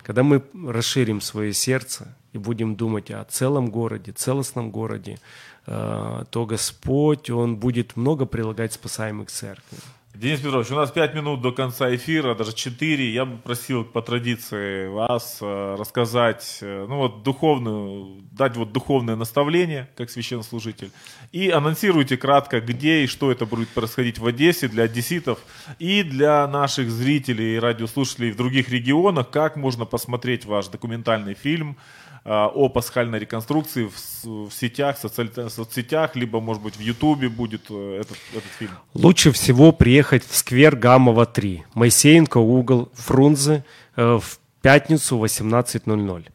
Когда 0.03 0.23
мы 0.23 0.43
расширим 0.67 1.21
свое 1.21 1.53
сердце 1.53 2.15
и 2.33 2.39
будем 2.39 2.77
думать 2.77 3.11
о 3.11 3.25
целом 3.25 3.71
городе, 3.71 4.13
целостном 4.13 4.71
городе, 4.71 5.19
э, 5.67 6.25
то 6.31 6.47
Господь, 6.47 7.31
Он 7.31 7.57
будет 7.57 7.97
много 7.97 8.27
прилагать 8.27 8.73
спасаемых 8.73 9.31
церкви. 9.31 9.79
Денис 10.21 10.41
Петрович, 10.41 10.71
у 10.73 10.75
нас 10.75 10.91
5 10.91 11.15
минут 11.15 11.41
до 11.41 11.53
конца 11.53 11.95
эфира, 11.95 12.35
даже 12.35 12.53
4. 12.53 13.11
Я 13.11 13.25
бы 13.25 13.39
просил 13.39 13.85
по 13.85 14.03
традиции 14.03 14.89
вас 14.89 15.39
э, 15.41 15.77
рассказать, 15.79 16.59
э, 16.61 16.87
ну 16.89 16.97
вот 16.99 17.23
духовную, 17.23 18.21
дать 18.33 18.57
вот 18.57 18.73
духовное 18.73 19.15
наставление, 19.15 19.89
как 19.97 20.11
священнослужитель. 20.11 20.91
И 21.31 21.49
анонсируйте 21.49 22.17
кратко, 22.17 22.61
где 22.61 23.05
и 23.05 23.07
что 23.07 23.31
это 23.31 23.47
будет 23.47 23.69
происходить 23.69 24.19
в 24.19 24.27
Одессе 24.27 24.67
для 24.67 24.85
одесситов 24.85 25.39
и 25.79 26.03
для 26.03 26.47
наших 26.49 26.91
зрителей 26.91 27.55
и 27.55 27.59
радиослушателей 27.59 28.33
в 28.33 28.37
других 28.37 28.69
регионах, 28.69 29.31
как 29.31 29.55
можно 29.55 29.87
посмотреть 29.87 30.45
ваш 30.45 30.67
документальный 30.69 31.35
фильм 31.35 31.77
о 32.25 32.69
пасхальной 32.69 33.19
реконструкции 33.19 33.89
в, 33.89 34.49
в 34.49 34.53
сетях, 34.53 34.99
социаль- 34.99 35.49
соцсетях, 35.51 36.17
либо, 36.17 36.41
может 36.41 36.63
быть, 36.63 36.77
в 36.77 36.81
Ютубе 36.81 37.29
будет 37.29 37.63
э, 37.71 38.01
этот, 38.01 38.19
этот 38.33 38.51
фильм. 38.59 38.73
Лучше 38.95 39.33
всего 39.33 39.73
приехать 39.73 40.25
в 40.27 40.37
сквер 40.37 40.77
Гамова 40.77 41.25
3, 41.27 41.65
Моисеенко, 41.75 42.39
угол 42.39 42.91
Фрунзе 42.95 43.65
э, 43.97 44.19
в 44.21 44.39
пятницу 44.61 45.17
18.00. 45.17 46.27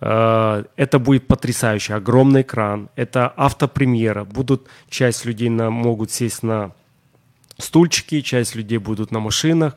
Э, 0.00 0.64
Это 0.76 0.98
будет 0.98 1.26
потрясающе, 1.26 1.94
огромный 1.94 2.42
экран, 2.42 2.90
это 2.96 3.32
автопремьера, 3.36 4.24
будут 4.24 4.66
часть 4.88 5.24
людей 5.24 5.48
на, 5.48 5.70
могут 5.70 6.10
сесть 6.10 6.42
на 6.42 6.72
стульчики, 7.58 8.20
часть 8.20 8.54
людей 8.54 8.78
будут 8.78 9.10
на 9.10 9.20
машинах. 9.20 9.76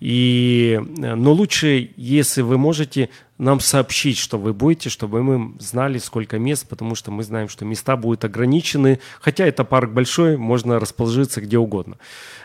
И, 0.00 0.80
э, 0.80 1.14
но 1.14 1.32
лучше, 1.32 1.90
если 1.96 2.42
вы 2.42 2.58
можете, 2.58 3.10
нам 3.40 3.60
сообщить, 3.60 4.18
что 4.18 4.38
вы 4.38 4.52
будете, 4.52 4.90
чтобы 4.90 5.22
мы 5.22 5.58
знали, 5.58 5.98
сколько 5.98 6.38
мест, 6.38 6.68
потому 6.68 6.94
что 6.94 7.10
мы 7.10 7.22
знаем, 7.22 7.48
что 7.48 7.64
места 7.64 7.96
будут 7.96 8.24
ограничены. 8.24 9.00
Хотя 9.20 9.46
это 9.46 9.64
парк 9.64 9.90
большой, 9.90 10.36
можно 10.36 10.78
расположиться 10.78 11.40
где 11.40 11.56
угодно. 11.58 11.96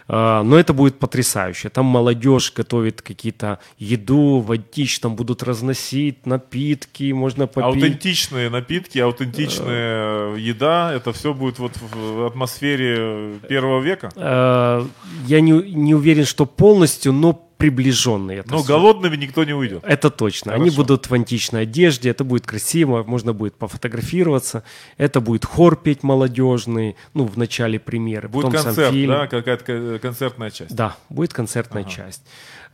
А, 0.07 0.43
Но 0.43 0.57
это 0.57 0.73
будет 0.73 0.97
потрясающе. 0.97 1.69
Там 1.69 1.85
молодежь 1.85 2.53
готовит 2.55 3.01
какие-то 3.01 3.59
еду, 3.77 4.39
водичь, 4.39 4.99
там 4.99 5.15
будут 5.15 5.43
разносить 5.43 6.25
напитки, 6.25 7.11
можно 7.11 7.47
попить. 7.47 7.83
Аутентичные 7.83 8.49
напитки, 8.49 8.99
аутентичная 8.99 10.35
еда, 10.35 10.93
это 10.93 11.11
все 11.11 11.33
будет 11.33 11.59
вот 11.59 11.73
в 11.77 12.25
атмосфере 12.25 13.39
первого 13.49 13.81
века. 13.81 14.11
Э, 14.15 14.85
Я 15.27 15.41
не, 15.41 15.51
не 15.51 15.93
уверен, 15.93 16.25
что 16.25 16.45
полностью, 16.45 17.11
но 17.11 17.44
приближенный. 17.57 18.35
Это 18.37 18.51
Но 18.51 18.57
всё. 18.59 18.67
голодными 18.67 19.15
никто 19.15 19.43
не 19.43 19.53
уйдет. 19.53 19.83
Это 19.85 20.09
точно. 20.09 20.53
Они 20.53 20.65
Хорошо. 20.69 20.77
будут 20.83 21.09
в 21.09 21.13
античной 21.13 21.61
одежде, 21.63 22.09
это 22.09 22.23
будет 22.23 22.45
красиво, 22.45 23.03
можно 23.03 23.33
будет 23.33 23.55
пофотографироваться. 23.55 24.63
Это 24.97 25.21
будет 25.21 25.45
хор 25.45 25.75
петь 25.75 26.03
молодежный, 26.03 26.95
ну, 27.13 27.25
в 27.25 27.37
начале 27.37 27.79
премьеры. 27.79 28.27
Будет 28.29 28.45
потом 28.45 28.57
сам 28.59 28.65
концерт, 28.65 28.91
фильм. 28.93 29.11
да, 29.11 29.27
какая-то 29.27 29.63
ко- 29.63 29.99
концертная 29.99 30.49
часть. 30.51 30.75
Да, 30.75 30.95
будет 31.09 31.33
концертная 31.33 31.83
часть. 31.83 32.23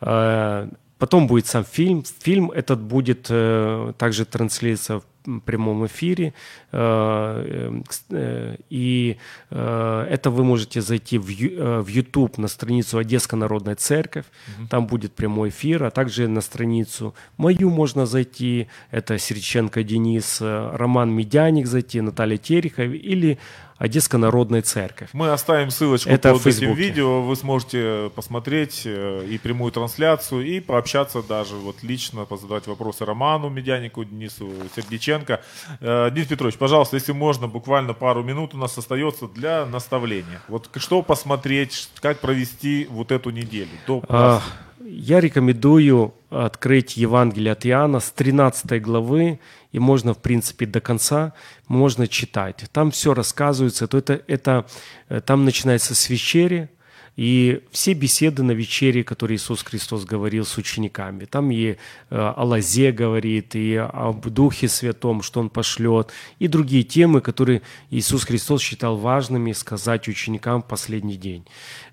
Э, 0.02 0.68
Потом 0.98 1.26
будет 1.26 1.48
сам 1.48 1.66
фильм. 1.66 2.04
Фильм 2.20 2.52
этот 2.52 2.80
будет 2.80 3.26
э, 3.30 3.94
также 3.98 4.24
транслироваться 4.24 5.00
в 5.00 5.04
прямом 5.46 5.86
эфире. 5.86 6.34
Э, 6.72 7.44
э, 7.48 7.82
кс- 7.88 8.04
э, 8.12 8.56
И 8.70 9.18
э, 9.50 10.08
это 10.10 10.30
вы 10.32 10.44
можете 10.44 10.82
зайти 10.82 11.18
в 11.18 11.88
YouTube 11.88 12.38
на 12.38 12.48
страницу 12.48 12.98
Одесская 12.98 13.40
народная 13.40 13.76
церковь. 13.76 14.26
Там 14.70 14.88
будет 14.88 15.14
прямой 15.14 15.50
эфир, 15.50 15.84
а 15.84 15.90
также 15.92 16.28
на 16.28 16.42
страницу 16.42 17.14
мою 17.38 17.70
можно 17.70 18.06
зайти. 18.06 18.68
Это 18.92 19.18
Серченко 19.18 19.84
Денис, 19.84 20.42
Роман 20.42 21.12
Медяник 21.12 21.68
зайти, 21.68 22.02
Наталья 22.02 22.38
Терехова 22.38 22.86
или 22.86 23.38
Одесская 23.82 24.22
народная 24.22 24.62
церковь. 24.62 25.10
Мы 25.12 25.32
оставим 25.32 25.72
ссылочку 25.72 26.08
Это 26.08 26.34
под 26.34 26.46
этим 26.46 26.72
видео. 26.76 27.24
Вы 27.24 27.36
сможете 27.36 28.12
посмотреть 28.14 28.84
э, 28.86 29.26
и 29.28 29.40
прямую 29.40 29.72
трансляцию, 29.72 30.46
и 30.46 30.60
пообщаться 30.60 31.24
даже 31.24 31.56
вот 31.56 31.82
лично, 31.82 32.26
позадавать 32.26 32.68
вопросы 32.68 33.06
Роману 33.06 33.50
Медянику, 33.50 34.04
Денису 34.04 34.52
Сердиченко. 34.76 35.42
Э, 35.80 36.12
Денис 36.12 36.28
Петрович, 36.28 36.58
пожалуйста, 36.58 36.96
если 36.98 37.12
можно, 37.12 37.48
буквально 37.48 37.96
пару 37.96 38.22
минут 38.22 38.54
у 38.54 38.58
нас 38.58 38.78
остается 38.78 39.28
для 39.28 39.66
наставления. 39.66 40.44
Вот 40.48 40.70
что 40.76 41.02
посмотреть, 41.02 41.90
как 42.02 42.20
провести 42.20 42.86
вот 42.88 43.12
эту 43.12 43.32
неделю 43.32 43.72
до 43.88 44.04
А, 44.10 44.42
Я 44.86 45.20
рекомендую 45.22 46.14
открыть 46.30 46.98
Евангелие 46.98 47.54
от 47.54 47.66
Иоанна 47.66 48.00
с 48.00 48.12
13 48.12 48.80
главы, 48.80 49.40
и 49.72 49.80
можно, 49.80 50.14
в 50.14 50.18
принципе, 50.18 50.66
до 50.66 50.82
конца, 50.82 51.34
можно 51.68 52.08
читать. 52.08 52.66
Там 52.72 52.92
все 52.92 53.14
рассказывается, 53.14 53.88
то 53.88 53.98
это, 53.98 54.22
это, 54.28 54.66
э, 55.10 55.22
там 55.22 55.46
начинается 55.46 55.96
с 55.96 56.10
вечери, 56.10 56.70
и 57.18 57.62
все 57.72 57.93
беседы 57.93 58.43
на 58.43 58.51
вечере, 58.51 59.03
которые 59.03 59.36
Иисус 59.36 59.64
Христос 59.64 60.05
говорил 60.05 60.45
с 60.45 60.57
учениками. 60.57 61.26
Там 61.26 61.51
и 61.51 61.72
э, 61.72 61.76
о 62.09 62.43
лозе 62.43 62.91
говорит, 62.91 63.55
и 63.55 63.76
об 63.76 64.28
Духе 64.30 64.68
Святом, 64.68 65.22
что 65.22 65.39
Он 65.39 65.49
пошлет, 65.49 66.12
и 66.39 66.47
другие 66.47 66.84
темы, 66.84 67.22
которые 67.22 67.62
Иисус 67.89 68.24
Христос 68.24 68.62
считал 68.62 68.97
важными 68.97 69.51
сказать 69.51 70.07
ученикам 70.07 70.62
в 70.62 70.68
последний 70.68 71.18
день. 71.18 71.45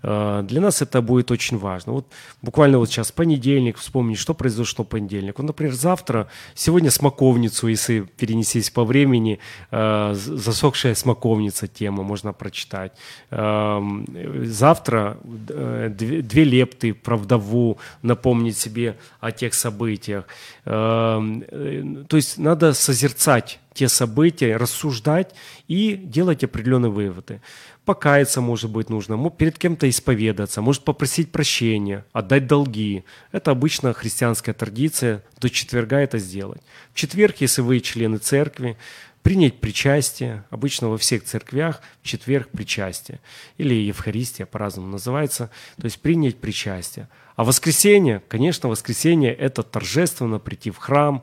Э, 0.02 0.42
Для 0.46 0.60
нас 0.60 0.82
это 0.82 1.02
будет 1.02 1.30
очень 1.30 1.58
важно. 1.58 1.92
Вот 1.92 2.06
буквально 2.42 2.78
вот 2.78 2.88
сейчас 2.88 3.10
понедельник, 3.10 3.76
вспомнить, 3.76 4.18
что 4.18 4.34
произошло 4.34 4.84
в 4.84 4.88
понедельник. 4.88 5.38
Вот, 5.38 5.46
например, 5.46 5.74
завтра, 5.74 6.28
сегодня 6.54 6.90
смоковницу, 6.90 7.66
если 7.66 8.00
перенестись 8.16 8.70
по 8.70 8.84
времени, 8.84 9.40
э, 9.70 10.14
засохшая 10.14 10.94
смоковница 10.94 11.66
тема 11.66 12.02
можно 12.02 12.32
прочитать. 12.32 12.92
Эм, 13.30 14.06
Завтра 14.44 15.07
две, 15.22 16.22
две 16.22 16.44
лепты 16.44 16.94
про 16.94 17.16
вдову, 17.16 17.78
напомнить 18.02 18.56
себе 18.56 18.96
о 19.20 19.32
тех 19.32 19.54
событиях. 19.54 20.24
Эм, 20.64 21.44
э, 21.48 22.04
То 22.08 22.16
есть 22.16 22.38
надо 22.38 22.72
созерцать 22.74 23.60
те 23.74 23.88
события, 23.88 24.56
рассуждать 24.56 25.34
и 25.68 25.94
делать 25.94 26.42
определенные 26.42 26.90
выводы. 26.90 27.40
Покаяться, 27.84 28.40
может 28.40 28.70
быть, 28.70 28.90
нужно, 28.90 29.30
перед 29.30 29.56
кем-то 29.56 29.88
исповедаться, 29.88 30.60
может 30.60 30.84
попросить 30.84 31.30
прощения, 31.30 32.04
отдать 32.12 32.46
долги. 32.46 33.04
Это 33.32 33.52
обычно 33.52 33.94
христианская 33.94 34.52
традиция, 34.52 35.22
до 35.40 35.48
четверга 35.48 36.00
это 36.00 36.18
сделать. 36.18 36.60
В 36.92 36.96
четверг, 36.96 37.36
если 37.38 37.62
вы 37.62 37.80
члены 37.80 38.18
церкви, 38.18 38.76
принять 39.22 39.60
причастие. 39.60 40.44
Обычно 40.50 40.88
во 40.88 40.98
всех 40.98 41.24
церквях 41.24 41.80
в 42.02 42.06
четверг 42.06 42.48
причастие. 42.50 43.20
Или 43.56 43.74
Евхаристия, 43.74 44.46
по-разному 44.46 44.88
называется. 44.88 45.50
То 45.76 45.84
есть 45.84 46.00
принять 46.00 46.38
причастие. 46.38 47.08
А 47.36 47.44
воскресенье, 47.44 48.22
конечно, 48.28 48.68
воскресенье– 48.68 49.32
это 49.34 49.62
торжественно 49.62 50.38
прийти 50.38 50.70
в 50.70 50.78
храм, 50.78 51.22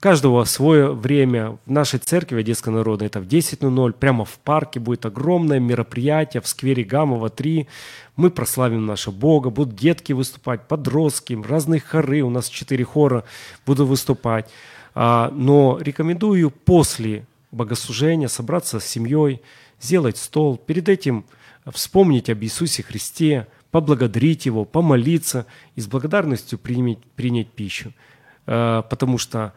каждого 0.00 0.44
свое 0.44 0.92
время. 0.92 1.58
В 1.66 1.70
нашей 1.70 1.98
церкви 1.98 2.40
Одесской 2.40 2.72
народной 2.72 3.06
это 3.06 3.20
в 3.20 3.24
10.00. 3.24 3.92
Прямо 3.92 4.24
в 4.24 4.38
парке 4.38 4.80
будет 4.80 5.06
огромное 5.06 5.60
мероприятие 5.60 6.40
в 6.40 6.48
сквере 6.48 6.84
Гамова 6.84 7.30
3. 7.30 7.66
Мы 8.16 8.30
прославим 8.30 8.86
нашего 8.86 9.14
Бога. 9.14 9.50
Будут 9.50 9.76
детки 9.76 10.12
выступать, 10.12 10.68
подростки, 10.68 11.38
разные 11.46 11.80
хоры. 11.80 12.22
У 12.22 12.30
нас 12.30 12.48
четыре 12.48 12.84
хора 12.84 13.24
будут 13.66 13.88
выступать. 13.88 14.50
А, 14.94 15.30
Но 15.34 15.78
рекомендую 15.80 16.50
после 16.50 17.26
богослужения 17.50 18.28
собраться 18.28 18.80
с 18.80 18.86
семьей, 18.86 19.40
сделать 19.80 20.16
стол. 20.16 20.56
Перед 20.56 20.88
этим 20.88 21.24
вспомнить 21.66 22.30
об 22.30 22.42
Иисусе 22.42 22.82
Христе, 22.82 23.46
поблагодарить 23.70 24.46
Его, 24.46 24.64
помолиться 24.64 25.46
и 25.74 25.80
с 25.80 25.86
благодарностью 25.86 26.58
принять, 26.58 27.02
принять 27.16 27.50
пищу. 27.50 27.92
Э, 28.46 28.82
Потому 28.88 29.18
что 29.18 29.52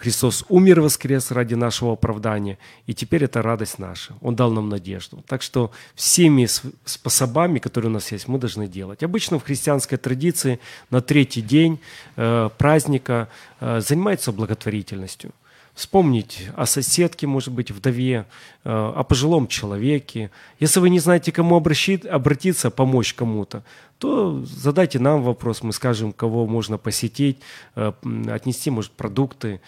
Христос 0.00 0.46
умер 0.48 0.78
и 0.78 0.80
воскрес 0.80 1.30
ради 1.30 1.52
нашего 1.52 1.92
оправдания, 1.92 2.56
и 2.86 2.94
теперь 2.94 3.24
это 3.24 3.42
радость 3.42 3.78
наша. 3.78 4.14
Он 4.22 4.34
дал 4.34 4.50
нам 4.50 4.70
надежду. 4.70 5.22
Так 5.26 5.42
что 5.42 5.72
всеми 5.94 6.48
способами, 6.86 7.58
которые 7.58 7.90
у 7.90 7.92
нас 7.92 8.10
есть, 8.10 8.26
мы 8.26 8.38
должны 8.38 8.66
делать. 8.66 9.02
Обычно 9.02 9.38
в 9.38 9.44
христианской 9.44 9.98
традиции 9.98 10.58
на 10.88 11.02
третий 11.02 11.42
день 11.42 11.80
э, 12.16 12.48
праздника 12.56 13.28
э, 13.60 13.82
занимается 13.86 14.32
благотворительностью. 14.32 15.32
Вспомнить 15.74 16.48
о 16.56 16.66
соседке, 16.66 17.26
может 17.26 17.52
быть, 17.52 17.70
вдове, 17.70 18.24
э, 18.64 18.70
о 18.70 19.04
пожилом 19.04 19.48
человеке. 19.48 20.30
Если 20.60 20.80
вы 20.80 20.88
не 20.88 20.98
знаете, 20.98 21.30
кому 21.30 21.56
обращи- 21.58 22.08
обратиться, 22.08 22.70
помочь 22.70 23.12
кому-то, 23.12 23.62
то 23.98 24.42
задайте 24.46 24.98
нам 24.98 25.22
вопрос, 25.22 25.62
мы 25.62 25.74
скажем, 25.74 26.12
кого 26.12 26.46
можно 26.46 26.78
посетить, 26.78 27.38
э, 27.76 27.92
отнести, 28.30 28.70
может, 28.70 28.92
продукты. 28.92 29.60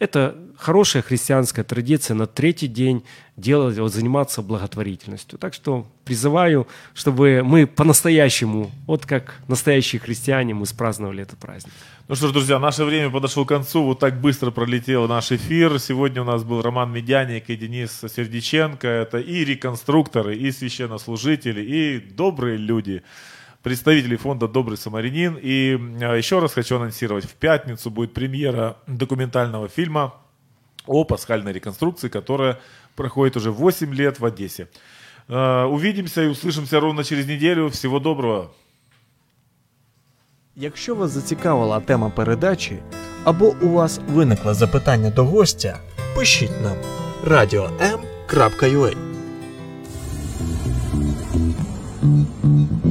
Это 0.00 0.34
хорошая 0.56 1.02
христианская 1.02 1.62
традиция 1.62 2.14
на 2.14 2.26
третий 2.26 2.68
день 2.68 3.04
делать, 3.36 3.76
вот, 3.78 3.92
заниматься 3.92 4.40
благотворительностью. 4.40 5.38
Так 5.38 5.52
что 5.52 5.86
призываю, 6.06 6.66
чтобы 6.94 7.42
мы 7.44 7.66
по-настоящему, 7.66 8.70
вот 8.86 9.04
как 9.04 9.42
настоящие 9.46 10.00
христиане, 10.00 10.54
мы 10.54 10.64
спраздновали 10.64 11.22
этот 11.22 11.38
праздник. 11.38 11.74
Ну 12.08 12.14
что 12.14 12.28
ж, 12.28 12.32
друзья, 12.32 12.58
наше 12.58 12.84
время 12.84 13.10
подошло 13.10 13.44
к 13.44 13.48
концу. 13.48 13.84
Вот 13.84 13.98
так 13.98 14.18
быстро 14.22 14.50
пролетел 14.50 15.06
наш 15.06 15.32
эфир. 15.32 15.78
Сегодня 15.78 16.22
у 16.22 16.24
нас 16.24 16.44
был 16.44 16.62
Роман 16.62 16.90
Медяник 16.90 17.50
и 17.50 17.56
Денис 17.56 18.00
Сердиченко. 18.00 18.88
Это 18.88 19.18
и 19.18 19.44
реконструкторы, 19.44 20.34
и 20.34 20.50
священнослужители, 20.50 21.60
и 21.60 22.00
добрые 22.00 22.56
люди 22.56 23.02
Представители 23.61 24.15
фонда 24.15 24.47
«Добрый 24.47 24.77
самарянин». 24.77 25.39
И 25.41 25.77
э, 26.01 26.17
еще 26.17 26.39
раз 26.39 26.53
хочу 26.53 26.75
анонсировать. 26.75 27.25
В 27.25 27.33
пятницу 27.33 27.89
будет 27.89 28.13
премьера 28.13 28.75
документального 28.87 29.67
фильма 29.67 30.13
о 30.87 31.03
пасхальной 31.03 31.53
реконструкции, 31.53 32.09
которая 32.09 32.59
проходит 32.95 33.37
уже 33.37 33.51
8 33.51 33.93
лет 33.93 34.19
в 34.19 34.25
Одессе. 34.25 34.67
Э, 35.27 35.63
Увидимся 35.63 36.23
и 36.23 36.27
услышимся 36.27 36.79
ровно 36.79 37.03
через 37.03 37.27
неделю. 37.27 37.69
Всего 37.69 37.99
доброго. 37.99 38.51
Якщо 40.55 40.95
вас 40.95 41.11
зацікавила 41.11 41.79
тема 41.79 42.09
передачі, 42.09 42.77
або 43.23 43.55
у 43.61 43.69
вас 43.69 43.99
виникло 44.07 44.53
запитання 44.53 45.09
до 45.09 45.25
гостя, 45.25 45.79
пишіть 46.15 46.61
нам 46.63 46.77
radio.m.ua 47.25 49.08